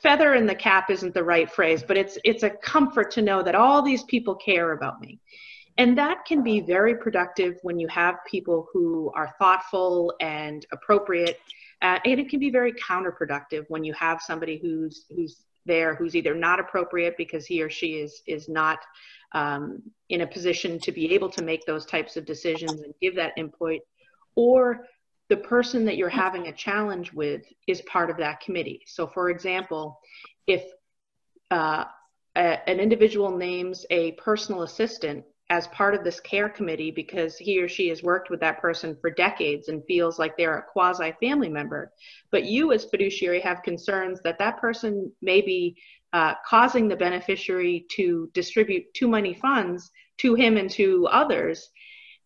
feather 0.00 0.34
in 0.34 0.46
the 0.46 0.54
cap 0.54 0.90
isn't 0.90 1.12
the 1.12 1.22
right 1.22 1.50
phrase 1.52 1.82
but 1.82 1.98
it's 1.98 2.16
it's 2.24 2.42
a 2.44 2.48
comfort 2.48 3.10
to 3.10 3.20
know 3.20 3.42
that 3.42 3.54
all 3.54 3.82
these 3.82 4.04
people 4.04 4.34
care 4.34 4.72
about 4.72 5.00
me. 5.00 5.18
And 5.78 5.98
that 5.98 6.24
can 6.24 6.42
be 6.42 6.60
very 6.60 6.96
productive 6.96 7.58
when 7.62 7.78
you 7.78 7.86
have 7.88 8.14
people 8.26 8.66
who 8.72 9.12
are 9.14 9.34
thoughtful 9.38 10.14
and 10.20 10.64
appropriate 10.72 11.38
uh, 11.82 11.98
and 12.04 12.18
it 12.18 12.30
can 12.30 12.40
be 12.40 12.50
very 12.50 12.72
counterproductive 12.72 13.66
when 13.68 13.84
you 13.84 13.92
have 13.92 14.22
somebody 14.22 14.58
who's 14.62 15.04
who's 15.14 15.42
there 15.66 15.94
who's 15.94 16.16
either 16.16 16.34
not 16.34 16.60
appropriate 16.60 17.14
because 17.16 17.46
he 17.46 17.62
or 17.62 17.70
she 17.70 17.94
is 17.94 18.22
is 18.26 18.48
not 18.48 18.78
um, 19.32 19.82
in 20.08 20.22
a 20.22 20.26
position 20.26 20.78
to 20.80 20.92
be 20.92 21.12
able 21.14 21.28
to 21.30 21.42
make 21.42 21.64
those 21.66 21.84
types 21.84 22.16
of 22.16 22.24
decisions 22.24 22.80
and 22.82 22.94
give 23.00 23.16
that 23.16 23.32
input 23.36 23.80
or 24.34 24.86
the 25.28 25.36
person 25.36 25.84
that 25.84 25.96
you're 25.96 26.08
having 26.08 26.46
a 26.46 26.52
challenge 26.52 27.12
with 27.12 27.42
is 27.66 27.82
part 27.82 28.10
of 28.10 28.16
that 28.18 28.40
committee. 28.40 28.82
So 28.86 29.06
for 29.06 29.30
example 29.30 29.98
if 30.46 30.64
uh, 31.50 31.84
a, 32.36 32.68
an 32.68 32.80
individual 32.80 33.36
names 33.36 33.84
a 33.90 34.12
personal 34.12 34.62
assistant 34.62 35.24
as 35.48 35.68
part 35.68 35.94
of 35.94 36.02
this 36.02 36.18
care 36.20 36.48
committee 36.48 36.90
because 36.90 37.36
he 37.36 37.60
or 37.60 37.68
she 37.68 37.88
has 37.88 38.02
worked 38.02 38.30
with 38.30 38.40
that 38.40 38.60
person 38.60 38.96
for 39.00 39.10
decades 39.10 39.68
and 39.68 39.84
feels 39.86 40.18
like 40.18 40.36
they're 40.36 40.58
a 40.58 40.62
quasi 40.62 41.12
family 41.20 41.48
member. 41.48 41.92
But 42.30 42.44
you, 42.44 42.72
as 42.72 42.84
fiduciary, 42.84 43.40
have 43.40 43.62
concerns 43.62 44.20
that 44.22 44.38
that 44.38 44.60
person 44.60 45.12
may 45.22 45.40
be 45.40 45.76
uh, 46.12 46.34
causing 46.44 46.88
the 46.88 46.96
beneficiary 46.96 47.86
to 47.92 48.28
distribute 48.34 48.92
too 48.94 49.08
many 49.08 49.34
funds 49.34 49.90
to 50.18 50.34
him 50.34 50.56
and 50.56 50.70
to 50.70 51.06
others. 51.08 51.70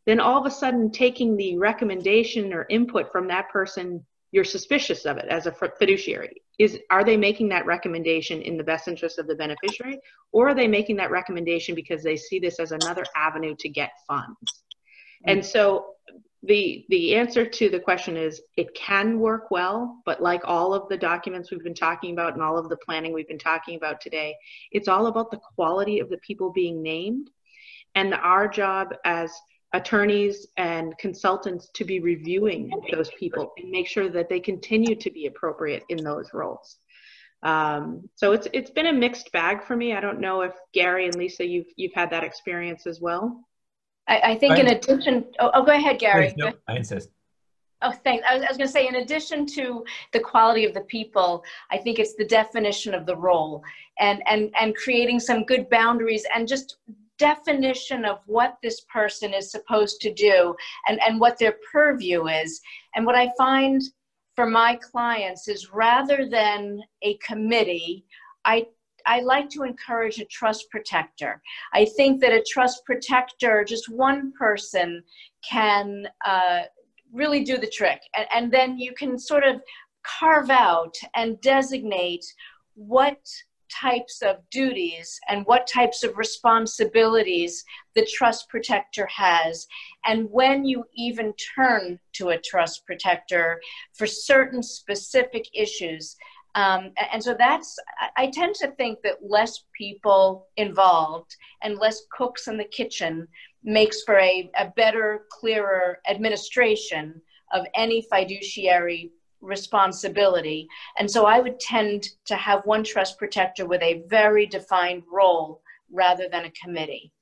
Then 0.07 0.21
all 0.21 0.41
of 0.41 0.47
a 0.47 0.51
sudden, 0.55 0.91
taking 0.91 1.37
the 1.37 1.59
recommendation 1.59 2.55
or 2.55 2.67
input 2.71 3.13
from 3.13 3.29
that 3.29 3.51
person 3.51 4.05
you're 4.33 4.45
suspicious 4.45 5.07
of 5.07 5.17
it 5.19 5.27
as 5.29 5.47
a 5.47 5.53
fiduciary 5.53 6.43
is 6.61 6.79
are 6.91 7.05
they 7.05 7.17
making 7.17 7.49
that 7.49 7.65
recommendation 7.65 8.43
in 8.43 8.59
the 8.59 8.63
best 8.63 8.87
interest 8.87 9.19
of 9.19 9.27
the 9.27 9.35
beneficiary 9.35 9.99
or 10.31 10.51
are 10.51 10.55
they 10.55 10.69
making 10.69 10.95
that 10.97 11.11
recommendation 11.11 11.75
because 11.75 12.03
they 12.03 12.17
see 12.17 12.39
this 12.39 12.61
as 12.61 12.73
another 12.73 13.05
avenue 13.17 13.57
to 13.59 13.69
get 13.69 13.93
funds? 14.07 14.65
And 15.25 15.45
so 15.45 15.95
the 16.43 16.85
the 16.91 17.15
answer 17.15 17.47
to 17.47 17.71
the 17.71 17.81
question 17.81 18.17
is 18.17 18.43
it 18.57 18.75
can 18.75 19.19
work 19.19 19.51
well 19.51 20.01
but 20.07 20.23
like 20.23 20.41
all 20.45 20.73
of 20.73 20.89
the 20.89 20.97
documents 20.97 21.51
we've 21.51 21.63
been 21.63 21.75
talking 21.75 22.13
about 22.13 22.33
and 22.33 22.43
all 22.43 22.57
of 22.57 22.71
the 22.71 22.79
planning 22.79 23.13
we've 23.13 23.29
been 23.29 23.39
talking 23.39 23.77
about 23.77 24.01
today 24.01 24.35
it's 24.73 24.89
all 24.89 25.09
about 25.09 25.31
the 25.31 25.41
quality 25.55 26.01
of 26.01 26.09
the 26.09 26.17
people 26.19 26.51
being 26.51 26.83
named. 26.83 27.29
And 27.95 28.15
our 28.15 28.47
job 28.49 28.95
as 29.05 29.33
attorneys 29.73 30.47
and 30.57 30.97
consultants 30.99 31.69
to 31.75 31.85
be 31.85 32.01
reviewing 32.01 32.73
those 32.93 33.11
people 33.11 33.53
and 33.57 33.71
make 33.71 33.87
sure 33.87 34.09
that 34.09 34.29
they 34.29 34.41
continue 34.41 34.97
to 34.97 35.11
be 35.11 35.27
appropriate 35.27 35.85
in 35.89 36.03
those 36.03 36.31
roles. 36.35 36.77
Um, 37.43 38.09
so 38.17 38.33
it's 38.33 38.49
it's 38.53 38.71
been 38.71 38.89
a 38.89 38.93
mixed 38.93 39.33
bag 39.33 39.63
for 39.63 39.75
me. 39.75 39.95
I 39.95 40.01
don't 40.01 40.21
know 40.21 40.43
if 40.43 40.53
Gary 40.75 41.07
and 41.07 41.15
Lisa, 41.15 41.47
you've 41.47 41.69
you've 41.77 41.95
had 41.95 42.11
that 42.11 42.25
experience 42.25 42.87
as 42.87 43.01
well. 43.01 43.45
I, 44.09 44.33
I 44.33 44.35
think 44.37 44.59
in 44.59 44.67
addition, 44.69 45.27
oh, 45.39 45.51
oh, 45.55 45.65
go 45.65 45.73
ahead, 45.73 45.99
Gary. 45.99 46.35
no, 46.37 46.53
I 46.67 46.77
insist. 46.77 47.11
Oh, 47.83 47.93
thanks. 47.93 48.27
I 48.29 48.35
was, 48.35 48.43
I 48.43 48.49
was 48.49 48.59
going 48.59 48.69
to 48.69 48.73
say, 48.73 48.89
in 48.89 48.97
addition 48.97 49.47
to 49.47 49.85
the 50.13 50.21
quality 50.21 50.67
of 50.67 50.75
the 50.75 50.83
people, 50.83 51.43
I 51.71 51.79
think 51.79 51.99
it's 51.99 52.15
the 52.15 52.27
definition 52.27 52.93
of 52.93 53.07
the 53.07 53.17
role 53.17 53.63
and, 53.99 54.23
and, 54.29 54.51
and 54.61 54.77
creating 54.77 55.19
some 55.19 55.45
good 55.45 55.71
boundaries 55.71 56.27
and 56.35 56.47
just 56.47 56.77
definition 57.21 58.05
of 58.07 58.19
what 58.27 58.57
this 58.63 58.81
person 58.93 59.35
is 59.35 59.51
supposed 59.51 60.01
to 60.01 60.13
do 60.13 60.57
and, 60.89 60.99
and 61.07 61.21
what 61.21 61.39
their 61.39 61.57
purview 61.71 62.27
is. 62.27 62.61
And 62.95 63.05
what 63.05 63.15
I 63.15 63.31
find 63.37 63.83
for 64.35 64.47
my 64.47 64.77
clients 64.77 65.47
is 65.47 65.71
rather 65.71 66.29
than 66.29 66.81
a 67.03 67.19
committee, 67.19 68.07
I 68.45 68.67
I 69.07 69.21
like 69.21 69.49
to 69.51 69.63
encourage 69.63 70.19
a 70.19 70.27
trust 70.27 70.69
protector. 70.71 71.41
I 71.73 71.87
think 71.97 72.21
that 72.21 72.35
a 72.35 72.45
trust 72.47 72.85
protector, 72.85 73.65
just 73.65 73.89
one 73.89 74.33
person, 74.39 75.03
can 75.43 76.07
uh, 76.27 76.63
really 77.11 77.43
do 77.43 77.57
the 77.57 77.67
trick. 77.67 78.01
And, 78.15 78.27
and 78.31 78.53
then 78.53 78.79
you 78.79 78.93
can 78.93 79.19
sort 79.19 79.45
of 79.45 79.63
carve 80.03 80.51
out 80.51 80.95
and 81.15 81.41
designate 81.41 82.27
what 82.75 83.21
types 83.71 84.23
of 84.23 84.37
duties 84.51 85.19
and 85.29 85.47
what 85.47 85.67
types 85.67 86.03
of 86.03 86.17
responsibilities 86.17 87.65
the 87.95 88.07
trust 88.13 88.49
protector 88.49 89.07
has, 89.07 89.67
and 90.07 90.29
when 90.31 90.65
you 90.65 90.85
even 90.95 91.33
turn 91.55 91.99
to 92.15 92.31
a 92.31 92.39
trust 92.39 92.85
protector 92.87 93.61
for 93.95 94.07
certain 94.07 94.63
specific 94.63 95.47
issues. 95.55 96.17
Um, 96.55 96.91
and 97.13 97.23
so 97.23 97.35
that's, 97.39 97.77
I 98.17 98.27
tend 98.27 98.57
to 98.57 98.73
think 98.73 98.99
that 99.05 99.19
less 99.23 99.65
people 99.73 100.49
involved 100.57 101.37
and 101.63 101.79
less 101.79 102.03
cooks 102.17 102.49
in 102.49 102.57
the 102.57 102.65
kitchen 102.65 103.29
makes 103.63 104.03
for 104.03 104.19
a, 104.19 104.51
a 104.59 104.73
better, 104.77 105.27
clearer 105.31 105.99
administration 106.09 107.21
of 107.53 107.67
any 107.75 108.05
fiduciary 108.11 109.13
responsibility. 109.41 110.69
And 110.99 111.11
so 111.11 111.27
I 111.27 111.41
would 111.41 111.59
tend 111.61 112.09
to 112.27 112.37
have 112.37 112.65
one 112.67 112.85
trust 112.85 113.19
protector 113.19 113.67
with 113.67 113.83
a 113.83 114.03
very 114.09 114.47
defined 114.47 115.03
role 115.11 115.63
rather 115.93 116.29
than 116.29 116.45
a 116.45 116.51
committee. 116.51 117.13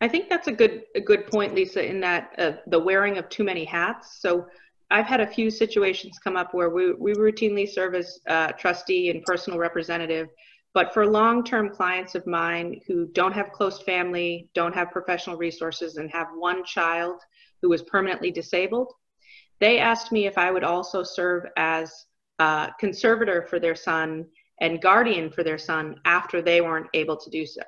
I 0.00 0.08
think 0.08 0.28
that's 0.28 0.48
a 0.48 0.52
good 0.52 0.82
a 0.96 1.00
good 1.00 1.28
point, 1.28 1.54
Lisa, 1.54 1.84
in 1.84 2.00
that 2.00 2.34
uh, 2.36 2.52
the 2.66 2.78
wearing 2.78 3.18
of 3.18 3.28
too 3.28 3.44
many 3.44 3.64
hats. 3.64 4.18
So 4.20 4.46
I've 4.90 5.06
had 5.06 5.20
a 5.20 5.26
few 5.26 5.48
situations 5.48 6.18
come 6.18 6.36
up 6.36 6.52
where 6.52 6.70
we, 6.70 6.92
we 6.92 7.14
routinely 7.14 7.68
serve 7.68 7.94
as 7.94 8.18
uh, 8.28 8.48
trustee 8.52 9.10
and 9.10 9.22
personal 9.22 9.58
representative, 9.58 10.28
but 10.74 10.92
for 10.92 11.06
long-term 11.06 11.70
clients 11.70 12.14
of 12.14 12.26
mine 12.26 12.80
who 12.86 13.06
don't 13.12 13.32
have 13.32 13.52
close 13.52 13.80
family, 13.82 14.50
don't 14.54 14.74
have 14.74 14.90
professional 14.90 15.36
resources, 15.36 15.96
and 15.96 16.10
have 16.10 16.26
one 16.34 16.64
child 16.64 17.22
who 17.62 17.70
was 17.70 17.82
permanently 17.82 18.30
disabled. 18.30 18.92
They 19.60 19.78
asked 19.78 20.12
me 20.12 20.26
if 20.26 20.36
I 20.36 20.50
would 20.50 20.64
also 20.64 21.02
serve 21.02 21.44
as 21.56 22.06
a 22.38 22.70
conservator 22.78 23.46
for 23.48 23.60
their 23.60 23.76
son 23.76 24.26
and 24.60 24.82
guardian 24.82 25.30
for 25.30 25.42
their 25.42 25.58
son 25.58 25.96
after 26.04 26.42
they 26.42 26.60
weren't 26.60 26.88
able 26.92 27.16
to 27.16 27.30
do 27.30 27.46
so. 27.46 27.62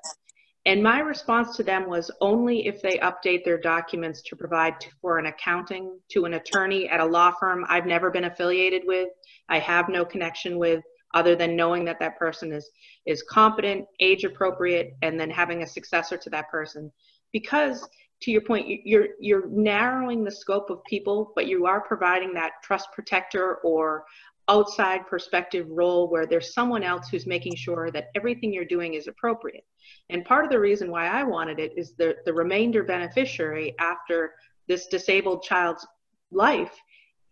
And 0.67 0.83
my 0.83 1.01
response 1.01 1.57
to 1.57 1.63
them 1.63 1.89
was 1.89 2.11
only 2.21 2.67
if 2.67 2.81
they 2.81 2.99
update 2.99 3.45
their 3.45 3.59
documents 3.59 4.23
to 4.23 4.37
provide 4.37 4.81
to, 4.81 4.89
for 5.01 5.19
an 5.19 5.27
accounting 5.27 5.99
to 6.13 6.25
an 6.25 6.35
attorney 6.35 6.89
at 6.89 7.01
a 7.01 7.05
law 7.05 7.33
firm 7.39 7.67
I've 7.69 7.87
never 7.87 8.11
been 8.11 8.25
affiliated 8.25 8.83
with, 8.87 9.09
I 9.49 9.59
have 9.59 9.89
no 9.89 10.05
connection 10.05 10.59
with, 10.59 10.83
other 11.13 11.37
than 11.37 11.55
knowing 11.55 11.85
that 11.85 12.01
that 12.01 12.19
person 12.19 12.53
is 12.53 12.69
is 13.07 13.23
competent, 13.23 13.87
age 14.01 14.25
appropriate, 14.25 14.95
and 15.03 15.21
then 15.21 15.31
having 15.31 15.63
a 15.63 15.67
successor 15.67 16.17
to 16.17 16.31
that 16.31 16.51
person. 16.51 16.91
Because 17.33 17.87
to 18.23 18.31
your 18.31 18.41
point, 18.41 18.67
you're 18.85 19.09
you're 19.21 19.49
narrowing 19.49 20.25
the 20.25 20.31
scope 20.31 20.71
of 20.71 20.85
people, 20.85 21.33
but 21.35 21.47
you 21.47 21.67
are 21.67 21.81
providing 21.81 22.33
that 22.35 22.53
trust 22.63 22.89
protector 22.93 23.57
or 23.57 24.05
outside 24.49 25.07
perspective 25.07 25.67
role 25.71 26.11
where 26.11 26.27
there's 26.27 26.53
someone 26.53 26.83
else 26.83 27.09
who's 27.09 27.27
making 27.27 27.55
sure 27.55 27.91
that 27.91 28.09
everything 28.15 28.53
you're 28.53 28.65
doing 28.65 28.95
is 28.95 29.09
appropriate. 29.09 29.65
And 30.11 30.25
part 30.25 30.45
of 30.45 30.51
the 30.51 30.61
reason 30.61 30.91
why 30.91 31.07
I 31.07 31.23
wanted 31.23 31.59
it 31.59 31.73
is 31.77 31.95
the, 31.95 32.17
the 32.27 32.33
remainder 32.33 32.83
beneficiary 32.83 33.75
after 33.79 34.35
this 34.69 34.87
disabled 34.87 35.43
child's 35.43 35.87
life 36.31 36.73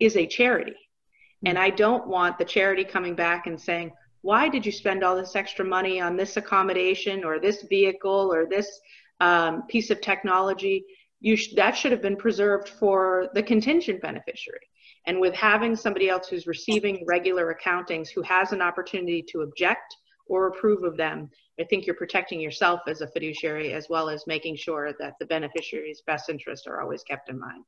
is 0.00 0.16
a 0.16 0.26
charity. 0.26 0.72
Mm-hmm. 0.72 1.48
And 1.48 1.58
I 1.58 1.70
don't 1.70 2.06
want 2.06 2.38
the 2.38 2.44
charity 2.44 2.84
coming 2.84 3.14
back 3.14 3.46
and 3.46 3.60
saying, 3.60 3.92
why 4.22 4.48
did 4.48 4.64
you 4.64 4.72
spend 4.72 5.02
all 5.02 5.16
this 5.16 5.36
extra 5.36 5.64
money 5.64 6.00
on 6.00 6.16
this 6.16 6.36
accommodation 6.36 7.24
or 7.24 7.40
this 7.40 7.62
vehicle 7.62 8.32
or 8.32 8.46
this 8.46 8.80
um, 9.22 9.62
piece 9.68 9.90
of 9.90 10.00
technology, 10.00 10.84
you 11.20 11.36
sh- 11.36 11.54
that 11.54 11.76
should 11.76 11.92
have 11.92 12.02
been 12.02 12.16
preserved 12.16 12.68
for 12.68 13.28
the 13.34 13.42
contingent 13.42 14.02
beneficiary. 14.02 14.66
And 15.06 15.20
with 15.20 15.34
having 15.34 15.76
somebody 15.76 16.08
else 16.08 16.28
who's 16.28 16.46
receiving 16.48 17.04
regular 17.06 17.56
accountings 17.56 18.08
who 18.08 18.22
has 18.22 18.52
an 18.52 18.60
opportunity 18.60 19.24
to 19.30 19.42
object 19.42 19.96
or 20.26 20.48
approve 20.48 20.82
of 20.82 20.96
them, 20.96 21.30
I 21.60 21.64
think 21.64 21.86
you're 21.86 21.94
protecting 21.94 22.40
yourself 22.40 22.80
as 22.88 23.00
a 23.00 23.06
fiduciary 23.06 23.72
as 23.72 23.86
well 23.88 24.08
as 24.08 24.26
making 24.26 24.56
sure 24.56 24.92
that 24.98 25.14
the 25.20 25.26
beneficiary's 25.26 26.02
best 26.04 26.28
interests 26.28 26.66
are 26.66 26.80
always 26.80 27.04
kept 27.04 27.28
in 27.28 27.38
mind. 27.38 27.64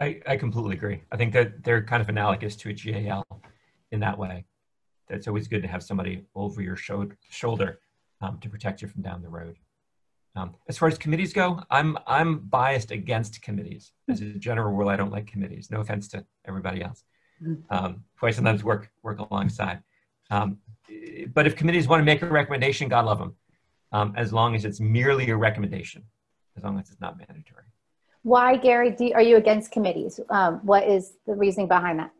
I, 0.00 0.20
I 0.26 0.36
completely 0.36 0.76
agree. 0.76 1.02
I 1.10 1.16
think 1.16 1.32
that 1.32 1.64
they're 1.64 1.82
kind 1.82 2.00
of 2.00 2.08
analogous 2.08 2.54
to 2.56 2.68
a 2.68 2.72
GAL 2.72 3.26
in 3.90 3.98
that 4.00 4.16
way. 4.16 4.44
That 5.08 5.16
it's 5.16 5.26
always 5.26 5.48
good 5.48 5.62
to 5.62 5.68
have 5.68 5.82
somebody 5.82 6.24
over 6.36 6.62
your 6.62 6.76
shoulder 6.76 7.80
um, 8.20 8.38
to 8.40 8.48
protect 8.48 8.82
you 8.82 8.86
from 8.86 9.02
down 9.02 9.22
the 9.22 9.28
road. 9.28 9.56
Um, 10.38 10.54
as 10.68 10.78
far 10.78 10.88
as 10.88 10.96
committees 10.98 11.32
go, 11.32 11.60
I'm 11.70 11.98
I'm 12.06 12.38
biased 12.38 12.90
against 12.92 13.42
committees. 13.42 13.92
As 14.08 14.20
a 14.20 14.26
general 14.48 14.72
rule, 14.72 14.88
I 14.88 14.96
don't 14.96 15.10
like 15.10 15.26
committees. 15.26 15.70
No 15.70 15.80
offense 15.80 16.06
to 16.08 16.24
everybody 16.46 16.82
else, 16.82 17.02
mm-hmm. 17.42 17.62
um, 17.76 18.04
who 18.16 18.28
I 18.28 18.30
sometimes 18.30 18.62
work 18.62 18.90
work 19.02 19.18
alongside. 19.18 19.82
Um, 20.30 20.58
but 21.34 21.46
if 21.48 21.56
committees 21.56 21.88
want 21.88 22.00
to 22.00 22.04
make 22.04 22.22
a 22.22 22.26
recommendation, 22.26 22.88
God 22.88 23.04
love 23.06 23.18
them, 23.18 23.34
um, 23.92 24.14
as 24.16 24.32
long 24.32 24.54
as 24.54 24.64
it's 24.64 24.80
merely 24.80 25.28
a 25.30 25.36
recommendation, 25.36 26.04
as 26.56 26.62
long 26.62 26.78
as 26.78 26.88
it's 26.90 27.00
not 27.00 27.18
mandatory. 27.18 27.64
Why, 28.22 28.56
Gary, 28.56 28.90
do, 28.90 29.12
are 29.14 29.22
you 29.22 29.36
against 29.36 29.72
committees? 29.72 30.20
Um, 30.30 30.60
what 30.64 30.86
is 30.86 31.14
the 31.26 31.34
reasoning 31.34 31.68
behind 31.68 31.98
that? 31.98 32.12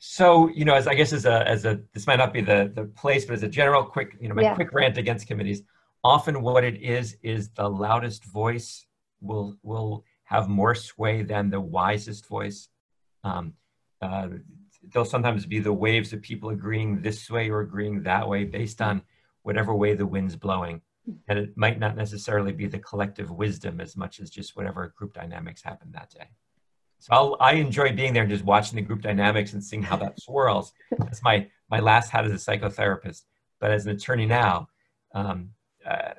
So, 0.00 0.48
you 0.48 0.64
know, 0.64 0.74
as 0.74 0.86
I 0.86 0.94
guess 0.94 1.12
as 1.12 1.24
a, 1.24 1.48
as 1.48 1.64
a, 1.64 1.80
this 1.92 2.06
might 2.06 2.16
not 2.16 2.32
be 2.32 2.40
the, 2.40 2.72
the 2.74 2.84
place, 2.84 3.24
but 3.24 3.34
as 3.34 3.42
a 3.42 3.48
general 3.48 3.84
quick, 3.84 4.16
you 4.20 4.28
know, 4.28 4.34
my 4.34 4.42
Yeah. 4.42 4.54
quick 4.54 4.72
rant 4.72 4.98
against 4.98 5.26
committees, 5.26 5.62
often 6.04 6.42
what 6.42 6.64
it 6.64 6.80
is, 6.82 7.16
is 7.22 7.48
the 7.48 7.68
loudest 7.68 8.24
voice 8.24 8.86
will, 9.20 9.56
will 9.62 10.04
have 10.24 10.48
more 10.48 10.74
sway 10.74 11.22
than 11.22 11.50
the 11.50 11.60
wisest 11.60 12.28
voice. 12.28 12.68
Um, 13.24 13.54
uh, 14.02 14.28
there'll 14.92 15.06
sometimes 15.06 15.46
be 15.46 15.60
the 15.60 15.72
waves 15.72 16.12
of 16.12 16.20
people 16.20 16.50
agreeing 16.50 17.00
this 17.00 17.30
way 17.30 17.48
or 17.48 17.60
agreeing 17.60 18.02
that 18.02 18.28
way 18.28 18.44
based 18.44 18.82
on 18.82 19.02
whatever 19.42 19.74
way 19.74 19.94
the 19.94 20.06
wind's 20.06 20.36
blowing. 20.36 20.82
And 21.28 21.38
it 21.38 21.56
might 21.56 21.78
not 21.78 21.96
necessarily 21.96 22.52
be 22.52 22.66
the 22.66 22.78
collective 22.78 23.30
wisdom 23.30 23.80
as 23.80 23.96
much 23.96 24.20
as 24.20 24.30
just 24.30 24.56
whatever 24.56 24.94
group 24.96 25.14
dynamics 25.14 25.62
happen 25.62 25.90
that 25.92 26.10
day. 26.10 26.28
So 26.98 27.12
I'll, 27.12 27.36
I 27.40 27.54
enjoy 27.54 27.92
being 27.92 28.14
there 28.14 28.22
and 28.22 28.32
just 28.32 28.44
watching 28.44 28.76
the 28.76 28.82
group 28.82 29.02
dynamics 29.02 29.52
and 29.52 29.62
seeing 29.62 29.82
how 29.82 29.96
that 29.96 30.20
swirls. 30.20 30.72
That's 30.98 31.22
my, 31.22 31.48
my 31.70 31.80
last 31.80 32.10
hat 32.10 32.24
as 32.24 32.32
a 32.32 32.36
psychotherapist. 32.36 33.22
But 33.60 33.70
as 33.70 33.84
an 33.84 33.92
attorney 33.92 34.24
now, 34.24 34.68
um, 35.14 35.50
uh, 35.86 36.14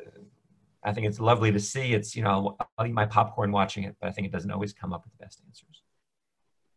I 0.84 0.93
think 0.93 1.07
it's 1.07 1.20
lovely 1.20 1.51
to 1.51 1.59
see. 1.59 1.93
It's, 1.93 2.16
you 2.16 2.24
know, 2.24 2.30
I'll, 2.30 2.70
I'll 2.78 2.88
eat 2.88 2.93
my 2.93 3.05
popcorn 3.05 3.51
watching 3.51 3.84
it, 3.84 3.95
but 3.99 4.07
I 4.07 4.11
think 4.11 4.28
it 4.28 4.32
doesn't 4.32 4.51
always 4.51 4.74
come 4.74 4.93
up 4.93 5.03
with 5.03 5.13
the 5.18 5.24
best 5.24 5.41
answers. 5.47 5.82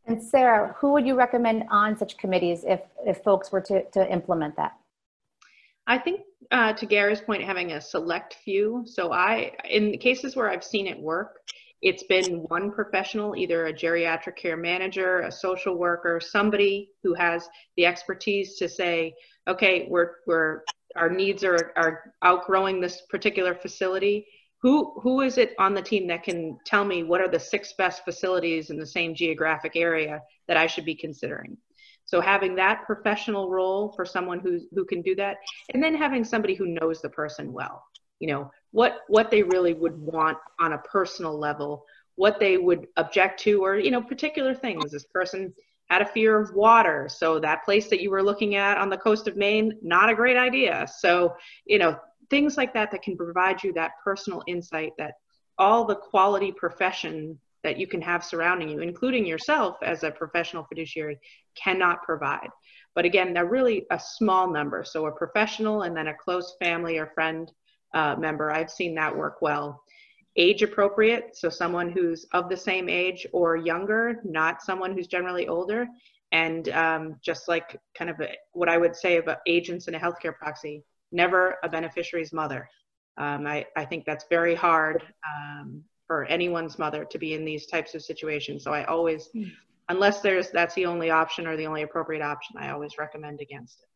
And 0.07 0.23
Sarah, 0.23 0.75
who 0.79 0.93
would 0.95 1.07
you 1.07 1.15
recommend 1.15 1.65
on 1.71 1.97
such 1.97 2.17
committees 2.17 2.65
if, 2.67 2.81
if 3.05 3.19
folks 3.23 3.53
were 3.53 3.61
to, 3.63 3.85
to 3.91 4.11
implement 4.11 4.57
that? 4.57 4.73
I 5.87 5.99
think 5.99 6.21
uh, 6.51 6.73
to 6.75 6.87
Gary's 6.87 7.21
point, 7.21 7.43
having 7.43 7.73
a 7.73 7.81
select 7.81 8.39
few. 8.45 8.85
So 8.87 9.13
I, 9.13 9.53
in 9.69 9.91
the 9.91 9.99
cases 9.99 10.35
where 10.35 10.49
I've 10.49 10.65
seen 10.65 10.87
it 10.87 10.99
work, 10.99 11.41
it's 11.83 12.03
been 12.05 12.45
one 12.49 12.73
professional, 12.73 13.37
either 13.37 13.67
a 13.67 13.73
geriatric 13.73 14.37
care 14.37 14.57
manager, 14.57 15.21
a 15.21 15.31
social 15.31 15.77
worker, 15.77 16.21
somebody 16.21 16.91
who 17.03 17.15
has 17.15 17.49
the 17.77 17.87
expertise 17.87 18.57
to 18.57 18.69
say, 18.69 19.15
okay, 19.47 19.87
we're 19.89 20.17
we're 20.27 20.63
our 20.97 21.11
needs 21.11 21.45
are 21.45 21.73
are 21.77 22.15
outgrowing 22.23 22.81
this 22.81 23.03
particular 23.09 23.55
facility. 23.55 24.27
Who 24.63 24.99
who 25.01 25.21
is 25.21 25.39
it 25.39 25.55
on 25.59 25.75
the 25.75 25.83
team 25.83 26.07
that 26.09 26.25
can 26.25 26.59
tell 26.65 26.85
me 26.85 27.03
what 27.03 27.21
are 27.21 27.29
the 27.29 27.39
six 27.39 27.75
best 27.79 28.05
facilities 28.05 28.71
in 28.71 28.79
the 28.79 28.87
same 28.87 29.15
geographic 29.15 29.73
area 29.77 30.21
that 30.49 30.57
I 30.57 30.67
should 30.67 30.85
be 30.85 30.95
considering? 30.95 31.57
So 32.05 32.23
having 32.23 32.55
that 32.57 32.85
professional 32.87 33.51
role 33.51 33.93
for 33.95 34.07
someone 34.07 34.41
who's 34.41 34.67
who 34.75 34.85
can 34.85 35.03
do 35.03 35.15
that, 35.17 35.37
and 35.75 35.83
then 35.83 35.95
having 35.95 36.25
somebody 36.25 36.55
who 36.55 36.67
knows 36.81 37.03
the 37.03 37.11
person 37.11 37.53
well, 37.53 37.85
you 38.19 38.29
know 38.29 38.51
what 38.71 39.01
what 39.09 39.31
they 39.31 39.43
really 39.43 39.75
would 39.75 39.97
want 39.99 40.39
on 40.59 40.73
a 40.73 40.79
personal 40.79 41.39
level, 41.39 41.85
what 42.17 42.41
they 42.41 42.57
would 42.57 42.87
object 42.97 43.41
to, 43.41 43.63
or 43.63 43.79
you 43.79 43.91
know 43.91 44.03
particular 44.03 44.55
things. 44.55 44.91
This 44.91 45.05
person 45.05 45.53
had 45.91 46.03
a 46.03 46.07
fear 46.07 46.39
of 46.39 46.55
water, 46.55 47.09
so 47.09 47.39
that 47.41 47.65
place 47.65 47.89
that 47.89 48.01
you 48.01 48.11
were 48.11 48.23
looking 48.23 48.55
at 48.57 48.79
on 48.79 48.91
the 48.91 48.99
coast 48.99 49.27
of 49.29 49.37
Maine, 49.37 49.73
not 49.83 50.11
a 50.11 50.15
great 50.15 50.37
idea. 50.37 50.87
So 50.99 51.35
you 51.67 51.79
know 51.79 51.99
things 52.31 52.57
like 52.57 52.75
that 52.75 52.91
that 52.91 53.03
can 53.03 53.17
provide 53.17 53.63
you 53.63 53.73
that 53.73 53.93
personal 54.05 54.43
insight 54.47 54.93
that 54.99 55.15
all 55.59 55.85
the 55.85 55.97
quality 55.97 56.53
profession 56.53 57.39
that 57.65 57.79
you 57.79 57.87
can 57.87 58.01
have 58.01 58.25
surrounding 58.25 58.69
you, 58.69 58.81
including 58.81 59.27
yourself 59.27 59.77
as 59.83 60.05
a 60.05 60.11
professional 60.11 60.65
fiduciary, 60.65 61.19
cannot 61.57 62.03
provide. 62.03 62.49
But 62.95 63.05
again, 63.05 63.33
they're 63.33 63.47
really 63.47 63.87
a 63.91 63.99
small 63.99 64.51
number. 64.51 64.85
So 64.85 65.07
a 65.07 65.13
professional 65.13 65.83
and 65.83 65.97
then 65.97 66.09
a 66.09 66.15
close 66.15 66.55
family 66.61 66.99
or 66.99 67.07
friend 67.15 67.51
uh, 67.95 68.17
member, 68.19 68.51
I've 68.51 68.71
seen 68.71 68.95
that 68.95 69.17
work 69.17 69.43
well. 69.43 69.83
Age 70.39 70.63
appropriate, 70.63 71.37
so 71.37 71.49
someone 71.51 71.91
who's 71.91 72.25
of 72.33 72.49
the 72.49 72.57
same 72.57 72.89
age 72.89 73.27
or 73.33 73.57
younger, 73.57 74.21
not 74.25 74.63
someone 74.63 74.93
who's 74.95 75.09
generally 75.09 75.49
older. 75.49 75.87
And 76.31 76.69
um, 76.69 77.17
just 77.23 77.49
like 77.49 77.81
kind 77.97 78.11
of 78.11 78.21
a, 78.21 78.29
what 78.53 78.69
I 78.69 78.77
would 78.77 78.95
say 78.95 79.17
about 79.17 79.39
agents 79.47 79.89
in 79.89 79.95
a 79.95 79.99
healthcare 79.99 80.37
proxy, 80.37 80.85
never 81.11 81.57
a 81.63 81.69
beneficiary's 81.69 82.33
mother. 82.33 82.69
Um, 83.17 83.47
I, 83.47 83.67
I 83.77 83.85
think 83.85 84.05
that's 84.05 84.27
very 84.29 84.55
hard 84.55 85.03
um, 85.27 85.83
for 86.07 86.25
anyone's 86.27 86.79
mother 86.79 87.05
to 87.07 87.19
be 87.19 87.35
in 87.35 87.45
these 87.45 87.67
types 87.67 87.95
of 87.95 88.03
situations. 88.03 88.63
So 88.63 88.73
I 88.73 88.85
always, 88.85 89.31
unless 89.89 90.21
there's 90.21 90.51
that's 90.51 90.75
the 90.75 90.87
only 90.87 91.11
option 91.11 91.47
or 91.47 91.57
the 91.57 91.67
only 91.67 91.83
appropriate 91.83 92.23
option, 92.23 92.57
I 92.59 92.71
always 92.71 92.99
recommend 92.99 93.41
against 93.41 93.81
it. 93.81 93.89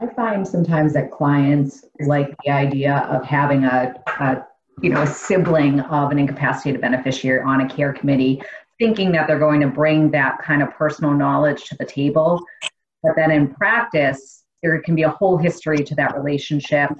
I 0.00 0.06
find 0.06 0.46
sometimes 0.46 0.92
that 0.92 1.10
clients 1.10 1.84
like 2.00 2.34
the 2.44 2.50
idea 2.50 2.98
of 3.10 3.24
having 3.24 3.64
a, 3.64 3.94
a 4.06 4.46
you 4.80 4.90
know 4.90 5.02
a 5.02 5.06
sibling 5.06 5.80
of 5.80 6.12
an 6.12 6.18
incapacitated 6.18 6.80
beneficiary 6.80 7.42
on 7.42 7.62
a 7.62 7.68
care 7.68 7.92
committee, 7.92 8.42
thinking 8.78 9.10
that 9.12 9.26
they're 9.26 9.38
going 9.38 9.60
to 9.60 9.68
bring 9.68 10.10
that 10.12 10.40
kind 10.42 10.62
of 10.62 10.70
personal 10.70 11.12
knowledge 11.12 11.64
to 11.64 11.76
the 11.76 11.84
table. 11.84 12.40
But 13.02 13.16
then 13.16 13.30
in 13.32 13.52
practice, 13.54 14.44
there 14.62 14.80
can 14.82 14.94
be 14.94 15.02
a 15.02 15.10
whole 15.10 15.36
history 15.36 15.78
to 15.84 15.94
that 15.96 16.16
relationship 16.16 16.90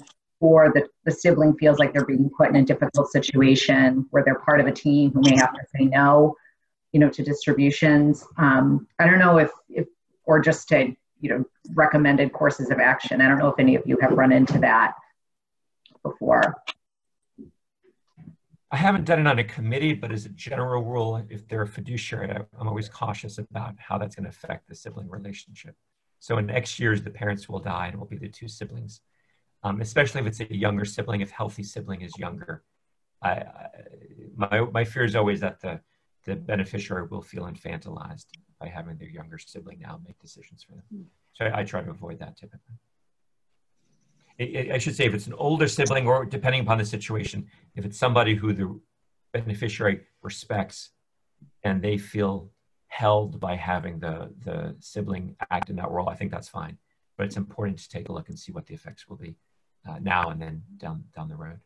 or 0.40 0.72
the, 0.72 0.86
the 1.04 1.10
sibling 1.10 1.56
feels 1.56 1.78
like 1.78 1.92
they're 1.92 2.04
being 2.04 2.30
put 2.36 2.48
in 2.48 2.56
a 2.56 2.64
difficult 2.64 3.10
situation 3.10 4.06
where 4.10 4.22
they're 4.24 4.38
part 4.40 4.60
of 4.60 4.66
a 4.66 4.72
team 4.72 5.10
who 5.10 5.20
may 5.20 5.36
have 5.36 5.52
to 5.52 5.60
say 5.76 5.84
no 5.86 6.36
you 6.92 7.00
know 7.00 7.08
to 7.10 7.22
distributions 7.22 8.24
um, 8.36 8.86
i 8.98 9.06
don't 9.06 9.18
know 9.18 9.38
if, 9.38 9.50
if 9.68 9.86
or 10.26 10.40
just 10.40 10.68
to 10.68 10.94
you 11.20 11.30
know 11.30 11.44
recommended 11.74 12.32
courses 12.32 12.70
of 12.70 12.78
action 12.78 13.20
i 13.20 13.28
don't 13.28 13.38
know 13.38 13.48
if 13.48 13.58
any 13.58 13.74
of 13.74 13.82
you 13.86 13.98
have 14.00 14.12
run 14.12 14.32
into 14.32 14.58
that 14.58 14.94
before 16.02 16.62
I 18.70 18.76
haven't 18.76 19.06
done 19.06 19.20
it 19.20 19.26
on 19.26 19.38
a 19.38 19.44
committee, 19.44 19.94
but 19.94 20.12
as 20.12 20.26
a 20.26 20.30
general 20.30 20.84
rule, 20.84 21.24
if 21.30 21.48
they're 21.48 21.62
a 21.62 21.66
fiduciary, 21.66 22.30
I'm 22.30 22.68
always 22.68 22.88
cautious 22.88 23.38
about 23.38 23.74
how 23.78 23.96
that's 23.96 24.14
going 24.14 24.24
to 24.24 24.30
affect 24.30 24.68
the 24.68 24.74
sibling 24.74 25.08
relationship. 25.08 25.74
So 26.20 26.36
in 26.36 26.50
X 26.50 26.78
years, 26.78 27.02
the 27.02 27.10
parents 27.10 27.48
will 27.48 27.60
die 27.60 27.86
and 27.86 27.94
it 27.94 27.98
will 27.98 28.06
be 28.06 28.18
the 28.18 28.28
two 28.28 28.46
siblings, 28.46 29.00
um, 29.62 29.80
especially 29.80 30.20
if 30.20 30.26
it's 30.26 30.40
a 30.40 30.54
younger 30.54 30.84
sibling, 30.84 31.22
if 31.22 31.30
healthy 31.30 31.62
sibling 31.62 32.02
is 32.02 32.12
younger. 32.18 32.62
I, 33.22 33.30
I, 33.30 33.68
my, 34.36 34.60
my 34.60 34.84
fear 34.84 35.04
is 35.04 35.16
always 35.16 35.40
that 35.40 35.60
the, 35.60 35.80
the 36.24 36.36
beneficiary 36.36 37.06
will 37.10 37.22
feel 37.22 37.44
infantilized 37.44 38.26
by 38.60 38.68
having 38.68 38.96
their 38.98 39.08
younger 39.08 39.38
sibling 39.38 39.78
now 39.80 40.00
make 40.06 40.18
decisions 40.18 40.62
for 40.62 40.72
them. 40.72 41.06
So 41.34 41.44
I, 41.46 41.60
I 41.60 41.64
try 41.64 41.82
to 41.82 41.90
avoid 41.90 42.18
that 42.20 42.36
typically. 42.36 42.76
I- 44.40 44.70
I 44.70 44.74
I 44.74 44.78
should 44.78 44.94
say 44.96 45.06
if 45.06 45.14
it's 45.14 45.26
an 45.26 45.34
older 45.34 45.68
sibling 45.68 46.06
or 46.06 46.24
depending 46.24 46.62
upon 46.62 46.78
the 46.78 46.84
situation, 46.84 47.48
if 47.74 47.84
it's 47.84 47.98
somebody 47.98 48.34
who 48.34 48.52
the 48.52 48.80
beneficiary 49.32 50.00
respects 50.22 50.90
and 51.62 51.82
they 51.82 51.98
feel 51.98 52.50
held 52.88 53.38
by 53.38 53.54
having 53.56 53.98
the, 54.00 54.32
the 54.44 54.74
sibling 54.80 55.36
act 55.50 55.70
in 55.70 55.76
that 55.76 55.90
role, 55.90 56.08
I 56.08 56.14
think 56.14 56.30
that's 56.30 56.48
fine. 56.48 56.78
But 57.16 57.26
it's 57.26 57.36
important 57.36 57.78
to 57.80 57.88
take 57.88 58.08
a 58.08 58.12
look 58.12 58.28
and 58.28 58.38
see 58.38 58.52
what 58.52 58.66
the 58.66 58.74
effects 58.74 59.08
will 59.08 59.16
be 59.16 59.36
uh, 59.88 59.98
now 60.00 60.30
and 60.30 60.40
then 60.40 60.62
down, 60.78 61.04
down 61.14 61.28
the 61.28 61.36
road. 61.36 61.60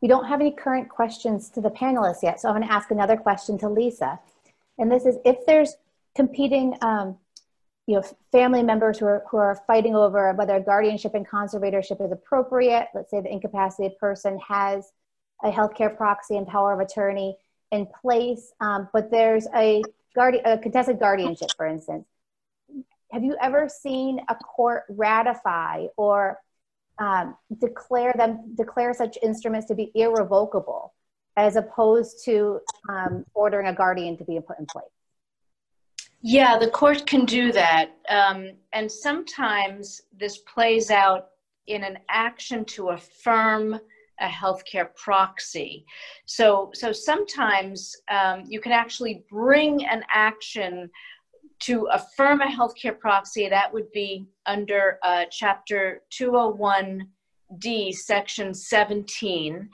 We 0.00 0.08
don't 0.08 0.26
have 0.26 0.40
any 0.40 0.52
current 0.52 0.88
questions 0.88 1.50
to 1.50 1.60
the 1.60 1.70
panelists 1.70 2.22
yet, 2.22 2.40
so 2.40 2.48
I'm 2.48 2.56
going 2.56 2.66
to 2.66 2.72
ask 2.72 2.90
another 2.90 3.16
question 3.16 3.58
to 3.58 3.68
Lisa. 3.68 4.18
And 4.78 4.90
this 4.90 5.04
is 5.04 5.16
if 5.24 5.44
there's 5.46 5.76
competing, 6.16 6.76
um, 6.80 7.18
you 7.86 7.96
know, 7.96 8.02
family 8.32 8.62
members 8.62 8.98
who 8.98 9.06
are, 9.06 9.24
who 9.30 9.36
are 9.36 9.60
fighting 9.66 9.94
over 9.94 10.32
whether 10.32 10.58
guardianship 10.60 11.14
and 11.14 11.28
conservatorship 11.28 12.04
is 12.04 12.12
appropriate. 12.12 12.88
Let's 12.94 13.10
say 13.10 13.20
the 13.20 13.32
incapacitated 13.32 13.98
person 13.98 14.38
has 14.46 14.92
a 15.44 15.50
healthcare 15.50 15.94
proxy 15.94 16.36
and 16.36 16.46
power 16.46 16.72
of 16.72 16.80
attorney 16.80 17.36
in 17.70 17.86
place, 18.00 18.52
um, 18.60 18.88
but 18.92 19.10
there's 19.10 19.46
a, 19.54 19.82
guardi- 20.16 20.42
a 20.44 20.58
contested 20.58 20.98
guardianship, 20.98 21.50
for 21.56 21.66
instance. 21.66 22.06
Have 23.12 23.24
you 23.24 23.36
ever 23.40 23.68
seen 23.68 24.20
a 24.28 24.34
court 24.34 24.84
ratify 24.88 25.86
or 25.96 26.38
um, 27.00 27.36
declare 27.58 28.14
them 28.16 28.54
declare 28.54 28.94
such 28.94 29.18
instruments 29.22 29.66
to 29.66 29.74
be 29.74 29.90
irrevocable 29.94 30.94
as 31.36 31.56
opposed 31.56 32.24
to 32.24 32.60
um, 32.88 33.24
ordering 33.34 33.66
a 33.66 33.74
guardian 33.74 34.16
to 34.16 34.24
be 34.24 34.38
put 34.46 34.58
in 34.58 34.66
place 34.66 34.84
Yeah, 36.22 36.58
the 36.58 36.68
court 36.68 37.06
can 37.06 37.24
do 37.24 37.50
that. 37.52 37.92
Um, 38.08 38.52
and 38.72 38.90
sometimes 38.90 40.02
this 40.16 40.38
plays 40.38 40.90
out 40.90 41.28
in 41.66 41.82
an 41.82 41.98
action 42.08 42.64
to 42.66 42.90
affirm 42.90 43.80
a 44.20 44.26
healthcare 44.26 44.94
proxy. 44.96 45.86
So, 46.26 46.70
so 46.74 46.92
sometimes 46.92 47.96
um, 48.10 48.44
you 48.46 48.60
can 48.60 48.72
actually 48.72 49.24
bring 49.30 49.86
an 49.86 50.04
action 50.12 50.90
to 51.60 51.88
affirm 51.92 52.40
a 52.40 52.46
healthcare 52.46 52.98
proxy. 52.98 53.48
That 53.48 53.72
would 53.72 53.90
be 53.92 54.26
under 54.46 54.98
uh, 55.02 55.24
Chapter 55.30 56.02
201D, 56.12 57.92
Section 57.92 58.54
17. 58.54 59.68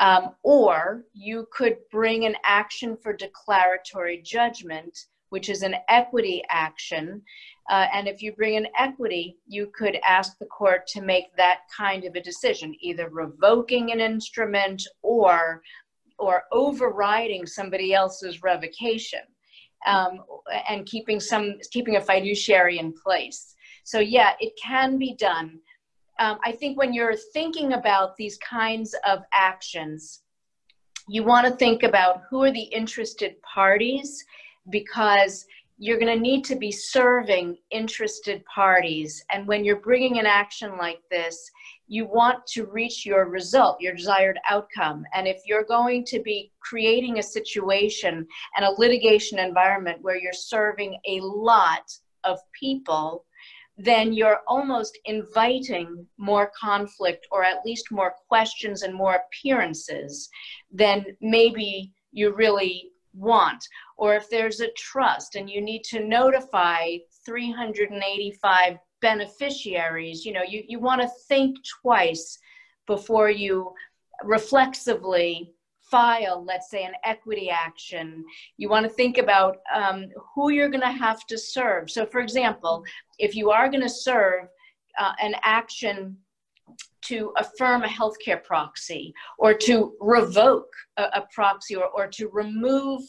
Um, 0.00 0.30
or 0.44 1.04
you 1.12 1.48
could 1.52 1.76
bring 1.90 2.24
an 2.24 2.36
action 2.44 2.96
for 3.02 3.12
declaratory 3.12 4.22
judgment 4.22 4.96
which 5.30 5.48
is 5.48 5.62
an 5.62 5.76
equity 5.88 6.42
action. 6.50 7.22
Uh, 7.70 7.86
and 7.92 8.08
if 8.08 8.22
you 8.22 8.32
bring 8.32 8.56
an 8.56 8.66
equity, 8.78 9.36
you 9.46 9.70
could 9.74 9.98
ask 10.06 10.38
the 10.38 10.46
court 10.46 10.86
to 10.86 11.02
make 11.02 11.34
that 11.36 11.60
kind 11.76 12.04
of 12.04 12.14
a 12.14 12.20
decision, 12.20 12.74
either 12.80 13.08
revoking 13.10 13.92
an 13.92 14.00
instrument 14.00 14.82
or 15.02 15.62
or 16.20 16.42
overriding 16.50 17.46
somebody 17.46 17.94
else's 17.94 18.42
revocation 18.42 19.20
um, 19.86 20.24
and 20.68 20.86
keeping 20.86 21.20
some 21.20 21.58
keeping 21.70 21.96
a 21.96 22.00
fiduciary 22.00 22.78
in 22.78 22.92
place. 22.92 23.54
So 23.84 24.00
yeah, 24.00 24.32
it 24.40 24.52
can 24.62 24.98
be 24.98 25.14
done. 25.14 25.60
Um, 26.18 26.38
I 26.44 26.52
think 26.52 26.76
when 26.76 26.92
you're 26.92 27.16
thinking 27.32 27.74
about 27.74 28.16
these 28.16 28.38
kinds 28.38 28.94
of 29.06 29.20
actions, 29.32 30.22
you 31.08 31.22
want 31.22 31.46
to 31.46 31.54
think 31.54 31.84
about 31.84 32.22
who 32.28 32.42
are 32.42 32.50
the 32.50 32.60
interested 32.60 33.40
parties 33.42 34.24
because 34.70 35.46
you're 35.78 35.98
going 35.98 36.12
to 36.12 36.20
need 36.20 36.44
to 36.44 36.56
be 36.56 36.72
serving 36.72 37.56
interested 37.70 38.44
parties. 38.44 39.24
And 39.30 39.46
when 39.46 39.64
you're 39.64 39.80
bringing 39.80 40.18
an 40.18 40.26
action 40.26 40.76
like 40.76 41.00
this, 41.10 41.50
you 41.88 42.06
want 42.06 42.46
to 42.46 42.66
reach 42.66 43.06
your 43.06 43.28
result, 43.28 43.80
your 43.80 43.94
desired 43.94 44.38
outcome. 44.48 45.04
And 45.14 45.26
if 45.26 45.40
you're 45.46 45.64
going 45.64 46.04
to 46.06 46.20
be 46.20 46.52
creating 46.60 47.18
a 47.18 47.22
situation 47.22 48.26
and 48.56 48.64
a 48.64 48.78
litigation 48.78 49.38
environment 49.38 49.98
where 50.02 50.18
you're 50.18 50.32
serving 50.32 50.98
a 51.08 51.20
lot 51.20 51.90
of 52.24 52.38
people, 52.58 53.24
then 53.78 54.12
you're 54.12 54.40
almost 54.46 54.98
inviting 55.06 56.06
more 56.18 56.50
conflict 56.58 57.26
or 57.30 57.42
at 57.42 57.64
least 57.64 57.90
more 57.90 58.14
questions 58.28 58.82
and 58.82 58.94
more 58.94 59.20
appearances 59.26 60.28
than 60.70 61.06
maybe 61.20 61.92
you 62.12 62.34
really 62.34 62.90
want. 63.14 63.64
Or 63.96 64.14
if 64.14 64.28
there's 64.28 64.60
a 64.60 64.72
trust 64.76 65.36
and 65.36 65.48
you 65.48 65.60
need 65.60 65.84
to 65.84 66.04
notify 66.04 66.98
385 67.24 68.78
beneficiaries, 69.00 70.24
you 70.24 70.32
know, 70.32 70.42
you, 70.42 70.62
you 70.66 70.78
want 70.80 71.00
to 71.00 71.08
think 71.28 71.56
twice 71.82 72.38
before 72.86 73.30
you 73.30 73.72
reflexively 74.24 75.52
file, 75.90 76.44
let's 76.44 76.70
say, 76.70 76.84
an 76.84 76.94
equity 77.04 77.50
action, 77.50 78.24
you 78.56 78.68
want 78.68 78.84
to 78.84 78.90
think 78.90 79.18
about 79.18 79.58
um, 79.74 80.06
who 80.34 80.50
you're 80.50 80.68
going 80.68 80.80
to 80.82 80.90
have 80.90 81.26
to 81.26 81.38
serve. 81.38 81.90
So, 81.90 82.04
for 82.04 82.20
example, 82.20 82.84
if 83.18 83.34
you 83.34 83.50
are 83.50 83.68
going 83.68 83.82
to 83.82 83.88
serve 83.88 84.48
uh, 84.98 85.12
an 85.20 85.34
action 85.44 86.16
to 87.08 87.32
affirm 87.36 87.84
a 87.84 87.88
healthcare 87.88 88.42
proxy 88.42 89.12
or 89.38 89.54
to 89.54 89.94
revoke 90.00 90.72
a, 90.96 91.04
a 91.14 91.26
proxy 91.32 91.76
or, 91.76 91.88
or 91.94 92.06
to 92.06 92.28
remove 92.28 93.02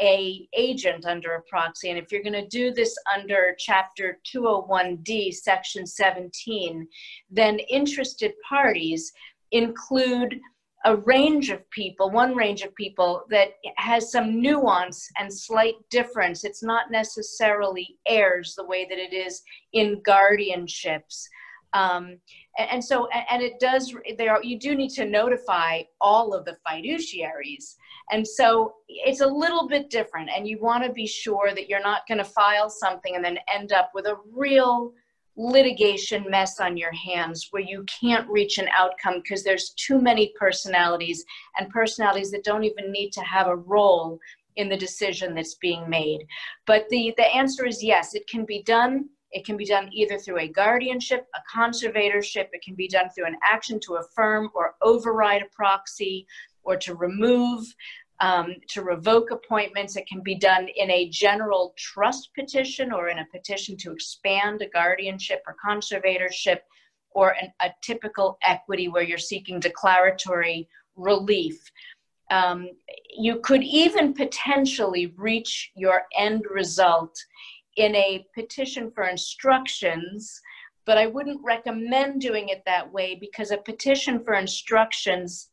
a 0.00 0.48
agent 0.56 1.04
under 1.04 1.34
a 1.34 1.42
proxy 1.42 1.90
and 1.90 1.98
if 1.98 2.10
you're 2.10 2.22
going 2.22 2.32
to 2.32 2.48
do 2.48 2.72
this 2.72 2.96
under 3.14 3.54
chapter 3.58 4.18
201d 4.34 5.32
section 5.32 5.86
17 5.86 6.86
then 7.30 7.58
interested 7.70 8.32
parties 8.48 9.12
include 9.52 10.40
a 10.84 10.96
range 10.96 11.48
of 11.48 11.68
people, 11.70 12.10
one 12.10 12.34
range 12.34 12.60
of 12.60 12.74
people 12.74 13.24
that 13.30 13.52
has 13.76 14.12
some 14.12 14.40
nuance 14.40 15.08
and 15.18 15.32
slight 15.32 15.76
difference. 15.90 16.44
It's 16.44 16.62
not 16.62 16.90
necessarily 16.90 17.96
heirs 18.06 18.54
the 18.54 18.66
way 18.66 18.86
that 18.88 18.98
it 18.98 19.14
is 19.14 19.42
in 19.72 20.02
guardianships. 20.06 21.24
Um, 21.72 22.18
and, 22.58 22.70
and, 22.70 22.84
so, 22.84 23.08
and, 23.08 23.24
and 23.30 23.42
it 23.42 23.58
does, 23.60 23.94
there 24.18 24.42
you 24.42 24.58
do 24.58 24.74
need 24.74 24.90
to 24.90 25.04
notify 25.04 25.82
all 26.00 26.34
of 26.34 26.44
the 26.44 26.56
fiduciaries. 26.66 27.76
And 28.10 28.26
so 28.26 28.74
it's 28.88 29.20
a 29.20 29.26
little 29.26 29.66
bit 29.68 29.90
different 29.90 30.30
and 30.34 30.46
you 30.46 30.60
want 30.60 30.84
to 30.84 30.92
be 30.92 31.06
sure 31.06 31.52
that 31.54 31.68
you're 31.68 31.82
not 31.82 32.06
going 32.06 32.18
to 32.18 32.24
file 32.24 32.70
something 32.70 33.16
and 33.16 33.24
then 33.24 33.38
end 33.52 33.72
up 33.72 33.90
with 33.94 34.06
a 34.06 34.16
real 34.32 34.92
litigation 35.36 36.24
mess 36.30 36.60
on 36.60 36.76
your 36.76 36.92
hands 36.92 37.48
where 37.50 37.62
you 37.62 37.84
can't 38.00 38.28
reach 38.30 38.58
an 38.58 38.68
outcome 38.78 39.20
because 39.22 39.42
there's 39.42 39.70
too 39.70 40.00
many 40.00 40.32
personalities 40.38 41.24
and 41.58 41.68
personalities 41.70 42.30
that 42.30 42.44
don't 42.44 42.64
even 42.64 42.92
need 42.92 43.10
to 43.10 43.20
have 43.20 43.48
a 43.48 43.56
role 43.56 44.18
in 44.56 44.68
the 44.68 44.76
decision 44.76 45.34
that's 45.34 45.56
being 45.56 45.88
made. 45.88 46.24
But 46.66 46.88
the, 46.88 47.12
the 47.16 47.24
answer 47.24 47.66
is 47.66 47.82
yes, 47.82 48.14
it 48.14 48.28
can 48.28 48.44
be 48.44 48.62
done. 48.62 49.08
It 49.34 49.44
can 49.44 49.56
be 49.56 49.66
done 49.66 49.90
either 49.92 50.16
through 50.16 50.38
a 50.38 50.48
guardianship, 50.48 51.26
a 51.34 51.58
conservatorship, 51.58 52.48
it 52.52 52.62
can 52.62 52.76
be 52.76 52.88
done 52.88 53.10
through 53.10 53.26
an 53.26 53.36
action 53.42 53.80
to 53.80 53.96
affirm 53.96 54.48
or 54.54 54.76
override 54.80 55.42
a 55.42 55.54
proxy 55.54 56.26
or 56.62 56.76
to 56.76 56.94
remove 56.94 57.66
um, 58.20 58.54
to 58.68 58.82
revoke 58.82 59.32
appointments. 59.32 59.96
It 59.96 60.06
can 60.06 60.22
be 60.22 60.36
done 60.36 60.68
in 60.76 60.88
a 60.88 61.08
general 61.08 61.74
trust 61.76 62.30
petition 62.38 62.92
or 62.92 63.08
in 63.08 63.18
a 63.18 63.26
petition 63.32 63.76
to 63.78 63.90
expand 63.90 64.62
a 64.62 64.68
guardianship 64.68 65.42
or 65.48 65.56
conservatorship 65.64 66.60
or 67.10 67.30
an, 67.30 67.52
a 67.60 67.70
typical 67.82 68.38
equity 68.42 68.86
where 68.86 69.02
you're 69.02 69.18
seeking 69.18 69.58
declaratory 69.58 70.68
relief. 70.94 71.70
Um, 72.30 72.70
you 73.16 73.40
could 73.40 73.64
even 73.64 74.14
potentially 74.14 75.12
reach 75.16 75.72
your 75.74 76.04
end 76.16 76.44
result 76.50 77.18
in 77.76 77.94
a 77.94 78.26
petition 78.34 78.90
for 78.90 79.04
instructions, 79.04 80.40
but 80.86 80.98
I 80.98 81.06
wouldn't 81.06 81.40
recommend 81.42 82.20
doing 82.20 82.48
it 82.48 82.62
that 82.66 82.92
way 82.92 83.14
because 83.14 83.50
a 83.50 83.58
petition 83.58 84.22
for 84.22 84.34
instructions 84.34 85.48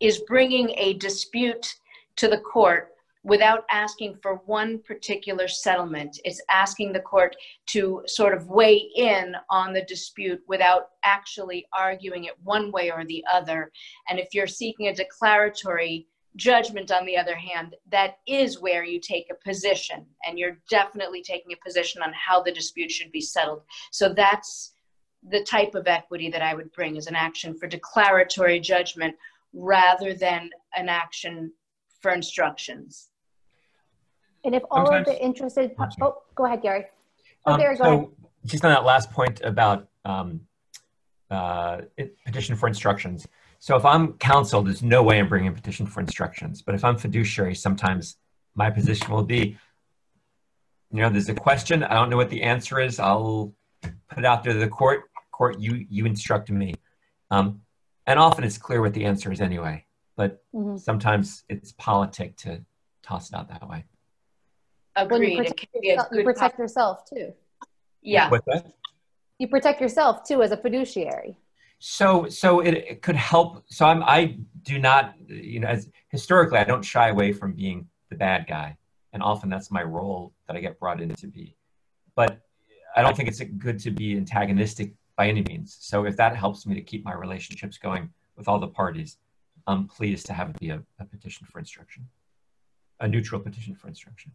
is 0.00 0.22
bringing 0.26 0.70
a 0.76 0.94
dispute 0.94 1.74
to 2.16 2.28
the 2.28 2.38
court 2.38 2.92
without 3.24 3.64
asking 3.70 4.16
for 4.20 4.42
one 4.46 4.80
particular 4.80 5.46
settlement. 5.46 6.18
It's 6.24 6.42
asking 6.50 6.92
the 6.92 7.00
court 7.00 7.36
to 7.66 8.02
sort 8.06 8.34
of 8.34 8.48
weigh 8.48 8.90
in 8.96 9.36
on 9.48 9.72
the 9.72 9.84
dispute 9.84 10.42
without 10.48 10.88
actually 11.04 11.66
arguing 11.72 12.24
it 12.24 12.34
one 12.42 12.72
way 12.72 12.90
or 12.90 13.04
the 13.04 13.24
other. 13.32 13.70
And 14.08 14.18
if 14.18 14.34
you're 14.34 14.48
seeking 14.48 14.88
a 14.88 14.94
declaratory 14.94 16.08
judgment, 16.36 16.90
on 16.90 17.04
the 17.04 17.16
other 17.16 17.36
hand, 17.36 17.76
that 17.90 18.18
is 18.26 18.60
where 18.60 18.84
you 18.84 19.00
take 19.00 19.28
a 19.30 19.48
position, 19.48 20.06
and 20.26 20.38
you're 20.38 20.58
definitely 20.68 21.22
taking 21.22 21.52
a 21.52 21.64
position 21.64 22.02
on 22.02 22.12
how 22.12 22.42
the 22.42 22.52
dispute 22.52 22.90
should 22.90 23.12
be 23.12 23.20
settled. 23.20 23.62
So 23.90 24.12
that's 24.12 24.72
the 25.28 25.44
type 25.44 25.74
of 25.74 25.86
equity 25.86 26.30
that 26.30 26.42
I 26.42 26.54
would 26.54 26.72
bring 26.72 26.96
as 26.96 27.06
an 27.06 27.14
action 27.14 27.56
for 27.56 27.66
declaratory 27.66 28.60
judgment 28.60 29.14
rather 29.52 30.14
than 30.14 30.50
an 30.74 30.88
action 30.88 31.52
for 32.00 32.12
instructions. 32.12 33.10
And 34.44 34.54
if 34.54 34.62
all 34.70 34.86
Sometimes, 34.86 35.08
of 35.08 35.14
the 35.14 35.22
interested, 35.22 35.70
oh, 36.00 36.22
go 36.34 36.46
ahead, 36.46 36.62
Gary. 36.62 36.86
Oh, 37.46 37.52
um, 37.52 37.60
Gary, 37.60 37.76
go 37.76 37.84
so 37.84 37.92
ahead. 37.92 38.08
Just 38.46 38.64
on 38.64 38.72
that 38.72 38.84
last 38.84 39.10
point 39.12 39.40
about 39.44 39.86
um, 40.04 40.40
uh, 41.30 41.82
petition 42.26 42.56
for 42.56 42.66
instructions. 42.66 43.26
So 43.62 43.76
if 43.76 43.84
I'm 43.84 44.14
counsel, 44.14 44.62
there's 44.62 44.82
no 44.82 45.02
way 45.02 45.20
I'm 45.20 45.28
bringing 45.28 45.48
a 45.48 45.52
petition 45.52 45.86
for 45.86 46.00
instructions. 46.00 46.62
But 46.62 46.74
if 46.74 46.84
I'm 46.84 46.96
fiduciary, 46.96 47.54
sometimes 47.54 48.16
my 48.54 48.70
position 48.70 49.12
will 49.12 49.22
be, 49.22 49.56
you 50.90 51.00
know, 51.00 51.08
there's 51.08 51.28
a 51.28 51.34
question. 51.34 51.84
I 51.84 51.94
don't 51.94 52.10
know 52.10 52.16
what 52.16 52.30
the 52.30 52.42
answer 52.42 52.80
is. 52.80 52.98
I'll 52.98 53.54
put 53.82 54.18
it 54.18 54.24
out 54.24 54.42
there 54.42 54.52
to 54.52 54.58
the 54.58 54.68
court. 54.68 55.04
Court, 55.30 55.58
you 55.60 55.86
you 55.88 56.06
instruct 56.06 56.50
me. 56.50 56.74
Um, 57.30 57.62
and 58.06 58.18
often 58.18 58.44
it's 58.44 58.58
clear 58.58 58.80
what 58.80 58.94
the 58.94 59.04
answer 59.04 59.32
is 59.32 59.40
anyway 59.40 59.84
but 60.16 60.42
mm-hmm. 60.54 60.76
sometimes 60.76 61.44
it's 61.48 61.72
politic 61.72 62.36
to 62.36 62.64
toss 63.02 63.30
it 63.30 63.36
out 63.36 63.48
that 63.48 63.66
way 63.68 63.84
agreed 64.96 65.32
you 65.32 65.38
protect, 65.38 65.66
yourself, 65.74 66.08
you 66.12 66.24
protect 66.24 66.58
yourself 66.58 67.04
too 67.08 67.32
yeah 68.02 68.28
What's 68.28 68.44
that? 68.46 68.72
you 69.38 69.48
protect 69.48 69.80
yourself 69.80 70.24
too 70.24 70.42
as 70.42 70.52
a 70.52 70.56
fiduciary 70.56 71.36
so 71.84 72.28
so 72.28 72.60
it, 72.60 72.74
it 72.74 73.02
could 73.02 73.16
help 73.16 73.64
so 73.68 73.86
i'm 73.86 74.02
i 74.04 74.36
do 74.62 74.78
not 74.78 75.14
you 75.26 75.58
know 75.60 75.68
as 75.68 75.88
historically 76.08 76.58
i 76.58 76.64
don't 76.64 76.84
shy 76.84 77.08
away 77.08 77.32
from 77.32 77.52
being 77.52 77.86
the 78.10 78.16
bad 78.16 78.46
guy 78.46 78.76
and 79.12 79.22
often 79.22 79.48
that's 79.48 79.70
my 79.70 79.82
role 79.82 80.32
that 80.46 80.56
i 80.56 80.60
get 80.60 80.78
brought 80.78 81.00
in 81.00 81.12
to 81.14 81.26
be 81.26 81.56
but 82.14 82.40
i 82.96 83.02
don't 83.02 83.16
think 83.16 83.28
it's 83.28 83.40
good 83.58 83.78
to 83.78 83.90
be 83.90 84.16
antagonistic 84.16 84.92
by 85.16 85.28
any 85.28 85.42
means. 85.42 85.76
So 85.80 86.04
if 86.04 86.16
that 86.16 86.36
helps 86.36 86.66
me 86.66 86.74
to 86.74 86.80
keep 86.80 87.04
my 87.04 87.14
relationships 87.14 87.78
going 87.78 88.10
with 88.36 88.48
all 88.48 88.58
the 88.58 88.68
parties, 88.68 89.18
I'm 89.66 89.86
pleased 89.86 90.26
to 90.26 90.32
have 90.32 90.50
it 90.50 90.58
be 90.58 90.70
a, 90.70 90.82
a 90.98 91.04
petition 91.04 91.46
for 91.50 91.58
instruction, 91.58 92.08
a 93.00 93.08
neutral 93.08 93.40
petition 93.40 93.74
for 93.74 93.88
instruction. 93.88 94.32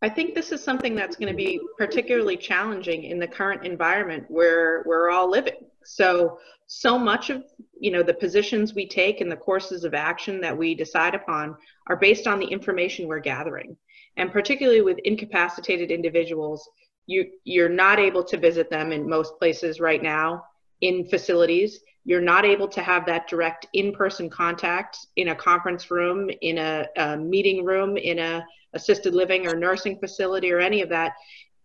I 0.00 0.08
think 0.08 0.34
this 0.34 0.52
is 0.52 0.62
something 0.62 0.94
that's 0.94 1.16
going 1.16 1.30
to 1.30 1.36
be 1.36 1.60
particularly 1.76 2.36
challenging 2.36 3.04
in 3.04 3.18
the 3.18 3.26
current 3.26 3.64
environment 3.64 4.24
where 4.28 4.84
we're 4.86 5.10
all 5.10 5.28
living. 5.28 5.66
So, 5.84 6.38
so 6.66 6.98
much 6.98 7.30
of 7.30 7.44
you 7.80 7.90
know 7.90 8.02
the 8.02 8.14
positions 8.14 8.74
we 8.74 8.86
take 8.86 9.20
and 9.20 9.32
the 9.32 9.36
courses 9.36 9.84
of 9.84 9.94
action 9.94 10.40
that 10.42 10.56
we 10.56 10.74
decide 10.74 11.14
upon 11.14 11.56
are 11.88 11.96
based 11.96 12.26
on 12.26 12.38
the 12.38 12.46
information 12.46 13.08
we're 13.08 13.20
gathering, 13.20 13.76
and 14.16 14.30
particularly 14.30 14.82
with 14.82 14.98
incapacitated 14.98 15.90
individuals, 15.90 16.68
you 17.06 17.30
you're 17.44 17.68
not 17.68 17.98
able 17.98 18.22
to 18.24 18.36
visit 18.36 18.70
them 18.70 18.92
in 18.92 19.08
most 19.08 19.38
places 19.38 19.80
right 19.80 20.02
now 20.02 20.44
in 20.80 21.08
facilities 21.08 21.80
you're 22.08 22.22
not 22.22 22.46
able 22.46 22.66
to 22.66 22.80
have 22.80 23.04
that 23.04 23.28
direct 23.28 23.66
in-person 23.74 24.30
contact 24.30 24.96
in 25.16 25.28
a 25.28 25.34
conference 25.34 25.90
room, 25.90 26.30
in 26.40 26.56
a, 26.56 26.86
a 26.96 27.18
meeting 27.18 27.66
room, 27.66 27.98
in 27.98 28.18
a 28.18 28.42
assisted 28.74 29.14
living 29.14 29.46
or 29.46 29.56
nursing 29.56 29.98
facility 29.98 30.52
or 30.52 30.60
any 30.60 30.82
of 30.82 30.88
that. 30.88 31.12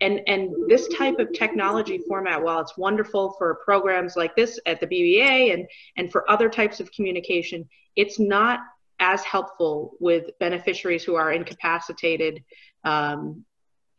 And, 0.01 0.21
and 0.27 0.51
this 0.67 0.87
type 0.89 1.19
of 1.19 1.31
technology 1.33 1.99
format, 2.07 2.41
while 2.41 2.59
it's 2.59 2.77
wonderful 2.77 3.35
for 3.37 3.55
programs 3.63 4.15
like 4.15 4.35
this 4.35 4.59
at 4.65 4.79
the 4.79 4.87
BBA 4.87 5.53
and, 5.53 5.67
and 5.95 6.11
for 6.11 6.29
other 6.29 6.49
types 6.49 6.79
of 6.79 6.91
communication, 6.91 7.67
it's 7.95 8.19
not 8.19 8.59
as 8.99 9.23
helpful 9.23 9.93
with 9.99 10.37
beneficiaries 10.39 11.03
who 11.03 11.15
are 11.15 11.31
incapacitated 11.31 12.43
um, 12.83 13.45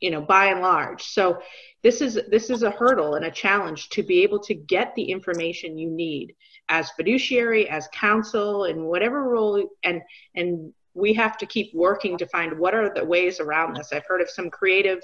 you 0.01 0.11
know 0.11 0.21
by 0.21 0.47
and 0.47 0.61
large 0.61 1.03
so 1.03 1.41
this 1.83 2.01
is 2.01 2.19
this 2.31 2.51
is 2.51 2.63
a 2.63 2.71
hurdle 2.71 3.15
and 3.15 3.25
a 3.25 3.31
challenge 3.31 3.89
to 3.89 4.03
be 4.03 4.23
able 4.23 4.39
to 4.39 4.55
get 4.55 4.95
the 4.95 5.05
information 5.05 5.79
you 5.79 5.89
need 5.89 6.35
as 6.69 6.91
fiduciary 6.91 7.69
as 7.69 7.89
counsel 7.93 8.65
in 8.65 8.85
whatever 8.85 9.23
role 9.23 9.67
and 9.83 10.03
and 10.35 10.73
we 10.95 11.13
have 11.15 11.37
to 11.39 11.47
keep 11.47 11.75
working 11.75 12.17
to 12.19 12.27
find 12.27 12.59
what 12.59 12.75
are 12.75 12.93
the 12.95 13.05
ways 13.05 13.41
around 13.41 13.77
this. 13.77 13.93
I've 13.93 14.07
heard 14.07 14.21
of 14.21 14.31
some 14.31 14.51
creative 14.51 15.01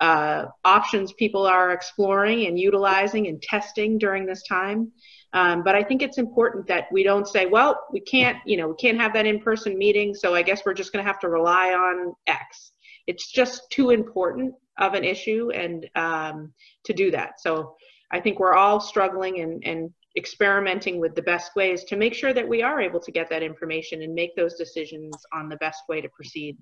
uh, 0.00 0.46
options 0.64 1.12
people 1.12 1.46
are 1.46 1.72
exploring 1.72 2.46
and 2.46 2.58
utilizing 2.58 3.26
and 3.28 3.40
testing 3.42 3.98
during 3.98 4.26
this 4.26 4.42
time. 4.44 4.92
Um, 5.32 5.62
but 5.62 5.76
i 5.76 5.84
think 5.84 6.02
it's 6.02 6.18
important 6.18 6.66
that 6.66 6.86
we 6.90 7.04
don't 7.04 7.28
say 7.28 7.46
well 7.46 7.78
we 7.92 8.00
can't 8.00 8.38
you 8.44 8.56
know 8.56 8.66
we 8.66 8.74
can't 8.74 9.00
have 9.00 9.12
that 9.12 9.26
in-person 9.26 9.78
meeting 9.78 10.12
so 10.12 10.34
i 10.34 10.42
guess 10.42 10.62
we're 10.66 10.74
just 10.74 10.92
going 10.92 11.04
to 11.04 11.06
have 11.06 11.20
to 11.20 11.28
rely 11.28 11.68
on 11.68 12.12
x. 12.26 12.72
It's 13.06 13.30
just 13.30 13.70
too 13.70 13.90
important 13.90 14.54
of 14.78 14.94
an 14.94 15.04
issue 15.04 15.50
and 15.50 15.88
um, 15.94 16.52
to 16.84 16.92
do 16.92 17.10
that. 17.10 17.40
So 17.40 17.76
I 18.10 18.20
think 18.20 18.40
we're 18.40 18.54
all 18.54 18.80
struggling 18.80 19.40
and, 19.40 19.62
and 19.64 19.90
experimenting 20.16 20.98
with 20.98 21.14
the 21.14 21.22
best 21.22 21.54
ways 21.54 21.84
to 21.84 21.96
make 21.96 22.14
sure 22.14 22.32
that 22.32 22.48
we 22.48 22.62
are 22.62 22.80
able 22.80 23.00
to 23.00 23.12
get 23.12 23.30
that 23.30 23.42
information 23.42 24.02
and 24.02 24.14
make 24.14 24.34
those 24.34 24.54
decisions 24.54 25.14
on 25.32 25.48
the 25.48 25.56
best 25.56 25.82
way 25.88 26.00
to 26.00 26.08
proceed 26.08 26.56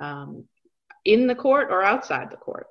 um, 0.00 0.44
in 1.04 1.26
the 1.26 1.34
court 1.34 1.68
or 1.70 1.82
outside 1.82 2.30
the 2.30 2.36
court. 2.36 2.66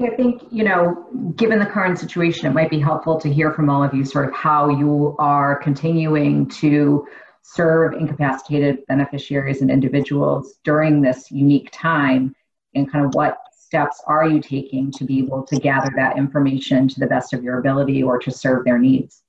I 0.00 0.08
think, 0.08 0.42
you 0.50 0.64
know, 0.64 1.06
given 1.36 1.58
the 1.58 1.66
current 1.66 1.98
situation, 1.98 2.46
it 2.46 2.54
might 2.54 2.70
be 2.70 2.78
helpful 2.78 3.20
to 3.20 3.30
hear 3.30 3.52
from 3.52 3.68
all 3.68 3.82
of 3.82 3.92
you 3.92 4.04
sort 4.04 4.28
of 4.28 4.34
how 4.34 4.70
you 4.70 5.14
are 5.18 5.56
continuing 5.56 6.48
to 6.48 7.06
serve 7.42 7.94
incapacitated 7.94 8.86
beneficiaries 8.86 9.60
and 9.60 9.70
individuals 9.70 10.58
during 10.64 11.02
this 11.02 11.30
unique 11.30 11.68
time 11.72 12.34
and 12.74 12.90
kind 12.90 13.04
of 13.04 13.14
what 13.14 13.38
steps 13.70 14.02
are 14.08 14.28
you 14.28 14.40
taking 14.40 14.90
to 14.90 15.04
be 15.04 15.20
able 15.20 15.44
to 15.44 15.54
gather 15.56 15.92
that 15.94 16.18
information 16.18 16.88
to 16.88 16.98
the 16.98 17.06
best 17.06 17.32
of 17.32 17.44
your 17.44 17.60
ability 17.60 18.02
or 18.02 18.18
to 18.18 18.28
serve 18.28 18.64
their 18.64 18.80
needs? 18.80 19.22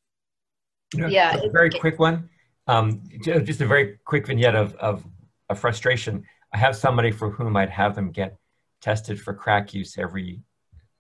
You 0.95 1.07
yeah 1.07 1.37
a 1.37 1.49
very 1.51 1.69
quick 1.69 1.99
one. 1.99 2.27
Um, 2.65 3.03
just 3.23 3.61
a 3.61 3.67
very 3.67 3.99
quick 4.03 4.25
vignette 4.25 4.55
of, 4.55 4.73
of, 4.75 5.05
of 5.49 5.59
frustration. 5.59 6.23
I 6.53 6.57
have 6.57 6.75
somebody 6.75 7.11
for 7.11 7.29
whom 7.29 7.55
i'd 7.55 7.69
have 7.69 7.93
them 7.95 8.11
get 8.11 8.37
tested 8.81 9.21
for 9.21 9.33
crack 9.33 9.75
use 9.75 9.95
every 9.99 10.41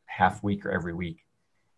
half 0.05 0.43
week 0.43 0.63
or 0.63 0.71
every 0.71 0.93
week. 0.93 1.25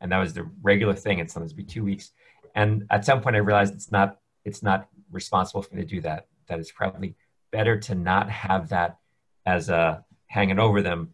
And 0.01 0.11
that 0.11 0.17
was 0.17 0.33
the 0.33 0.49
regular 0.61 0.95
thing 0.95 1.21
and 1.21 1.31
sometimes 1.31 1.53
be 1.53 1.63
two 1.63 1.85
weeks. 1.85 2.11
And 2.55 2.85
at 2.89 3.05
some 3.05 3.21
point 3.21 3.37
i 3.37 3.39
realized 3.39 3.73
it's 3.73 3.91
not 3.91 4.19
it's 4.43 4.61
not 4.61 4.89
responsible 5.11 5.61
for 5.61 5.73
me 5.73 5.81
to 5.81 5.87
do 5.87 6.01
that. 6.01 6.27
That 6.47 6.59
it's 6.59 6.73
probably 6.73 7.15
better 7.53 7.79
to 7.87 7.95
not 7.95 8.29
have 8.29 8.67
that 8.69 8.97
as 9.45 9.69
a 9.69 10.03
hanging 10.27 10.59
over 10.59 10.81
them 10.81 11.13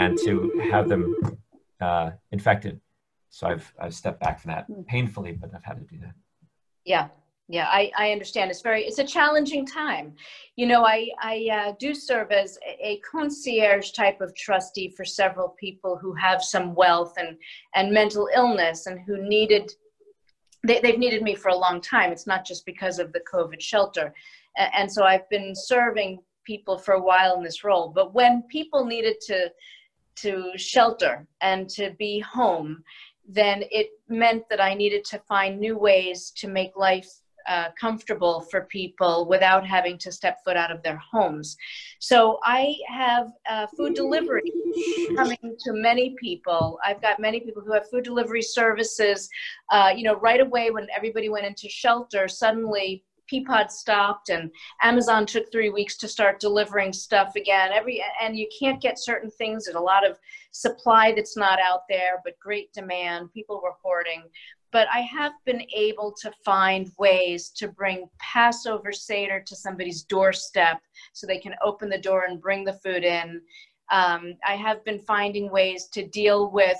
and 0.00 0.18
to 0.18 0.68
have 0.70 0.88
them 0.88 1.38
uh, 1.80 2.10
infected. 2.32 2.80
So 3.30 3.46
I've, 3.46 3.72
I've 3.80 3.94
stepped 3.94 4.20
back 4.20 4.40
from 4.40 4.50
that 4.50 4.64
hmm. 4.66 4.82
painfully, 4.82 5.32
but 5.32 5.50
I've 5.54 5.64
had 5.64 5.78
to 5.78 5.84
do 5.84 6.00
that. 6.00 6.14
Yeah. 6.84 7.08
Yeah, 7.52 7.66
I, 7.68 7.90
I 7.98 8.12
understand. 8.12 8.48
It's 8.52 8.60
very, 8.60 8.84
it's 8.84 9.00
a 9.00 9.04
challenging 9.04 9.66
time. 9.66 10.14
You 10.54 10.68
know, 10.68 10.84
I, 10.84 11.08
I 11.20 11.48
uh, 11.52 11.72
do 11.80 11.94
serve 11.96 12.30
as 12.30 12.56
a 12.64 13.00
concierge 13.00 13.90
type 13.90 14.20
of 14.20 14.32
trustee 14.36 14.94
for 14.96 15.04
several 15.04 15.56
people 15.58 15.98
who 16.00 16.14
have 16.14 16.44
some 16.44 16.76
wealth 16.76 17.14
and, 17.18 17.36
and 17.74 17.90
mental 17.90 18.28
illness 18.36 18.86
and 18.86 19.00
who 19.00 19.28
needed 19.28 19.72
they, 20.62 20.80
they've 20.80 20.98
needed 20.98 21.22
me 21.22 21.34
for 21.34 21.48
a 21.48 21.56
long 21.56 21.80
time. 21.80 22.12
It's 22.12 22.26
not 22.26 22.44
just 22.44 22.66
because 22.66 22.98
of 22.98 23.12
the 23.12 23.22
COVID 23.32 23.60
shelter. 23.60 24.12
And, 24.56 24.70
and 24.76 24.92
so 24.92 25.04
I've 25.04 25.28
been 25.30 25.54
serving 25.54 26.18
people 26.44 26.78
for 26.78 26.94
a 26.94 27.02
while 27.02 27.36
in 27.36 27.42
this 27.42 27.64
role. 27.64 27.88
But 27.88 28.14
when 28.14 28.42
people 28.42 28.84
needed 28.84 29.16
to, 29.26 29.50
to 30.22 30.52
shelter 30.56 31.26
and 31.40 31.68
to 31.70 31.94
be 31.98 32.20
home, 32.20 32.82
then 33.28 33.64
it 33.70 33.90
meant 34.08 34.44
that 34.50 34.60
I 34.60 34.74
needed 34.74 35.04
to 35.06 35.18
find 35.20 35.58
new 35.58 35.78
ways 35.78 36.32
to 36.36 36.48
make 36.48 36.76
life 36.76 37.08
uh, 37.48 37.70
comfortable 37.80 38.42
for 38.50 38.62
people 38.62 39.26
without 39.26 39.66
having 39.66 39.98
to 39.98 40.12
step 40.12 40.38
foot 40.44 40.56
out 40.56 40.70
of 40.70 40.82
their 40.82 40.96
homes. 40.98 41.56
So 41.98 42.38
I 42.44 42.76
have 42.86 43.28
uh, 43.48 43.66
food 43.76 43.94
delivery 43.94 44.52
coming 45.16 45.56
to 45.60 45.72
many 45.72 46.14
people. 46.20 46.78
I've 46.84 47.00
got 47.00 47.18
many 47.18 47.40
people 47.40 47.62
who 47.64 47.72
have 47.72 47.88
food 47.90 48.04
delivery 48.04 48.42
services. 48.42 49.28
Uh, 49.70 49.92
you 49.94 50.04
know, 50.04 50.16
right 50.16 50.40
away 50.40 50.70
when 50.70 50.86
everybody 50.94 51.28
went 51.28 51.46
into 51.46 51.68
shelter, 51.68 52.28
suddenly 52.28 53.04
Peapod 53.30 53.70
stopped 53.70 54.28
and 54.28 54.50
Amazon 54.82 55.26
took 55.26 55.50
three 55.50 55.70
weeks 55.70 55.96
to 55.98 56.08
start 56.08 56.40
delivering 56.40 56.92
stuff 56.92 57.36
again. 57.36 57.70
Every 57.72 58.02
and 58.22 58.36
you 58.36 58.48
can't 58.58 58.80
get 58.80 58.98
certain 58.98 59.30
things. 59.30 59.64
There's 59.64 59.76
a 59.76 59.80
lot 59.80 60.08
of 60.08 60.18
supply 60.50 61.12
that's 61.14 61.36
not 61.36 61.58
out 61.60 61.82
there, 61.88 62.20
but 62.24 62.38
great 62.40 62.72
demand. 62.72 63.32
People 63.32 63.60
were 63.62 63.74
hoarding 63.82 64.22
but 64.72 64.88
I 64.92 65.00
have 65.00 65.32
been 65.44 65.62
able 65.74 66.14
to 66.20 66.32
find 66.44 66.90
ways 66.98 67.50
to 67.56 67.68
bring 67.68 68.08
Passover 68.18 68.92
Seder 68.92 69.42
to 69.46 69.56
somebody's 69.56 70.02
doorstep 70.02 70.80
so 71.12 71.26
they 71.26 71.38
can 71.38 71.54
open 71.64 71.88
the 71.88 71.98
door 71.98 72.24
and 72.28 72.40
bring 72.40 72.64
the 72.64 72.74
food 72.74 73.04
in. 73.04 73.40
Um, 73.90 74.34
I 74.46 74.54
have 74.54 74.84
been 74.84 75.00
finding 75.00 75.50
ways 75.50 75.86
to 75.88 76.06
deal 76.06 76.50
with 76.50 76.78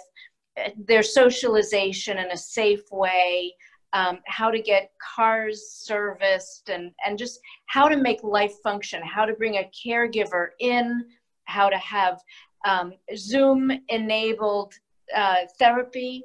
uh, 0.57 0.71
their 0.87 1.03
socialization 1.03 2.19
in 2.19 2.31
a 2.31 2.37
safe 2.37 2.83
way, 2.93 3.53
um, 3.93 4.19
how 4.27 4.51
to 4.51 4.61
get 4.61 4.93
cars 5.17 5.71
serviced, 5.73 6.69
and, 6.69 6.93
and 7.05 7.19
just 7.19 7.41
how 7.67 7.89
to 7.89 7.97
make 7.97 8.23
life 8.23 8.55
function, 8.63 9.03
how 9.03 9.25
to 9.25 9.35
bring 9.35 9.57
a 9.57 9.71
caregiver 9.87 10.49
in, 10.61 11.05
how 11.45 11.69
to 11.69 11.79
have 11.79 12.21
um, 12.65 12.93
Zoom 13.17 13.73
enabled 13.89 14.75
uh, 15.17 15.37
therapy 15.59 16.25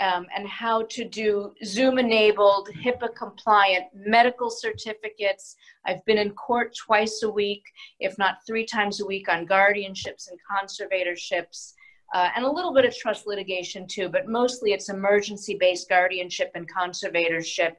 um, 0.00 0.26
and 0.36 0.46
how 0.46 0.82
to 0.90 1.04
do 1.04 1.54
Zoom 1.64 1.98
enabled, 1.98 2.68
HIPAA 2.84 3.14
compliant 3.16 3.86
medical 3.94 4.50
certificates. 4.50 5.56
I've 5.86 6.04
been 6.04 6.18
in 6.18 6.32
court 6.32 6.74
twice 6.76 7.22
a 7.22 7.30
week, 7.30 7.62
if 8.00 8.18
not 8.18 8.38
three 8.46 8.66
times 8.66 9.00
a 9.00 9.06
week, 9.06 9.28
on 9.28 9.46
guardianships 9.46 10.28
and 10.28 10.38
conservatorships. 10.50 11.72
Uh, 12.14 12.30
and 12.36 12.44
a 12.44 12.50
little 12.50 12.72
bit 12.72 12.84
of 12.84 12.96
trust 12.96 13.26
litigation 13.26 13.86
too, 13.86 14.08
but 14.08 14.28
mostly 14.28 14.72
it's 14.72 14.88
emergency 14.88 15.56
based 15.58 15.88
guardianship 15.88 16.50
and 16.54 16.70
conservatorship. 16.72 17.72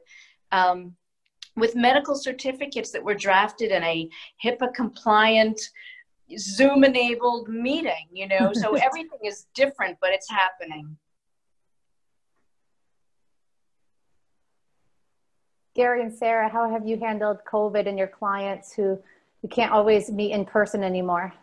Um, 0.51 0.95
with 1.55 1.75
medical 1.75 2.15
certificates 2.15 2.91
that 2.91 3.03
were 3.03 3.15
drafted 3.15 3.71
in 3.71 3.83
a 3.83 4.09
HIPAA 4.43 4.73
compliant, 4.73 5.59
Zoom 6.37 6.83
enabled 6.83 7.49
meeting, 7.49 8.07
you 8.11 8.27
know, 8.27 8.51
so 8.53 8.75
everything 8.87 9.19
is 9.23 9.47
different, 9.55 9.97
but 10.01 10.11
it's 10.11 10.29
happening. 10.29 10.97
Gary 15.73 16.01
and 16.01 16.13
Sarah, 16.13 16.49
how 16.49 16.69
have 16.69 16.87
you 16.87 16.97
handled 16.97 17.37
COVID 17.51 17.87
and 17.87 17.97
your 17.97 18.07
clients 18.07 18.73
who 18.73 18.99
you 19.43 19.49
can't 19.49 19.71
always 19.71 20.11
meet 20.11 20.31
in 20.31 20.43
person 20.43 20.83
anymore? 20.83 21.33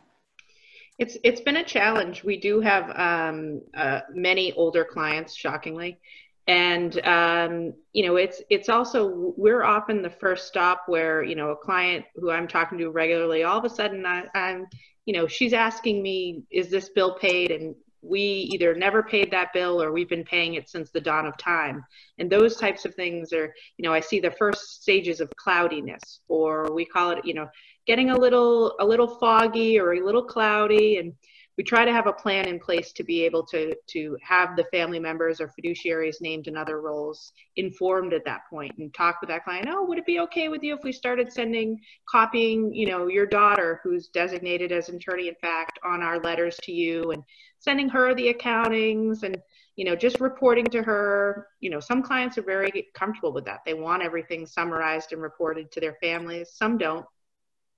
It's 0.98 1.16
it's 1.24 1.40
been 1.40 1.56
a 1.56 1.64
challenge. 1.64 2.22
We 2.22 2.38
do 2.38 2.60
have 2.60 2.90
um, 2.98 3.62
uh, 3.76 4.00
many 4.12 4.52
older 4.52 4.84
clients, 4.84 5.34
shockingly, 5.34 5.98
and 6.46 7.04
um, 7.04 7.72
you 7.92 8.06
know 8.06 8.16
it's 8.16 8.42
it's 8.48 8.68
also 8.68 9.34
we're 9.36 9.64
often 9.64 10.02
the 10.02 10.10
first 10.10 10.46
stop 10.46 10.84
where 10.86 11.22
you 11.22 11.34
know 11.34 11.50
a 11.50 11.56
client 11.56 12.04
who 12.14 12.30
I'm 12.30 12.46
talking 12.46 12.78
to 12.78 12.90
regularly, 12.90 13.42
all 13.42 13.58
of 13.58 13.64
a 13.64 13.70
sudden 13.70 14.06
I, 14.06 14.24
I'm 14.34 14.66
you 15.04 15.14
know 15.14 15.26
she's 15.26 15.52
asking 15.52 16.00
me, 16.02 16.44
is 16.50 16.70
this 16.70 16.90
bill 16.90 17.14
paid? 17.14 17.50
And 17.50 17.74
we 18.04 18.48
either 18.52 18.74
never 18.74 19.02
paid 19.02 19.30
that 19.30 19.52
bill 19.52 19.82
or 19.82 19.90
we've 19.90 20.08
been 20.08 20.24
paying 20.24 20.54
it 20.54 20.68
since 20.68 20.90
the 20.90 21.00
dawn 21.00 21.26
of 21.26 21.36
time. 21.38 21.82
And 22.18 22.30
those 22.30 22.56
types 22.56 22.84
of 22.84 22.94
things 22.94 23.32
are, 23.32 23.52
you 23.78 23.82
know, 23.82 23.92
I 23.92 24.00
see 24.00 24.20
the 24.20 24.30
first 24.32 24.82
stages 24.82 25.20
of 25.20 25.30
cloudiness, 25.36 26.20
or 26.28 26.72
we 26.72 26.84
call 26.84 27.10
it, 27.12 27.24
you 27.24 27.34
know, 27.34 27.48
getting 27.86 28.10
a 28.10 28.16
little 28.16 28.74
a 28.80 28.84
little 28.84 29.18
foggy 29.18 29.78
or 29.78 29.94
a 29.94 30.04
little 30.04 30.24
cloudy 30.24 30.98
and 30.98 31.12
we 31.56 31.62
try 31.62 31.84
to 31.84 31.92
have 31.92 32.08
a 32.08 32.12
plan 32.12 32.46
in 32.48 32.58
place 32.58 32.92
to 32.92 33.04
be 33.04 33.22
able 33.24 33.44
to 33.46 33.74
to 33.86 34.16
have 34.22 34.56
the 34.56 34.64
family 34.72 34.98
members 34.98 35.40
or 35.40 35.48
fiduciaries 35.48 36.20
named 36.20 36.48
in 36.48 36.56
other 36.56 36.80
roles 36.80 37.32
informed 37.56 38.12
at 38.12 38.24
that 38.24 38.40
point 38.50 38.72
and 38.78 38.92
talk 38.92 39.20
with 39.20 39.28
that 39.28 39.44
client 39.44 39.66
oh 39.68 39.84
would 39.84 39.98
it 39.98 40.06
be 40.06 40.20
okay 40.20 40.48
with 40.48 40.62
you 40.62 40.74
if 40.74 40.82
we 40.82 40.92
started 40.92 41.32
sending 41.32 41.78
copying 42.10 42.72
you 42.74 42.86
know 42.86 43.06
your 43.06 43.26
daughter 43.26 43.80
who's 43.82 44.08
designated 44.08 44.72
as 44.72 44.88
attorney 44.88 45.28
in 45.28 45.34
fact 45.36 45.78
on 45.84 46.02
our 46.02 46.18
letters 46.20 46.56
to 46.62 46.72
you 46.72 47.10
and 47.12 47.22
sending 47.58 47.88
her 47.88 48.14
the 48.14 48.32
accountings 48.32 49.22
and 49.22 49.36
you 49.76 49.84
know, 49.84 49.96
just 49.96 50.20
reporting 50.20 50.66
to 50.66 50.82
her. 50.82 51.48
You 51.60 51.70
know, 51.70 51.80
some 51.80 52.02
clients 52.02 52.38
are 52.38 52.42
very 52.42 52.86
comfortable 52.94 53.32
with 53.32 53.44
that. 53.46 53.60
They 53.66 53.74
want 53.74 54.02
everything 54.02 54.46
summarized 54.46 55.12
and 55.12 55.20
reported 55.20 55.72
to 55.72 55.80
their 55.80 55.96
families. 56.00 56.50
Some 56.54 56.78
don't. 56.78 57.04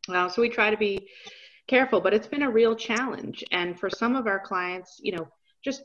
Uh, 0.09 0.29
so 0.29 0.43
we 0.43 0.49
try 0.49 0.71
to 0.71 0.77
be 0.77 1.09
careful, 1.67 2.01
but 2.01 2.15
it's 2.15 2.29
been 2.29 2.43
a 2.43 2.51
real 2.51 2.75
challenge. 2.75 3.45
And 3.53 3.79
for 3.79 3.91
some 3.91 4.17
of 4.17 4.27
our 4.27 4.41
clients, 4.41 5.01
you 5.03 5.13
know, 5.13 5.29
just 5.65 5.83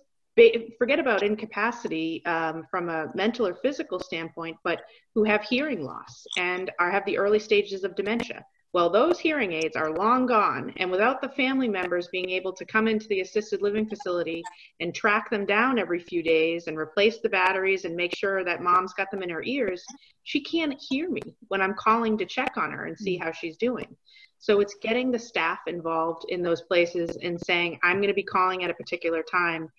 forget 0.78 1.00
about 1.00 1.24
incapacity 1.24 2.24
um, 2.26 2.66
from 2.72 2.90
a 2.90 3.12
mental 3.16 3.46
or 3.46 3.56
physical 3.56 4.00
standpoint, 4.00 4.58
but 4.64 4.82
who 5.14 5.24
have 5.24 5.44
hearing 5.44 5.84
loss 5.84 6.26
and 6.38 6.72
are 6.80 6.92
have 6.92 7.06
the 7.06 7.18
early 7.18 7.40
stages 7.40 7.84
of 7.84 7.96
dementia. 7.96 8.46
Well, 8.74 8.90
those 8.90 9.20
hearing 9.20 9.52
aids 9.52 9.76
are 9.76 9.92
long 9.92 10.26
gone, 10.26 10.74
and 10.78 10.90
without 10.90 11.22
the 11.22 11.28
family 11.28 11.68
members 11.68 12.08
being 12.08 12.30
able 12.30 12.54
to 12.54 12.64
come 12.64 12.88
into 12.88 13.06
the 13.10 13.20
assisted 13.20 13.62
living 13.62 13.86
facility 13.86 14.42
and 14.80 14.96
track 14.96 15.30
them 15.30 15.46
down 15.46 15.78
every 15.78 16.00
few 16.00 16.24
days 16.24 16.68
and 16.68 16.78
replace 16.78 17.20
the 17.20 17.28
batteries 17.28 17.84
and 17.84 17.96
make 17.98 18.16
sure 18.16 18.46
that 18.46 18.64
mom's 18.64 18.94
got 18.94 19.12
them 19.12 19.24
in 19.24 19.30
her 19.30 19.44
ears, 19.44 19.84
she 20.24 20.42
can't 20.42 20.82
hear 20.90 21.10
me 21.10 21.22
when 21.50 21.62
I'm 21.62 21.74
calling 21.74 22.18
to 22.18 22.26
check 22.26 22.54
on 22.56 22.72
her 22.72 22.86
and 22.86 22.98
see 22.98 23.20
mm. 23.20 23.24
how 23.24 23.34
she's 23.34 23.58
doing. 23.58 23.94
So 24.40 24.62
it's 24.62 24.76
getting 24.82 25.12
the 25.12 25.20
staff 25.20 25.60
involved 25.68 26.26
in 26.30 26.42
those 26.42 26.62
places 26.62 27.18
and 27.22 27.40
saying, 27.40 27.78
I'm 27.84 27.98
going 27.98 28.08
to 28.08 28.14
be 28.14 28.24
calling 28.24 28.64
at 28.64 28.72
a 28.72 28.76
particular 28.76 29.22
time 29.22 29.70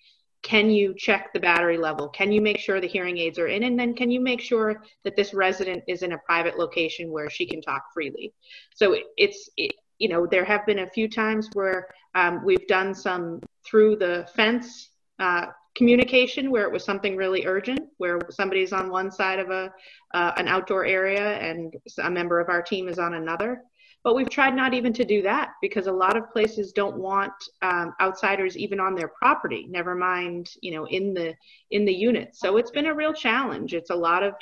can 0.43 0.71
you 0.71 0.95
check 0.97 1.33
the 1.33 1.41
battery 1.41 1.79
level? 1.79 2.09
Can 2.09 2.33
you 2.33 2.41
make 2.41 2.59
sure 2.59 2.81
the 2.81 2.89
hearing 2.89 3.19
aids 3.19 3.39
are 3.39 3.47
in? 3.47 3.63
And 3.63 3.79
then 3.79 3.95
can 3.95 4.11
you 4.11 4.21
make 4.21 4.41
sure 4.41 4.83
that 5.05 5.15
this 5.17 5.33
resident 5.33 5.85
is 5.87 6.03
in 6.03 6.13
a 6.13 6.19
private 6.19 6.59
location 6.59 7.11
where 7.11 7.31
she 7.31 7.47
can 7.47 7.63
talk 7.63 7.85
freely? 7.95 8.33
So 8.75 8.97
it's, 9.17 9.49
it, 9.57 9.73
you 9.99 10.09
know, 10.09 10.27
there 10.27 10.45
have 10.45 10.67
been 10.67 10.81
a 10.81 10.91
few 10.91 11.09
times 11.09 11.49
where 11.53 11.89
um, 12.17 12.45
we've 12.45 12.67
done 12.67 12.93
some 12.93 13.41
through 13.65 13.97
the 13.97 14.29
fence 14.35 14.91
uh, 15.21 15.47
communication 15.75 16.51
where 16.51 16.65
it 16.65 16.73
was 16.73 16.85
something 16.85 17.17
really 17.17 17.47
urgent, 17.47 17.81
where 17.99 18.19
somebody's 18.31 18.73
on 18.73 18.91
one 18.91 19.11
side 19.11 19.39
of 19.39 19.51
a 19.51 19.73
uh, 20.13 20.33
an 20.37 20.49
outdoor 20.49 20.85
area 20.85 21.39
and 21.39 21.75
a 22.03 22.11
member 22.11 22.41
of 22.41 22.49
our 22.49 22.63
team 22.63 22.89
is 22.89 22.99
on 22.99 23.15
another. 23.15 23.63
But 24.05 24.17
we've 24.17 24.31
tried 24.31 24.57
not 24.57 24.75
even 24.75 24.93
to 24.95 25.05
do 25.05 25.23
that 25.23 25.53
because 25.61 25.87
a 25.87 25.93
lot 25.93 26.17
of 26.17 26.31
places 26.33 26.73
don't 26.73 26.97
want 26.97 27.33
um, 27.63 27.95
outsiders 28.01 28.57
even 28.57 28.81
on 28.81 28.97
their 28.97 29.09
property. 29.09 29.67
Never 29.71 29.95
mind, 29.95 30.51
you 30.61 30.75
know, 30.75 30.87
in 30.87 31.15
the 31.15 31.35
in 31.71 31.85
the 31.85 31.95
unit. 31.95 32.35
So 32.35 32.57
it's 32.57 32.73
been 32.73 32.87
a 32.87 32.95
real 32.95 33.13
challenge. 33.13 33.75
It's 33.75 33.91
a 33.91 33.95
lot 33.95 34.25
of 34.25 34.35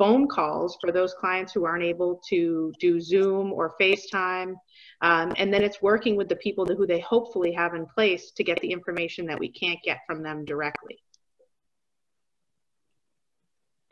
phone 0.00 0.26
calls 0.26 0.78
for 0.80 0.90
those 0.90 1.12
clients 1.12 1.52
who 1.52 1.66
aren't 1.66 1.84
able 1.84 2.22
to 2.26 2.72
do 2.80 3.00
Zoom 3.00 3.52
or 3.52 3.74
FaceTime. 3.78 4.54
Um, 5.02 5.34
and 5.36 5.52
then 5.52 5.62
it's 5.62 5.82
working 5.82 6.16
with 6.16 6.28
the 6.30 6.36
people 6.36 6.64
who 6.64 6.86
they 6.86 7.00
hopefully 7.00 7.52
have 7.52 7.74
in 7.74 7.84
place 7.84 8.30
to 8.32 8.42
get 8.42 8.58
the 8.62 8.72
information 8.72 9.26
that 9.26 9.38
we 9.38 9.50
can't 9.50 9.78
get 9.84 9.98
from 10.06 10.22
them 10.22 10.46
directly. 10.46 10.98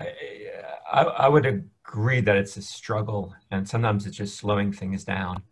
I, 0.01 0.13
I, 0.91 1.03
I 1.03 1.29
would 1.29 1.69
agree 1.89 2.20
that 2.20 2.36
it's 2.36 2.57
a 2.57 2.62
struggle 2.62 3.34
and 3.51 3.66
sometimes 3.66 4.07
it's 4.07 4.16
just 4.16 4.36
slowing 4.36 4.72
things 4.72 5.05
down. 5.05 5.43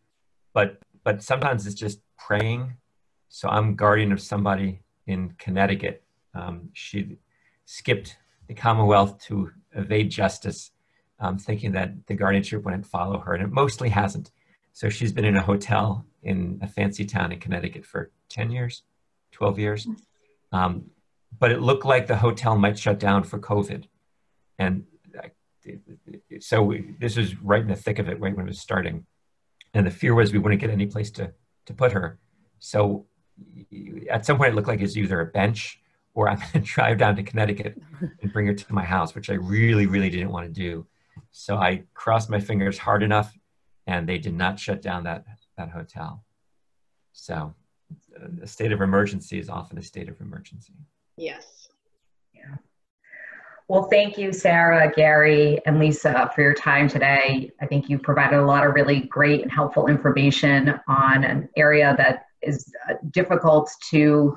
But 0.53 0.78
but 1.03 1.22
sometimes 1.22 1.66
it's 1.66 1.76
just 1.76 2.01
praying. 2.18 2.76
So 3.28 3.49
i'm 3.49 3.74
guardian 3.74 4.12
of 4.12 4.20
somebody 4.20 4.80
in 5.07 5.34
connecticut. 5.39 6.03
Um, 6.34 6.70
she 6.72 7.16
skipped 7.64 8.16
the 8.49 8.55
commonwealth 8.55 9.18
to 9.26 9.51
evade 9.72 10.11
justice 10.11 10.72
um, 11.20 11.39
thinking 11.39 11.72
that 11.72 12.07
the 12.07 12.14
guardianship 12.14 12.64
wouldn't 12.64 12.87
follow 12.87 13.18
her 13.18 13.34
and 13.34 13.43
it 13.43 13.51
mostly 13.51 13.89
hasn't. 13.89 14.30
So 14.72 14.91
she's 14.91 15.12
been 15.12 15.24
in 15.24 15.37
a 15.37 15.43
hotel 15.43 16.05
in 16.22 16.59
a 16.62 16.68
fancy 16.68 17.05
town 17.07 17.32
in 17.32 17.41
connecticut 17.41 17.87
for 17.87 18.11
10 18.28 18.51
years 18.51 18.82
12 19.32 19.59
years. 19.59 19.89
Um, 20.53 20.91
but 21.39 21.51
it 21.51 21.61
looked 21.61 21.84
like 21.84 22.07
the 22.07 22.16
hotel 22.16 22.57
might 22.57 22.78
shut 22.78 22.99
down 22.99 23.22
for 23.24 23.39
covid. 23.39 23.84
And 24.59 24.84
so 26.41 26.62
we, 26.62 26.95
this 27.01 27.17
was 27.17 27.37
right 27.43 27.62
in 27.62 27.69
the 27.69 27.77
thick 27.77 27.99
of 27.99 28.09
it, 28.09 28.21
right 28.21 28.37
when 28.37 28.47
it 28.47 28.49
was 28.49 28.61
starting. 28.61 29.07
And 29.75 29.87
the 29.87 29.91
fear 29.91 30.14
was 30.14 30.33
we 30.33 30.39
wouldn't 30.39 30.61
get 30.61 30.71
any 30.71 30.87
place 30.87 31.11
to, 31.12 31.33
to 31.67 31.75
put 31.75 31.93
her. 31.93 32.19
So 32.59 33.07
at 34.11 34.25
some 34.25 34.37
point 34.37 34.53
it 34.53 34.55
looked 34.55 34.69
like 34.69 34.81
it's 34.81 34.97
either 34.97 35.21
a 35.21 35.27
bench 35.27 35.81
or 36.14 36.29
I'm 36.29 36.39
going 36.39 36.51
to 36.53 36.61
drive 36.61 36.99
down 36.99 37.17
to 37.17 37.23
Connecticut 37.23 37.81
and 38.23 38.33
bring 38.33 38.47
her 38.47 38.55
to 38.55 38.75
my 38.75 38.85
house, 38.85 39.14
which 39.14 39.31
I 39.31 39.35
really, 39.35 39.87
really 39.87 40.11
didn't 40.11 40.31
want 40.31 40.47
to 40.47 40.53
do. 40.53 40.87
So 41.31 41.57
I 41.57 41.85
crossed 41.95 42.31
my 42.31 42.41
fingers 42.41 42.79
hard 42.79 43.03
enough 43.03 43.37
and 43.87 44.09
they 44.09 44.19
did 44.19 44.35
not 44.35 44.59
shut 44.59 44.83
down 44.83 45.05
that, 45.05 45.25
that 45.57 45.71
hotel. 45.71 46.25
So 47.12 47.55
uh, 48.21 48.29
a 48.43 48.47
state 48.47 48.73
of 48.73 48.81
emergency 48.81 49.39
is 49.39 49.49
often 49.49 49.79
a 49.79 49.83
state 49.83 50.09
of 50.09 50.21
emergency. 50.21 50.75
Yes. 51.17 51.56
Well, 53.69 53.89
thank 53.91 54.17
you, 54.17 54.33
Sarah, 54.33 54.93
Gary, 54.95 55.59
and 55.67 55.81
Lisa 55.81 56.31
for 56.35 56.41
your 56.41 56.55
time 56.55 56.89
today. 56.89 57.51
I 57.61 57.67
think 57.67 57.91
you 57.91 57.99
provided 57.99 58.39
a 58.39 58.45
lot 58.45 58.64
of 58.64 58.75
really 58.75 59.01
great 59.01 59.43
and 59.43 59.51
helpful 59.51 59.89
information 59.89 60.79
on 60.87 61.25
an 61.25 61.49
area 61.57 61.93
that 61.99 62.27
is 62.43 62.73
uh, 62.89 62.95
difficult 63.11 63.69
to, 63.91 64.37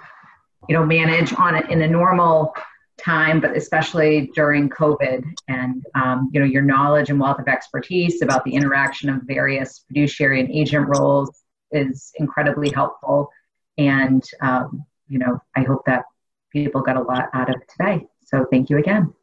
you 0.67 0.75
know, 0.75 0.83
manage 0.83 1.31
on 1.33 1.55
it 1.55 1.69
in 1.69 1.83
a 1.83 1.87
normal 1.87 2.55
time, 2.97 3.39
but 3.39 3.55
especially 3.55 4.31
during 4.33 4.67
COVID. 4.67 5.23
And 5.47 5.85
um, 5.93 6.31
you 6.33 6.39
know, 6.39 6.45
your 6.47 6.63
knowledge 6.63 7.11
and 7.11 7.19
wealth 7.19 7.39
of 7.39 7.47
expertise 7.47 8.23
about 8.23 8.43
the 8.45 8.55
interaction 8.55 9.09
of 9.09 9.21
various 9.25 9.85
fiduciary 9.87 10.39
and 10.39 10.49
agent 10.49 10.87
roles 10.89 11.43
is 11.71 12.11
incredibly 12.15 12.71
helpful. 12.71 13.29
And 13.77 14.23
um, 14.41 14.85
you 15.07 15.19
know, 15.19 15.39
I 15.55 15.61
hope 15.61 15.85
that 15.85 16.05
people 16.51 16.81
got 16.81 16.97
a 16.97 17.01
lot 17.01 17.29
out 17.33 17.53
of 17.53 17.61
today. 17.67 18.07
So 18.25 18.47
thank 18.51 18.71
you 18.71 18.79
again. 18.79 19.13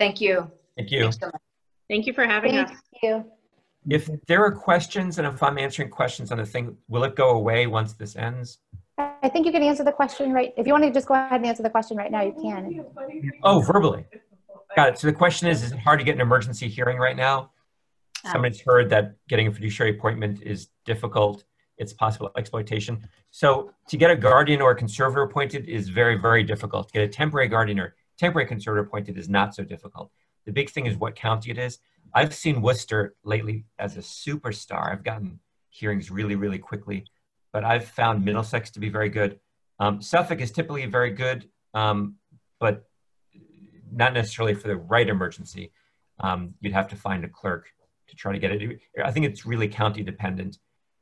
Thank 0.00 0.18
you. 0.18 0.50
Thank 0.78 0.90
you. 0.90 1.10
Thank 1.90 2.06
you 2.06 2.14
for 2.14 2.24
having 2.24 2.52
Thank 2.52 2.70
us. 2.70 2.76
you. 3.02 3.24
If 3.88 4.08
there 4.26 4.42
are 4.42 4.50
questions 4.50 5.18
and 5.18 5.26
if 5.26 5.42
I'm 5.42 5.58
answering 5.58 5.90
questions 5.90 6.32
on 6.32 6.38
the 6.38 6.46
thing, 6.46 6.74
will 6.88 7.04
it 7.04 7.14
go 7.14 7.30
away 7.30 7.66
once 7.66 7.92
this 7.92 8.16
ends? 8.16 8.58
I 8.96 9.28
think 9.28 9.44
you 9.44 9.52
can 9.52 9.62
answer 9.62 9.84
the 9.84 9.92
question 9.92 10.32
right. 10.32 10.54
If 10.56 10.66
you 10.66 10.72
want 10.72 10.84
to 10.84 10.90
just 10.90 11.06
go 11.06 11.14
ahead 11.14 11.40
and 11.40 11.46
answer 11.46 11.62
the 11.62 11.68
question 11.68 11.98
right 11.98 12.10
now, 12.10 12.22
you 12.22 12.32
can. 12.32 12.82
Oh, 13.42 13.60
verbally. 13.60 14.06
Got 14.74 14.88
it. 14.88 14.98
So 14.98 15.06
the 15.06 15.12
question 15.12 15.48
is, 15.48 15.62
is 15.62 15.72
it 15.72 15.78
hard 15.78 15.98
to 15.98 16.04
get 16.04 16.14
an 16.14 16.22
emergency 16.22 16.68
hearing 16.68 16.96
right 16.96 17.16
now? 17.16 17.50
Somebody's 18.32 18.60
um, 18.60 18.64
heard 18.66 18.90
that 18.90 19.16
getting 19.28 19.48
a 19.48 19.52
fiduciary 19.52 19.98
appointment 19.98 20.42
is 20.42 20.68
difficult. 20.86 21.44
It's 21.76 21.92
possible 21.92 22.30
exploitation. 22.38 23.06
So 23.30 23.72
to 23.88 23.96
get 23.98 24.10
a 24.10 24.16
guardian 24.16 24.62
or 24.62 24.70
a 24.70 24.76
conservator 24.76 25.22
appointed 25.22 25.68
is 25.68 25.90
very, 25.90 26.16
very 26.16 26.42
difficult. 26.42 26.88
To 26.88 26.92
get 26.92 27.02
a 27.02 27.08
temporary 27.08 27.48
guardian 27.48 27.80
or 27.80 27.94
temporary 28.20 28.46
conservator 28.46 28.86
appointed 28.86 29.16
is 29.16 29.28
not 29.28 29.54
so 29.54 29.64
difficult. 29.64 30.10
The 30.44 30.52
big 30.52 30.68
thing 30.70 30.86
is 30.86 30.96
what 30.96 31.16
county 31.16 31.50
it 31.50 31.58
is. 31.58 31.78
I've 32.14 32.34
seen 32.34 32.60
Worcester 32.60 33.14
lately 33.24 33.64
as 33.78 33.96
a 33.96 34.00
superstar. 34.00 34.92
I've 34.92 35.04
gotten 35.04 35.40
hearings 35.70 36.10
really, 36.10 36.36
really 36.36 36.58
quickly, 36.58 37.06
but 37.52 37.64
I've 37.64 37.86
found 37.86 38.24
Middlesex 38.24 38.70
to 38.72 38.80
be 38.80 38.90
very 38.90 39.08
good. 39.08 39.40
Um, 39.78 40.02
Suffolk 40.02 40.40
is 40.40 40.50
typically 40.50 40.84
very 40.84 41.12
good, 41.12 41.48
um, 41.72 42.16
but 42.58 42.84
not 43.90 44.12
necessarily 44.12 44.54
for 44.54 44.68
the 44.68 44.76
right 44.76 45.08
emergency. 45.08 45.72
Um, 46.20 46.54
you'd 46.60 46.74
have 46.74 46.88
to 46.88 46.96
find 46.96 47.24
a 47.24 47.28
clerk 47.28 47.68
to 48.08 48.16
try 48.16 48.32
to 48.32 48.38
get 48.38 48.50
it. 48.50 48.80
I 49.02 49.10
think 49.12 49.24
it's 49.24 49.46
really 49.46 49.68
county 49.68 50.02
dependent. 50.02 50.58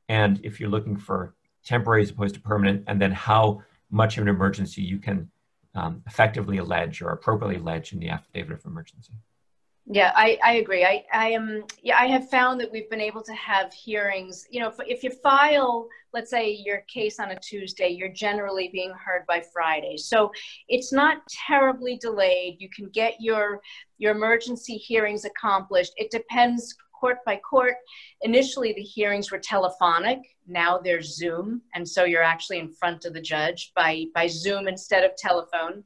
And 0.09 0.41
if 0.45 0.61
you're 0.61 0.71
looking 0.71 0.97
for 0.97 1.35
temporary 1.65 2.03
as 2.03 2.11
opposed 2.11 2.37
to 2.37 2.41
permanent, 2.41 2.85
and 2.87 3.03
then 3.03 3.11
how 3.11 3.63
much 3.91 4.17
of 4.17 4.23
an 4.23 4.29
emergency 4.29 4.83
you 4.83 4.99
can 4.99 5.31
um, 5.79 6.03
effectively 6.07 6.59
allege 6.59 7.01
or 7.01 7.11
appropriately 7.11 7.57
allege 7.57 7.93
in 7.93 8.01
the 8.01 8.09
affidavit 8.09 8.53
of 8.59 8.65
emergency. 8.67 9.13
Yeah, 9.91 10.13
I, 10.15 10.39
I 10.45 10.53
agree. 10.55 10.85
I, 10.85 11.05
I 11.15 11.31
am. 11.31 11.65
Yeah, 11.83 11.99
I 11.99 12.07
have 12.09 12.29
found 12.29 12.61
that 12.61 12.71
we've 12.71 12.91
been 12.91 13.01
able 13.01 13.23
to 13.23 13.33
have 13.33 13.73
hearings. 13.73 14.47
You 14.51 14.61
know, 14.61 14.69
if, 14.69 14.75
if 14.87 15.03
you 15.03 15.11
file, 15.11 15.89
let's 16.13 16.31
say, 16.31 16.51
your 16.51 16.83
case 16.93 17.19
on 17.19 17.31
a 17.31 17.39
Tuesday, 17.41 17.89
you're 17.89 18.13
generally 18.13 18.69
being 18.71 18.93
heard 19.03 19.23
by 19.27 19.43
Friday. 19.51 19.97
So 19.97 20.31
it's 20.69 20.93
not 20.93 21.27
terribly 21.47 21.97
delayed. 21.97 22.57
You 22.59 22.69
can 22.69 22.91
get 22.91 23.15
your 23.19 23.63
your 23.97 24.13
emergency 24.15 24.77
hearings 24.77 25.25
accomplished. 25.25 25.93
It 25.97 26.11
depends 26.11 26.77
court 26.99 27.19
by 27.25 27.37
court. 27.37 27.75
Initially, 28.23 28.73
the 28.73 28.83
hearings 28.83 29.31
were 29.31 29.39
telephonic. 29.39 30.21
Now 30.47 30.79
they're 30.79 31.03
Zoom, 31.03 31.63
and 31.75 31.87
so 31.87 32.05
you're 32.05 32.23
actually 32.23 32.59
in 32.59 32.73
front 32.73 33.05
of 33.05 33.15
the 33.15 33.21
judge 33.21 33.73
by 33.75 34.07
by 34.15 34.27
Zoom 34.27 34.69
instead 34.69 35.05
of 35.05 35.17
telephone. 35.17 35.85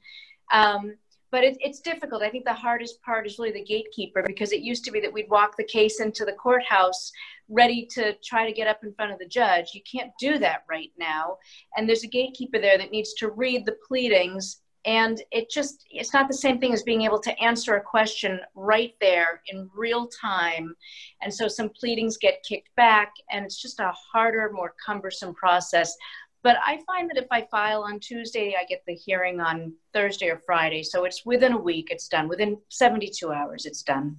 Um, 0.53 0.95
but 1.33 1.43
it, 1.43 1.57
it's 1.61 1.81
difficult. 1.81 2.23
I 2.23 2.29
think 2.29 2.45
the 2.45 2.53
hardest 2.53 3.01
part 3.03 3.27
is 3.27 3.39
really 3.39 3.53
the 3.53 3.65
gatekeeper 3.65 4.23
because 4.25 4.53
it 4.53 4.61
used 4.61 4.85
to 4.85 4.93
be 4.93 5.01
that 5.01 5.13
we'd 5.13 5.31
walk 5.31 5.57
the 5.57 5.65
case 5.65 5.99
into 5.99 6.27
the 6.27 6.35
courthouse 6.35 7.11
ready 7.49 7.87
to 7.93 8.15
try 8.23 8.47
to 8.47 8.53
get 8.53 8.69
up 8.69 8.85
in 8.85 8.93
front 8.95 9.13
of 9.13 9.19
the 9.19 9.27
judge. 9.27 9.71
You 9.73 9.81
can't 9.91 10.13
do 10.21 10.39
that 10.39 10.65
right 10.69 10.91
now. 10.99 11.39
And 11.77 11.89
there's 11.89 12.05
a 12.05 12.09
gatekeeper 12.09 12.59
there 12.59 12.77
that 12.77 12.93
needs 12.93 13.15
to 13.15 13.31
read 13.31 13.65
the 13.65 13.77
pleadings 13.89 14.61
and 14.85 15.23
it 15.31 15.51
just 15.51 15.85
it's 15.91 16.13
not 16.13 16.29
the 16.29 16.35
same 16.35 16.59
thing 16.59 16.73
as 16.73 16.83
being 16.83 17.03
able 17.03 17.21
to 17.21 17.39
answer 17.41 17.77
a 17.77 17.81
question 17.81 18.41
right 18.55 18.95
there 19.01 19.41
in 19.49 19.71
real 19.75 20.09
time 20.09 20.75
and 21.21 21.33
so 21.33 21.47
some 21.47 21.69
pleadings 21.69 22.17
get 22.17 22.43
kicked 22.49 22.75
back 22.77 23.13
and 23.31 23.45
it's 23.45 23.61
just 23.61 23.79
a 23.81 23.93
harder 24.13 24.51
more 24.53 24.75
cumbersome 24.85 25.35
process 25.35 25.97
But 26.43 26.57
I 26.67 26.81
find 26.87 27.09
that 27.11 27.23
if 27.23 27.29
I 27.31 27.47
file 27.51 27.83
on 27.83 28.01
Tuesday, 28.01 28.57
I 28.61 28.65
get 28.65 28.83
the 28.87 28.95
hearing 28.95 29.41
on 29.41 29.75
Thursday 29.93 30.29
or 30.29 30.41
Friday. 30.45 30.83
So 30.83 31.05
it's 31.05 31.25
within 31.25 31.53
a 31.53 31.59
week, 31.59 31.89
it's 31.93 32.09
done. 32.09 32.27
Within 32.27 32.59
72 32.69 33.31
hours, 33.31 33.65
it's 33.65 33.85
done. 33.85 34.17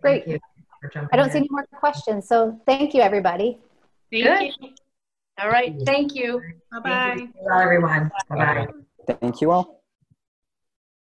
Great. 0.00 0.24
Thank 0.24 0.34
you 0.34 0.38
I 1.12 1.16
don't 1.16 1.30
see 1.30 1.38
any 1.38 1.48
more 1.50 1.66
questions. 1.72 2.28
So 2.28 2.60
thank 2.66 2.94
you, 2.94 3.02
everybody. 3.02 3.58
Thank 4.12 4.24
Good. 4.24 4.54
you. 4.60 4.74
All 5.40 5.48
right, 5.48 5.72
thank 5.86 6.14
you. 6.14 6.42
Bye-bye. 6.72 7.14
Thank 7.16 7.34
you, 7.34 7.50
everyone. 7.52 8.10
Bye-bye. 8.28 8.66
Thank 9.20 9.40
you 9.40 9.52
all. 9.52 9.77